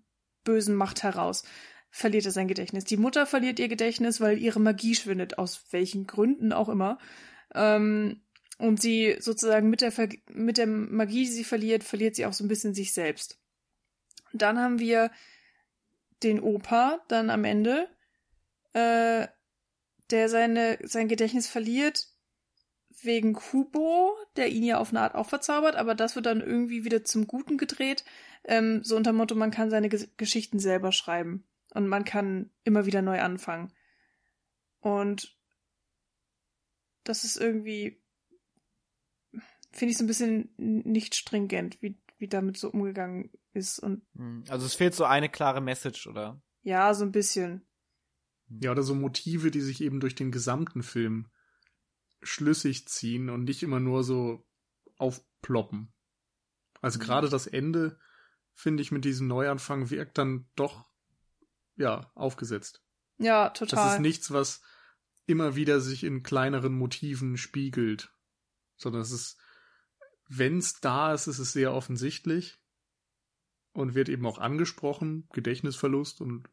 [0.44, 1.44] bösen Macht heraus
[1.90, 2.84] verliert er sein Gedächtnis.
[2.86, 7.00] Die Mutter verliert ihr Gedächtnis, weil ihre Magie schwindet, aus welchen Gründen auch immer.
[7.56, 8.22] Ähm,
[8.58, 9.94] und sie sozusagen mit der,
[10.30, 13.40] mit der Magie, die sie verliert, verliert sie auch so ein bisschen sich selbst.
[14.34, 15.12] Dann haben wir
[16.22, 17.88] den Opa dann am Ende,
[18.74, 19.28] äh,
[20.12, 22.09] der seine, sein Gedächtnis verliert
[23.04, 26.84] wegen Kubo, der ihn ja auf eine Art auch verzaubert, aber das wird dann irgendwie
[26.84, 28.04] wieder zum Guten gedreht.
[28.44, 31.44] Ähm, so unter dem Motto, man kann seine Ge Geschichten selber schreiben
[31.74, 33.74] und man kann immer wieder neu anfangen.
[34.80, 35.38] Und
[37.04, 38.02] das ist irgendwie,
[39.72, 43.80] finde ich so ein bisschen nicht stringent, wie, wie damit so umgegangen ist.
[43.80, 44.44] Und Hm.
[44.50, 46.42] Also es fehlt so eine klare Message, oder?
[46.62, 47.66] ja, so ein bisschen.
[48.62, 51.28] Ja, oder so Motive, die sich eben durch den gesamten Film
[52.22, 54.46] schlüssig ziehen und nicht immer nur so
[54.98, 55.94] aufploppen.
[56.82, 57.04] Also Mhm.
[57.04, 58.00] gerade das Ende,
[58.54, 60.90] finde ich, mit diesem Neuanfang wirkt dann doch,
[61.76, 62.84] ja, aufgesetzt.
[63.18, 63.96] Ja, Das total.
[63.96, 64.62] ist nichts, was
[65.26, 68.12] immer wieder sich in kleineren Motiven spiegelt,
[68.78, 69.38] sondern es ist,
[70.28, 72.60] wenn es da ist, ist es sehr offensichtlich
[73.74, 76.50] und wird eben auch angesprochen, Gedächtnisverlust und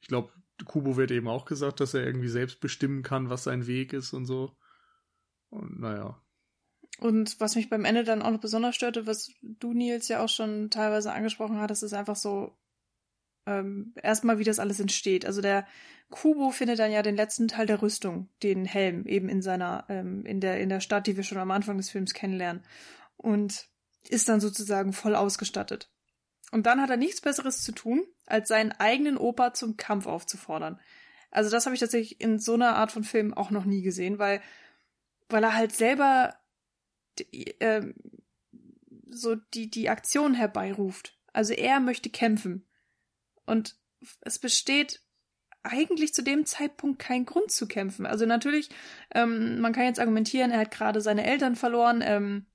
[0.00, 0.32] ich glaube,
[0.64, 4.12] Kubo wird eben auch gesagt, dass er irgendwie selbst bestimmen kann, was sein Weg ist
[4.12, 4.56] und so.
[5.50, 6.20] Und naja.
[6.98, 10.28] Und was mich beim Ende dann auch noch besonders störte, was du, Nils, ja auch
[10.28, 12.56] schon teilweise angesprochen hattest, ist einfach so,
[13.46, 15.24] ähm, erstmal, wie das alles entsteht.
[15.24, 15.66] Also der
[16.10, 20.24] Kubo findet dann ja den letzten Teil der Rüstung, den Helm, eben in seiner, ähm,
[20.26, 22.62] in der, in der Stadt, die wir schon am Anfang des Films kennenlernen.
[23.16, 23.68] Und
[24.08, 25.90] ist dann sozusagen voll ausgestattet.
[26.52, 30.80] Und dann hat er nichts Besseres zu tun, als seinen eigenen Opa zum Kampf aufzufordern.
[31.30, 34.18] Also das habe ich tatsächlich in so einer Art von Film auch noch nie gesehen,
[34.18, 34.40] weil,
[35.32, 36.34] weil er halt selber
[37.60, 37.94] ähm,
[39.08, 41.18] so die, die Aktion herbeiruft.
[41.32, 42.66] Also er möchte kämpfen.
[43.46, 43.76] Und
[44.20, 45.02] es besteht
[45.62, 48.06] eigentlich zu dem Zeitpunkt keinen Grund zu kämpfen.
[48.06, 48.70] Also natürlich,
[49.14, 52.46] ähm, man kann jetzt argumentieren, er hat gerade seine Eltern verloren, ähm,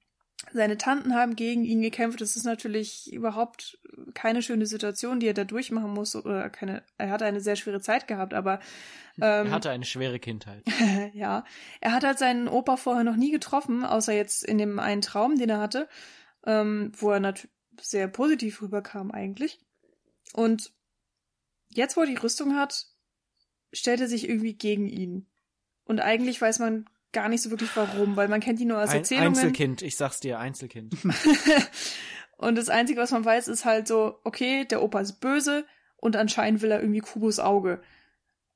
[0.54, 2.22] seine Tanten haben gegen ihn gekämpft.
[2.22, 3.80] Das ist natürlich überhaupt
[4.14, 6.16] keine schöne Situation, die er da durchmachen muss.
[6.16, 8.60] Oder keine, er hatte eine sehr schwere Zeit gehabt, aber
[9.18, 10.64] ähm, er hatte eine schwere Kindheit.
[11.14, 11.46] ja,
[11.82, 15.38] er hat halt seinen Opa vorher noch nie getroffen, außer jetzt in dem einen Traum,
[15.38, 15.88] den er hatte,
[16.46, 17.52] ähm, wo er natürlich
[17.82, 19.60] sehr positiv rüberkam eigentlich.
[20.34, 20.72] Und
[21.70, 22.88] jetzt, wo er die Rüstung hat,
[23.74, 25.28] stellt er sich irgendwie gegen ihn.
[25.84, 28.94] Und eigentlich weiß man gar nicht so wirklich warum, weil man kennt ihn nur als
[28.94, 29.30] Erzählungen.
[29.30, 30.96] Einzelkind, ich sag's dir, Einzelkind.
[32.38, 35.66] und das Einzige, was man weiß, ist halt so, okay, der Opa ist böse
[35.96, 37.82] und anscheinend will er irgendwie Kubus Auge.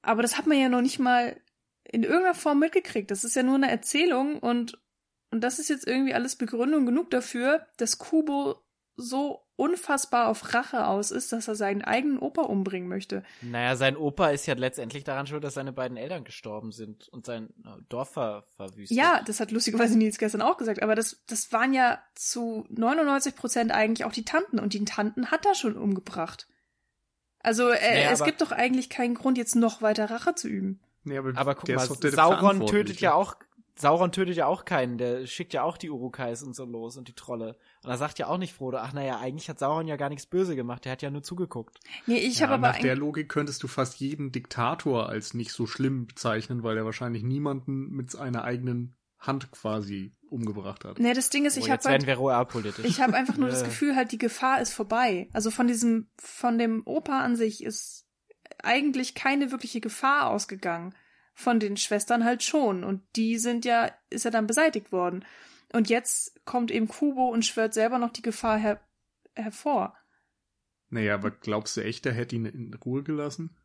[0.02, 1.40] Aber das hat man ja noch nicht mal
[1.84, 3.10] in irgendeiner Form mitgekriegt.
[3.10, 4.78] Das ist ja nur eine Erzählung und,
[5.32, 8.62] und das ist jetzt irgendwie alles Begründung genug dafür, dass Kubo
[8.98, 13.24] so unfassbar auf Rache aus ist, dass er seinen eigenen Opa umbringen möchte.
[13.42, 17.26] Naja, sein Opa ist ja letztendlich daran schuld, dass seine beiden Eltern gestorben sind und
[17.26, 18.96] sein äh, Dorf ver verwüstet.
[18.98, 23.36] Ja, das hat lustigerweise Nils gestern auch gesagt, aber das, das waren ja zu 99
[23.36, 26.48] Prozent eigentlich auch die Tanten und die Tanten hat er schon umgebracht.
[27.42, 30.80] Also äh, naja, es gibt doch eigentlich keinen Grund, jetzt noch weiter Rache zu üben.
[31.04, 33.36] Nee, aber, aber guck mal, Sauron tötet ja auch
[33.80, 37.08] Sauron tötet ja auch keinen, der schickt ja auch die Urukais und so los und
[37.08, 37.58] die Trolle.
[37.84, 40.26] Und da sagt ja auch nicht Frodo, ach naja, eigentlich hat Sauron ja gar nichts
[40.26, 41.80] böse gemacht, der hat ja nur zugeguckt.
[42.06, 45.52] Nee, ich ja, habe aber nach der Logik könntest du fast jeden Diktator als nicht
[45.52, 51.00] so schlimm bezeichnen, weil er wahrscheinlich niemanden mit seiner eigenen Hand quasi umgebracht hat.
[51.00, 54.12] Nee, das Ding ist, ich oh, habe halt, ich habe einfach nur das Gefühl, halt
[54.12, 55.30] die Gefahr ist vorbei.
[55.34, 58.06] Also von diesem von dem Opa an sich ist
[58.62, 60.94] eigentlich keine wirkliche Gefahr ausgegangen
[61.40, 62.84] von den Schwestern halt schon.
[62.84, 65.26] Und die sind ja, ist ja dann beseitigt worden.
[65.72, 68.82] Und jetzt kommt eben Kubo und schwört selber noch die Gefahr her
[69.36, 69.96] hervor.
[70.90, 73.56] Naja, aber glaubst du echt, er hätte ihn in Ruhe gelassen?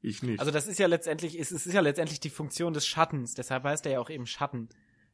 [0.00, 0.40] Ich nicht.
[0.40, 3.34] Also das ist ja letztendlich, es ist ja letztendlich die Funktion des Schattens.
[3.34, 4.68] Deshalb heißt er ja auch eben Schatten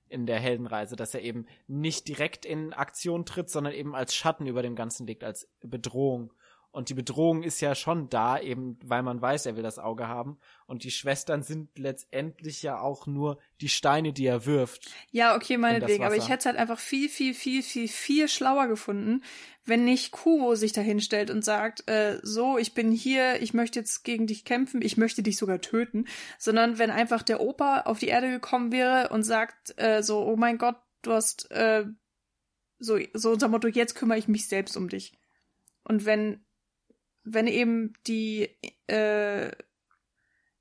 [0.08, 4.46] in der Heldenreise, dass er eben nicht direkt in Aktion tritt, sondern eben als Schatten
[4.46, 6.32] über dem Ganzen liegt, als Bedrohung.
[6.74, 10.08] Und die Bedrohung ist ja schon da, eben weil man weiß, er will das Auge
[10.08, 10.38] haben.
[10.66, 14.90] Und die Schwestern sind letztendlich ja auch nur die Steine, die er wirft.
[15.12, 16.02] Ja, okay, meinetwegen.
[16.02, 19.22] Aber ich hätte es halt einfach viel, viel, viel, viel, viel schlauer gefunden,
[19.64, 23.78] wenn nicht Kubo sich dahin stellt und sagt, äh, so, ich bin hier, ich möchte
[23.78, 26.06] jetzt gegen dich kämpfen, ich möchte dich sogar töten,
[26.40, 30.34] sondern wenn einfach der Opa auf die Erde gekommen wäre und sagt, äh, so, oh
[30.34, 31.84] mein Gott, du hast, äh,
[32.80, 35.16] so, so unser Motto, jetzt kümmere ich mich selbst um dich.
[35.84, 36.44] Und wenn
[37.24, 38.50] wenn eben die
[38.86, 39.50] äh,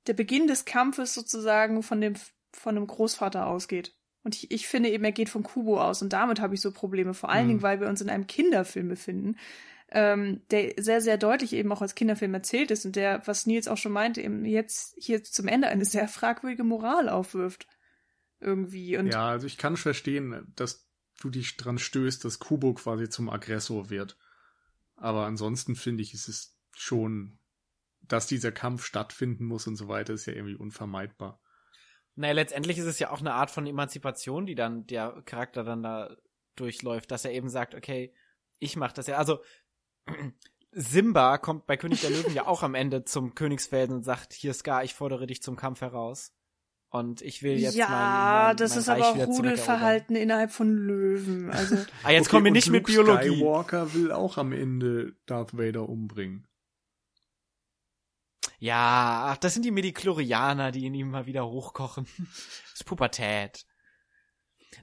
[0.06, 2.14] der Beginn des Kampfes sozusagen von dem
[2.52, 3.94] von dem Großvater ausgeht.
[4.22, 6.72] Und ich, ich finde eben, er geht von Kubo aus und damit habe ich so
[6.72, 7.48] Probleme, vor allen mhm.
[7.48, 9.36] Dingen, weil wir uns in einem Kinderfilm befinden,
[9.90, 13.68] ähm, der sehr, sehr deutlich eben auch als Kinderfilm erzählt ist und der, was Nils
[13.68, 17.66] auch schon meinte, eben jetzt hier zum Ende eine sehr fragwürdige Moral aufwirft.
[18.40, 18.96] Irgendwie.
[18.96, 20.86] Und ja, also ich kann verstehen, dass
[21.20, 24.18] du dich dran stößt, dass Kubo quasi zum Aggressor wird.
[25.04, 27.38] Aber ansonsten finde ich, ist es schon,
[28.00, 31.42] dass dieser Kampf stattfinden muss und so weiter, ist ja irgendwie unvermeidbar.
[32.14, 35.82] Naja, letztendlich ist es ja auch eine Art von Emanzipation, die dann der Charakter dann
[35.82, 36.16] da
[36.56, 38.14] durchläuft, dass er eben sagt, okay,
[38.60, 39.18] ich mach das ja.
[39.18, 39.42] Also
[40.72, 44.54] Simba kommt bei König der Löwen ja auch am Ende zum Königsfelden und sagt, hier
[44.54, 46.34] Scar, ich fordere dich zum Kampf heraus.
[46.94, 50.52] Und ich will jetzt ja, mein, mein, das mein ist Reich aber auch Rudelverhalten innerhalb
[50.52, 51.50] von Löwen.
[51.50, 53.34] Also ah, jetzt okay, kommen wir nicht Luke mit Biologie.
[53.34, 56.46] Skywalker will auch am Ende Darth Vader umbringen.
[58.60, 62.06] Ja, ach, das sind die Mediklorianer, die in ihm mal wieder hochkochen.
[62.18, 63.66] das ist Pubertät.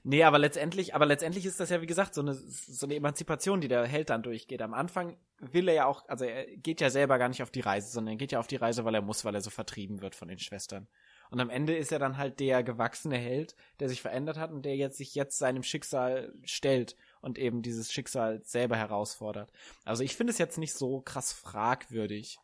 [0.04, 3.62] Nee, aber letztendlich, aber letztendlich ist das ja, wie gesagt, so eine, so eine Emanzipation,
[3.62, 4.60] die der Held dann durchgeht.
[4.60, 7.60] Am Anfang will er ja auch, also er geht ja selber gar nicht auf die
[7.60, 10.02] Reise, sondern er geht ja auf die Reise, weil er muss, weil er so vertrieben
[10.02, 10.88] wird von den Schwestern.
[11.32, 14.66] Und am Ende ist er dann halt der gewachsene Held, der sich verändert hat und
[14.66, 19.50] der jetzt sich jetzt seinem Schicksal stellt und eben dieses Schicksal selber herausfordert.
[19.86, 22.38] Also ich finde es jetzt nicht so krass fragwürdig.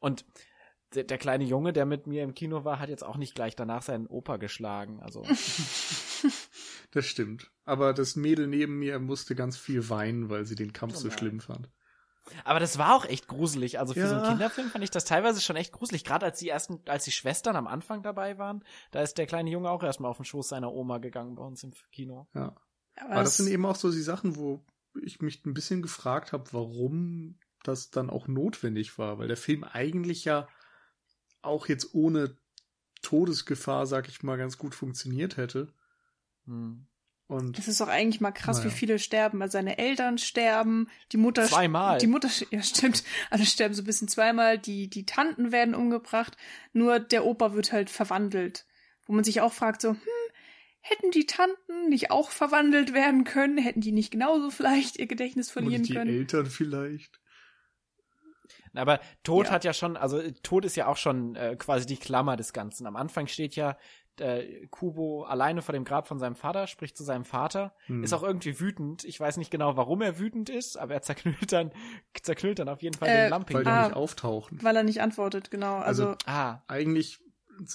[0.00, 0.26] Und
[0.94, 3.56] der, der, kleine Junge, der mit mir im Kino war, hat jetzt auch nicht gleich
[3.56, 5.00] danach seinen Opa geschlagen.
[5.00, 5.22] Also.
[6.90, 7.50] das stimmt.
[7.64, 11.10] Aber das Mädel neben mir musste ganz viel weinen, weil sie den Kampf oh so
[11.10, 11.70] schlimm fand.
[12.44, 13.78] Aber das war auch echt gruselig.
[13.78, 14.08] Also für ja.
[14.08, 16.04] so einen Kinderfilm fand ich das teilweise schon echt gruselig.
[16.04, 19.50] Gerade als die ersten, als die Schwestern am Anfang dabei waren, da ist der kleine
[19.50, 22.28] Junge auch erstmal auf den Schoß seiner Oma gegangen bei uns im Kino.
[22.34, 22.56] Ja.
[22.96, 24.64] Aber, Aber das sind eben auch so die Sachen, wo
[25.02, 29.64] ich mich ein bisschen gefragt habe, warum das dann auch notwendig war, weil der Film
[29.64, 30.48] eigentlich ja
[31.42, 32.36] auch jetzt ohne
[33.02, 35.72] Todesgefahr, sag ich mal, ganz gut funktioniert hätte.
[36.46, 36.86] Hm.
[37.30, 38.70] Und Es ist doch eigentlich mal krass, Naja.
[38.70, 39.40] wie viele sterben.
[39.40, 41.98] Also seine Eltern sterben, die Mutter Zweimal.
[41.98, 46.36] Die Mutter, ja stimmt, alle sterben so ein bisschen zweimal, die, die Tanten werden umgebracht,
[46.72, 48.66] nur der Opa wird halt verwandelt.
[49.06, 49.98] Wo man sich auch fragt, so, hm,
[50.80, 53.58] hätten die Tanten nicht auch verwandelt werden können?
[53.58, 56.10] Hätten die nicht genauso vielleicht ihr Gedächtnis und verlieren die können?
[56.10, 57.20] Eltern vielleicht.
[58.74, 59.52] Aber Tod Ja.
[59.52, 62.86] hat ja schon, also Tod ist ja auch schon äh, quasi die Klammer des Ganzen.
[62.88, 63.76] Am Anfang steht ja
[64.20, 68.04] äh, Kubo alleine vor dem Grab von seinem Vater, spricht zu seinem Vater, Hm.
[68.04, 69.04] ist auch irgendwie wütend.
[69.04, 71.72] Ich weiß nicht genau, warum er wütend ist, aber er zerknüllt dann,
[72.22, 73.56] zerknüllt dann auf jeden Fall Äh, den Lamping.
[73.56, 73.86] weil die Ah.
[73.88, 74.58] nicht auftauchen.
[74.62, 75.76] Weil er nicht antwortet, genau.
[75.78, 77.18] Also, Also- ah, Eigentlich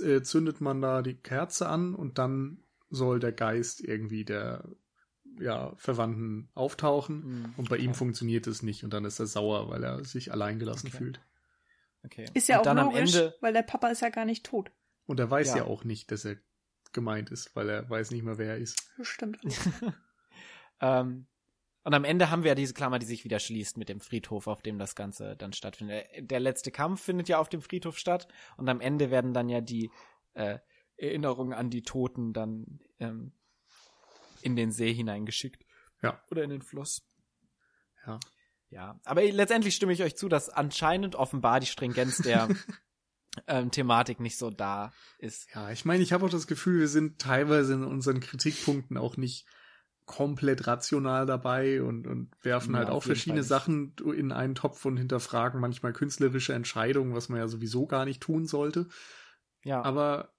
[0.02, 4.64] äh, zündet man da die Kerze an und dann soll der Geist irgendwie der
[5.40, 7.24] ja, Verwandten auftauchen.
[7.24, 7.98] hm, Und bei ihm okay.
[7.98, 10.98] funktioniert es nicht und dann ist er sauer, weil er sich alleingelassen Okay.
[10.98, 11.20] fühlt.
[12.06, 12.26] okay.
[12.34, 14.46] ist ja Und auch dann logisch, am Ende, weil der Papa ist ja gar nicht
[14.46, 14.72] tot.
[15.06, 15.58] Und er weiß Ja.
[15.58, 15.64] ja.
[15.66, 16.38] auch nicht, dass er
[16.94, 18.90] gemeint ist, weil er weiß nicht mehr, wer er ist.
[19.02, 19.40] Stimmt.
[20.82, 21.28] ähm,
[21.84, 24.48] und am Ende haben wir ja diese Klammer, die sich wieder schließt mit dem Friedhof,
[24.48, 26.08] auf dem das Ganze dann stattfindet.
[26.16, 28.28] Der- Der letzte Kampf findet ja auf dem Friedhof statt
[28.58, 29.92] und am Ende werden dann ja die
[30.34, 30.58] äh,
[30.98, 33.34] Erinnerungen an die Toten dann ähm,
[34.42, 35.64] in den See hineingeschickt.
[36.02, 36.22] Ja.
[36.32, 37.08] Oder in den Fluss.
[38.06, 38.20] Ja.
[38.70, 42.48] Ja, aber letztendlich stimme ich euch zu, dass anscheinend offenbar die Stringenz der
[43.48, 45.50] ähm, Thematik nicht so da ist.
[45.54, 49.18] Ja, ich meine, ich habe auch das Gefühl, wir sind teilweise in unseren Kritikpunkten auch
[49.18, 49.46] nicht
[50.06, 54.98] komplett rational dabei und, und werfen Ja, halt auch verschiedene Sachen in einen Topf und
[54.98, 58.88] hinterfragen manchmal künstlerische Entscheidungen, was man ja sowieso gar nicht tun sollte.
[59.64, 60.36] Ja, Aber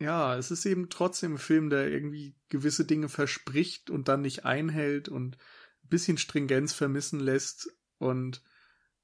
[0.00, 4.44] ja, es ist eben trotzdem ein Film, der irgendwie gewisse Dinge verspricht und dann nicht
[4.44, 5.36] einhält und
[5.84, 8.42] ein bisschen Stringenz vermissen lässt und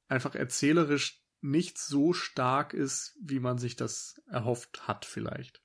[0.09, 5.63] einfach erzählerisch nicht so stark ist, wie man sich das erhofft hat vielleicht.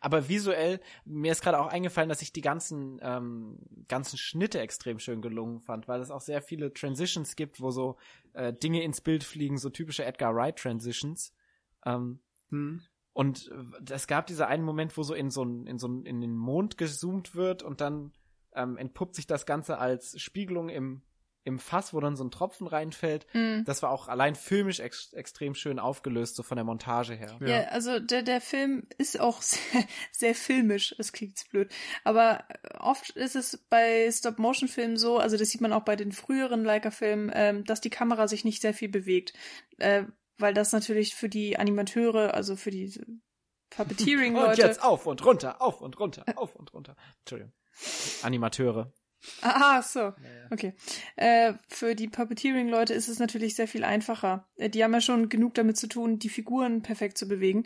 [0.00, 4.98] Aber visuell, mir ist gerade auch eingefallen, dass ich die ganzen, ähm, ganzen Schnitte extrem
[4.98, 7.96] schön gelungen fand, weil es auch sehr viele Transitions gibt, wo so
[8.34, 11.34] äh, Dinge ins Bild fliegen, so typische Edgar Wright Transitions.
[11.84, 12.82] Ähm, Hm.
[13.14, 16.04] und äh, es gab dieser einen Moment, wo so in so ein, in so ein,
[16.04, 18.12] in den Mond gezoomt wird und dann
[18.54, 21.02] ähm, entpuppt sich das Ganze als Spiegelung im,
[21.44, 23.26] im Fass, wo dann so ein Tropfen reinfällt.
[23.32, 23.64] Mhm.
[23.64, 27.36] Das war auch allein filmisch ex extrem schön aufgelöst, so von der Montage her.
[27.40, 27.46] Ja.
[27.46, 30.94] Ja, also der, der Film ist auch sehr, sehr filmisch.
[30.98, 31.72] Es klingt jetzt blöd.
[32.04, 32.44] Aber
[32.78, 37.30] oft ist es bei Stop-Motion-Filmen so, also das sieht man auch bei den früheren Leica-Filmen,
[37.34, 39.32] ähm, dass die Kamera sich nicht sehr viel bewegt.
[39.78, 40.04] Äh,
[40.38, 42.86] weil das natürlich für die Animateure, also für die
[43.78, 44.60] Und Puppeteering-Leute.
[44.60, 46.94] jetzt auf und runter, auf und runter, auf und runter.
[47.20, 47.54] Entschuldigung.
[48.22, 48.92] Animateure.
[49.42, 50.12] Ah, so.
[50.50, 50.74] Okay.
[51.16, 54.46] Äh, für die Puppeteering-Leute ist es natürlich sehr viel einfacher.
[54.56, 57.64] Äh, Die haben ja schon genug damit zu tun, die Figuren perfekt zu bewegen.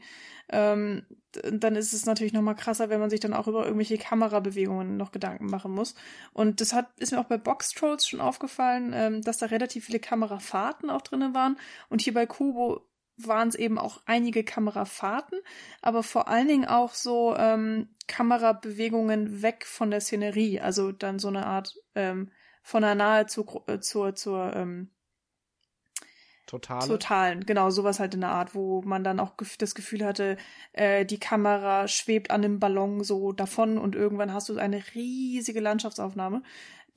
[0.48, 3.98] Ähm, dann ist es natürlich noch mal krasser, wenn man sich dann auch über irgendwelche
[3.98, 5.94] Kamerabewegungen noch Gedanken machen muss.
[6.32, 9.86] Und das hat, ist mir auch bei Box Trolls schon aufgefallen, ähm, dass da relativ
[9.86, 11.58] viele Kamerafahrten auch drinnen waren.
[11.88, 12.85] Und hier bei Kubo
[13.16, 15.38] waren es eben auch einige Kamerafahrten,
[15.82, 21.28] aber vor allen Dingen auch so ähm, Kamerabewegungen weg von der Szenerie, also dann so
[21.28, 22.30] eine Art ähm,
[22.62, 24.90] von der Nahe zur Gro- äh, zur zur ähm,
[26.46, 26.86] Totale.
[26.86, 30.36] totalen, genau sowas halt in der Art, wo man dann auch das Gefühl hatte,
[30.72, 35.60] äh, die Kamera schwebt an dem Ballon so davon und irgendwann hast du eine riesige
[35.60, 36.42] Landschaftsaufnahme.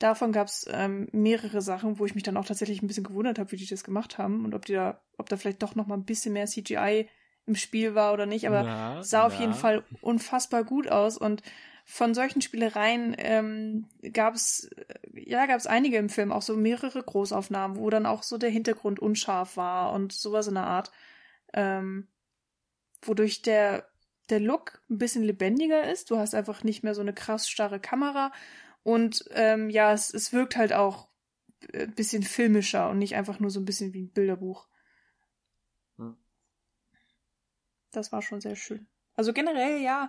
[0.00, 3.38] Davon gab es ähm, mehrere Sachen, wo ich mich dann auch tatsächlich ein bisschen gewundert
[3.38, 5.86] habe, wie die das gemacht haben und ob die da, ob da vielleicht doch noch
[5.86, 7.06] mal ein bisschen mehr CGI
[7.44, 9.40] im Spiel war oder nicht, aber Na, sah auf na.
[9.40, 11.18] jeden Fall unfassbar gut aus.
[11.18, 11.42] Und
[11.84, 14.70] von solchen Spielereien ähm, gab es
[15.12, 18.50] ja gab es einige im Film auch so mehrere Großaufnahmen wo dann auch so der
[18.50, 20.92] Hintergrund unscharf war und sowas in der Art.
[21.52, 22.08] Ähm,
[23.02, 23.86] wodurch der
[24.30, 26.10] der Look ein bisschen lebendiger ist.
[26.10, 28.32] Du hast einfach nicht mehr so eine krass starre Kamera
[28.82, 31.08] und ähm, ja es, es wirkt halt auch
[31.74, 34.68] ein bisschen filmischer und nicht einfach nur so ein bisschen wie ein Bilderbuch
[35.96, 36.16] Hm.
[37.90, 40.08] das war schon sehr schön also generell ja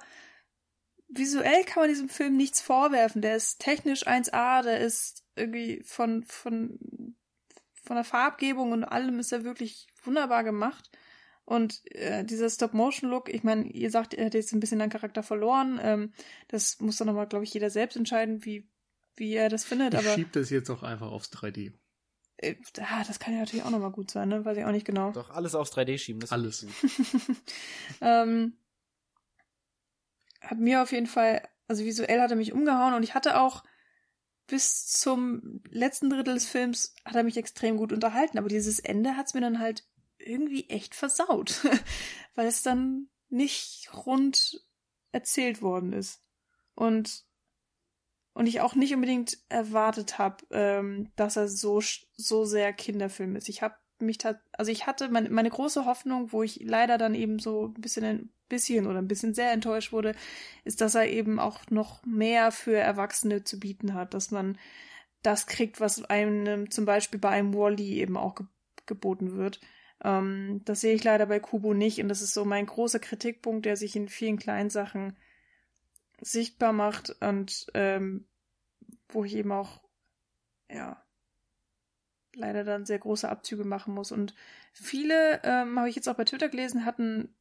[1.12, 3.22] visuell kann man diesem Film nichts vorwerfen.
[3.22, 6.80] Der ist technisch 1A, der ist irgendwie von, von,
[7.84, 10.90] von der Farbgebung und allem ist er wirklich wunderbar gemacht.
[11.46, 15.24] Und äh, dieser Stop-Motion-Look, ich meine, ihr sagt, er hat jetzt ein bisschen an Charakter
[15.24, 15.80] verloren.
[15.82, 16.14] Ähm,
[16.48, 18.70] das muss dann nochmal, glaube ich, jeder selbst entscheiden, wie,
[19.16, 19.94] wie er das findet.
[19.94, 21.74] Ich Aber schieb das jetzt auch einfach aufs 3D.
[22.38, 24.46] äh, ah, das kann ja natürlich auch nochmal gut sein, ne?
[24.46, 25.12] Weiß ich auch nicht genau.
[25.12, 26.22] Doch alles aufs 3D schieben.
[26.22, 26.66] Das Alles.
[28.02, 28.54] ähm,
[30.42, 33.64] hat mir auf jeden Fall, also visuell hat er mich umgehauen und ich hatte auch
[34.48, 39.16] bis zum letzten Drittel des Films hat er mich extrem gut unterhalten, aber dieses Ende
[39.16, 39.88] hat es mir dann halt
[40.26, 41.66] irgendwie echt versaut,
[42.36, 44.66] weil es dann nicht rund
[45.12, 46.24] erzählt worden ist.
[46.76, 47.26] Und
[48.34, 51.82] und ich auch nicht unbedingt erwartet habe, ähm, dass er so
[52.16, 53.50] so sehr Kinderfilm ist.
[53.50, 54.18] Ich habe mich
[54.54, 58.04] also ich hatte meine, meine große Hoffnung, wo ich leider dann eben so ein bisschen
[58.04, 60.16] ein bisschen oder ein bisschen sehr enttäuscht wurde,
[60.64, 64.58] ist, dass er eben auch noch mehr für Erwachsene zu bieten hat, dass man
[65.24, 68.46] das kriegt, was einem zum Beispiel bei einem Wally eben auch ge
[68.88, 69.62] geboten wird.
[70.04, 73.66] Ähm, das sehe ich leider bei Kubo nicht und das ist so mein großer Kritikpunkt,
[73.66, 75.18] der sich in vielen kleinen Sachen
[76.22, 78.28] sichtbar macht und ähm,
[79.10, 79.82] wo ich eben auch
[80.70, 81.04] ja
[82.36, 84.12] leider dann sehr große Abzüge machen muss.
[84.12, 84.34] Und
[84.74, 87.36] viele, ähm, habe ich jetzt auch bei Twitter gelesen, hatten,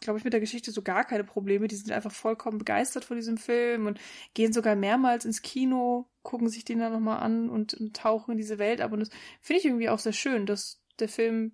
[0.00, 1.68] glaube ich, mit der Geschichte so gar keine Probleme.
[1.68, 4.00] Die sind einfach vollkommen begeistert von diesem Film und
[4.34, 8.38] gehen sogar mehrmals ins Kino, gucken sich den dann nochmal an und, und tauchen in
[8.38, 8.92] diese Welt ab.
[8.92, 9.10] Und das
[9.40, 11.52] finde ich irgendwie auch sehr schön, dass der Film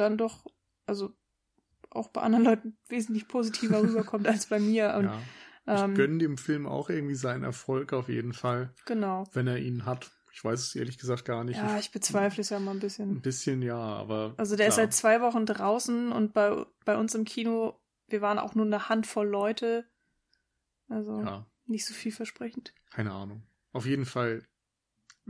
[0.00, 0.44] dann doch,
[0.86, 1.14] also
[1.90, 4.94] auch bei anderen Leuten wesentlich positiver rüberkommt als bei mir.
[4.96, 5.20] Und, ja.
[5.66, 8.74] Ich ähm, gönne dem Film auch irgendwie seinen Erfolg auf jeden Fall.
[8.86, 9.24] Genau.
[9.32, 10.10] Wenn er ihn hat.
[10.32, 11.56] Ich weiß es ehrlich gesagt gar nicht.
[11.56, 13.10] Ja, ich bezweifle es ja mal ein bisschen.
[13.10, 14.34] Ein bisschen, ja, aber.
[14.36, 14.68] Also der klar.
[14.68, 17.78] ist seit zwei Wochen draußen und bei, bei uns im Kino,
[18.08, 19.84] wir waren auch nur eine Handvoll Leute.
[20.88, 21.46] Also ja.
[21.66, 22.74] nicht so vielversprechend.
[22.90, 23.42] Keine Ahnung.
[23.72, 24.42] Auf jeden Fall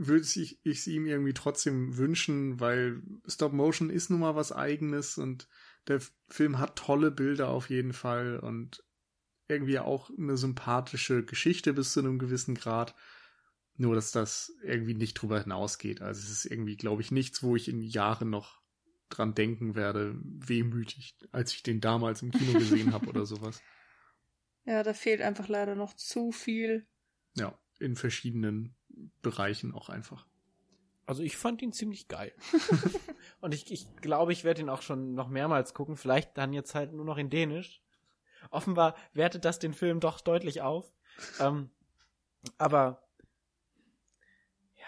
[0.07, 5.17] würde ich es ihm irgendwie trotzdem wünschen, weil Stop Motion ist nun mal was eigenes
[5.17, 5.47] und
[5.87, 8.83] der Film hat tolle Bilder auf jeden Fall und
[9.47, 12.95] irgendwie auch eine sympathische Geschichte bis zu einem gewissen Grad.
[13.75, 16.01] Nur, dass das irgendwie nicht drüber hinausgeht.
[16.01, 18.61] Also es ist irgendwie, glaube ich, nichts, wo ich in Jahren noch
[19.09, 23.61] dran denken werde, wehmütig, als ich den damals im Kino gesehen habe oder sowas.
[24.63, 26.87] Ja, da fehlt einfach leider noch zu viel.
[27.33, 28.75] Ja, in verschiedenen
[29.21, 30.25] Bereichen auch einfach.
[31.05, 32.33] Also ich fand ihn ziemlich geil.
[33.41, 35.97] Und ich, ich glaube, ich werde ihn auch schon noch mehrmals gucken.
[35.97, 37.81] Vielleicht dann jetzt halt nur noch in Dänisch.
[38.49, 40.91] Offenbar wertet das den Film doch deutlich auf.
[41.39, 41.69] Ähm,
[42.57, 43.03] aber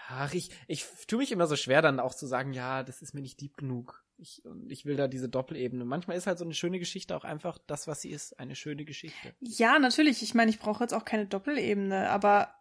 [0.08, 3.14] ja, ich, ich tue mich immer so schwer dann auch zu sagen, ja, das ist
[3.14, 4.04] mir nicht deep genug.
[4.16, 5.84] Ich, ich will da diese Doppelebene.
[5.84, 8.84] Manchmal ist halt so eine schöne Geschichte auch einfach das, was sie ist, eine schöne
[8.84, 9.34] Geschichte.
[9.40, 10.22] Ja, natürlich.
[10.22, 12.54] Ich meine, ich brauche jetzt auch keine Doppelebene, aber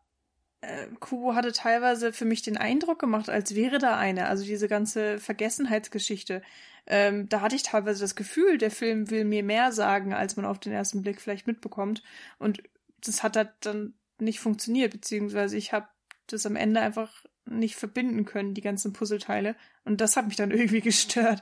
[0.64, 4.27] äh, Kubo hatte teilweise für mich den Eindruck gemacht, als wäre da eine.
[4.27, 6.41] Also diese ganze Vergessenheitsgeschichte.
[6.85, 10.45] Ähm, da hatte ich teilweise das Gefühl, der Film will mir mehr sagen, als man
[10.45, 12.03] auf den ersten Blick vielleicht mitbekommt.
[12.40, 12.64] Und
[13.02, 15.88] das hat dann nicht funktioniert, beziehungsweise ich habe
[16.27, 19.56] das am Ende einfach nicht verbinden können, die ganzen Puzzleteile.
[19.84, 21.41] Und das hat mich dann irgendwie gestört,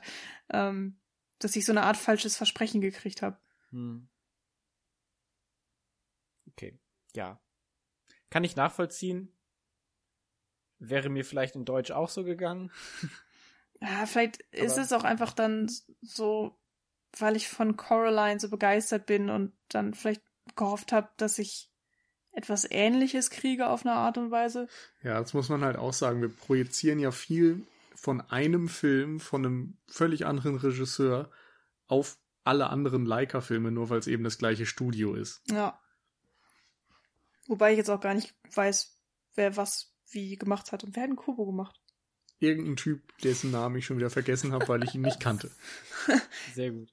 [0.50, 0.98] ähm,
[1.38, 3.38] dass ich so eine Art falsches Versprechen gekriegt habe.
[3.70, 4.08] Hm.
[6.48, 6.78] Okay,
[7.14, 7.40] ja.
[8.32, 9.30] Kann ich nachvollziehen.
[10.78, 12.72] Wäre mir vielleicht in Deutsch auch so gegangen.
[13.84, 15.68] Ja, vielleicht ist es auch einfach dann
[16.02, 16.56] so,
[17.18, 20.22] weil ich von Coraline so begeistert bin und dann vielleicht
[20.54, 21.68] gehofft habe, dass ich
[22.30, 24.68] etwas Ähnliches kriege auf eine Art und Weise.
[25.02, 26.20] Ja, das muss man halt auch sagen.
[26.20, 31.28] Wir projizieren ja viel von einem Film, von einem völlig anderen Regisseur
[31.88, 35.42] auf alle anderen Leica-Filme, nur weil es eben das gleiche Studio ist.
[35.50, 35.81] Ja.
[37.46, 38.98] Wobei ich jetzt auch gar nicht weiß,
[39.34, 40.84] wer was wie gemacht hat.
[40.84, 41.80] Und wer hat einen Kubo gemacht?
[42.38, 45.50] Irgendein Typ, dessen Namen ich schon wieder vergessen habe, weil ich ihn nicht kannte.
[46.54, 46.92] Sehr gut.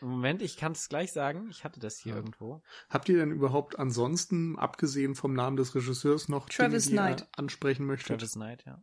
[0.00, 1.48] Moment, ich kann es gleich sagen.
[1.50, 2.16] Ich hatte das hier ja.
[2.16, 2.62] irgendwo.
[2.88, 7.20] Habt ihr denn überhaupt ansonsten, abgesehen vom Namen des Regisseurs, noch Travis Dinge, die Knight.
[7.20, 8.18] ihr ansprechen möchtet?
[8.18, 8.82] Travis Knight, ja.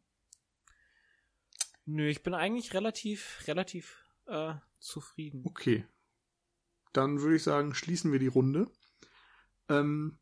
[1.85, 5.43] Nö, ich bin eigentlich relativ, relativ äh, zufrieden.
[5.45, 5.85] Okay.
[6.93, 8.69] Dann würde ich sagen, schließen wir die Runde.
[9.69, 10.19] Ähm,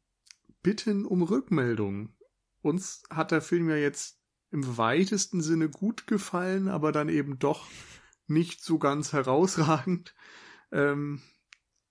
[0.65, 2.09] bitten um Rückmeldung.
[2.63, 4.19] Uns hat der Film ja jetzt
[4.49, 7.67] im weitesten Sinne gut gefallen, aber dann eben doch
[8.25, 10.15] nicht so ganz herausragend.
[10.71, 11.21] Ähm,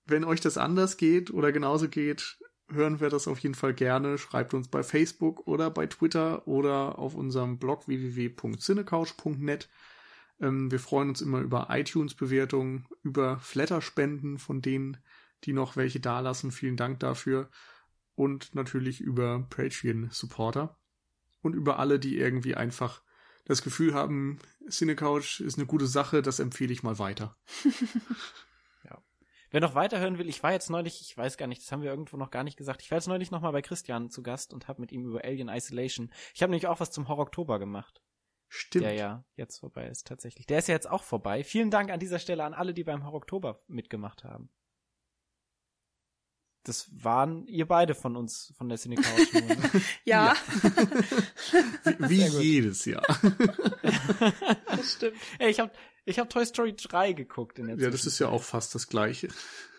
[0.03, 2.37] wenn euch das anders geht oder genauso geht,
[2.69, 4.17] hören wir das auf jeden Fall gerne.
[4.17, 9.69] Schreibt uns bei Facebook oder bei Twitter oder auf unserem Blog www.cinecouch.net.
[10.41, 14.97] Ähm, wir freuen uns immer über iTunes-Bewertungen, über Flatterspenden von denen,
[15.45, 16.51] die noch welche dalassen.
[16.51, 17.49] Vielen Dank dafür
[18.15, 20.77] und natürlich über Patreon-Supporter
[21.41, 23.03] und über alle, die irgendwie einfach
[23.45, 24.39] das Gefühl haben,
[24.69, 27.37] Cinecouch ist eine gute Sache, das empfehle ich mal weiter.
[28.83, 29.03] ja.
[29.51, 31.91] Wer noch weiterhören will, ich war jetzt neulich, ich weiß gar nicht, das haben wir
[31.91, 34.67] irgendwo noch gar nicht gesagt, ich war jetzt neulich nochmal bei Christian zu Gast und
[34.67, 38.01] habe mit ihm über Alien Isolation, ich habe nämlich auch was zum Horror Oktober gemacht.
[38.47, 38.85] Stimmt.
[38.85, 40.45] Der ja jetzt vorbei ist, tatsächlich.
[40.45, 41.43] Der ist ja jetzt auch vorbei.
[41.43, 44.49] Vielen Dank an dieser Stelle an alle, die beim Horror Oktober mitgemacht haben.
[46.65, 49.33] Das waren ihr beide von uns, von der Cine Couch.
[49.33, 49.57] Ne?
[50.03, 50.35] ja.
[50.63, 51.95] ja.
[51.99, 53.05] wie, wie jedes Jahr.
[54.65, 55.15] das stimmt.
[55.37, 55.71] Ey, ich habe
[56.05, 58.87] ich hab Toy Story 3 geguckt in der Ja, das ist ja auch fast das
[58.87, 59.29] gleiche.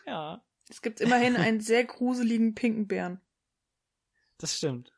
[0.07, 0.45] Ja.
[0.69, 3.21] Es gibt immerhin einen sehr gruseligen pinken Bären.
[4.39, 4.93] Das stimmt.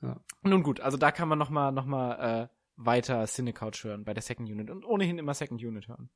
[0.00, 0.20] Ja.
[0.42, 4.14] Nun gut, also da kann man noch mal, noch mal äh, weiter Cinecouch hören bei
[4.14, 6.10] der Second Unit und ohnehin immer Second Unit hören.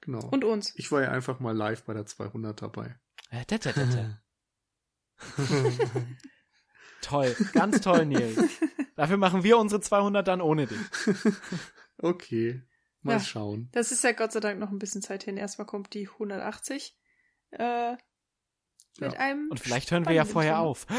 [0.00, 0.28] Genau.
[0.28, 0.72] Und uns.
[0.76, 2.96] ich war ja einfach mal live bei der 200 dabei.
[3.34, 3.44] Äh,
[7.02, 8.38] toll, ganz toll, Nils.
[8.96, 10.78] Dafür machen wir unsere 200 dann ohne dich.
[11.98, 12.62] okay,
[13.02, 13.20] mal Ja.
[13.20, 13.68] schauen.
[13.72, 15.36] Das ist ja Gott sei Dank noch ein bisschen Zeit hin.
[15.36, 16.96] Erstmal kommt die 180.
[17.50, 17.92] Äh,
[18.98, 19.18] mit Ja.
[19.18, 19.48] einem.
[19.50, 20.64] Und vielleicht hören wir ja vorher Thema.
[20.64, 20.86] auf.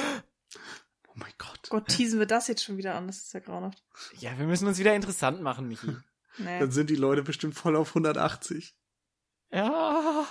[1.07, 1.69] Oh mein Gott.
[1.69, 3.07] Gott, teasen wir das jetzt schon wieder an.
[3.07, 3.81] Das ist ja grauenhaft.
[4.17, 5.95] Ja, wir müssen uns wieder interessant machen, Michi.
[6.37, 6.59] Nee.
[6.59, 8.75] Dann sind die Leute bestimmt voll auf 180.
[9.49, 10.27] Ja,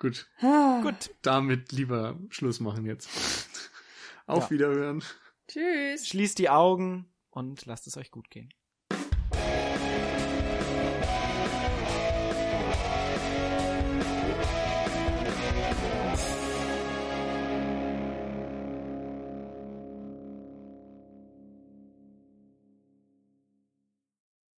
[0.00, 0.80] Gut, Ah.
[0.82, 1.10] gut.
[1.22, 3.08] damit lieber Schluss machen jetzt.
[4.26, 4.50] Auf Ja.
[4.50, 5.04] Wiederhören.
[5.46, 6.08] Tschüss.
[6.08, 8.48] Schließt die Augen und lasst es euch gut gehen.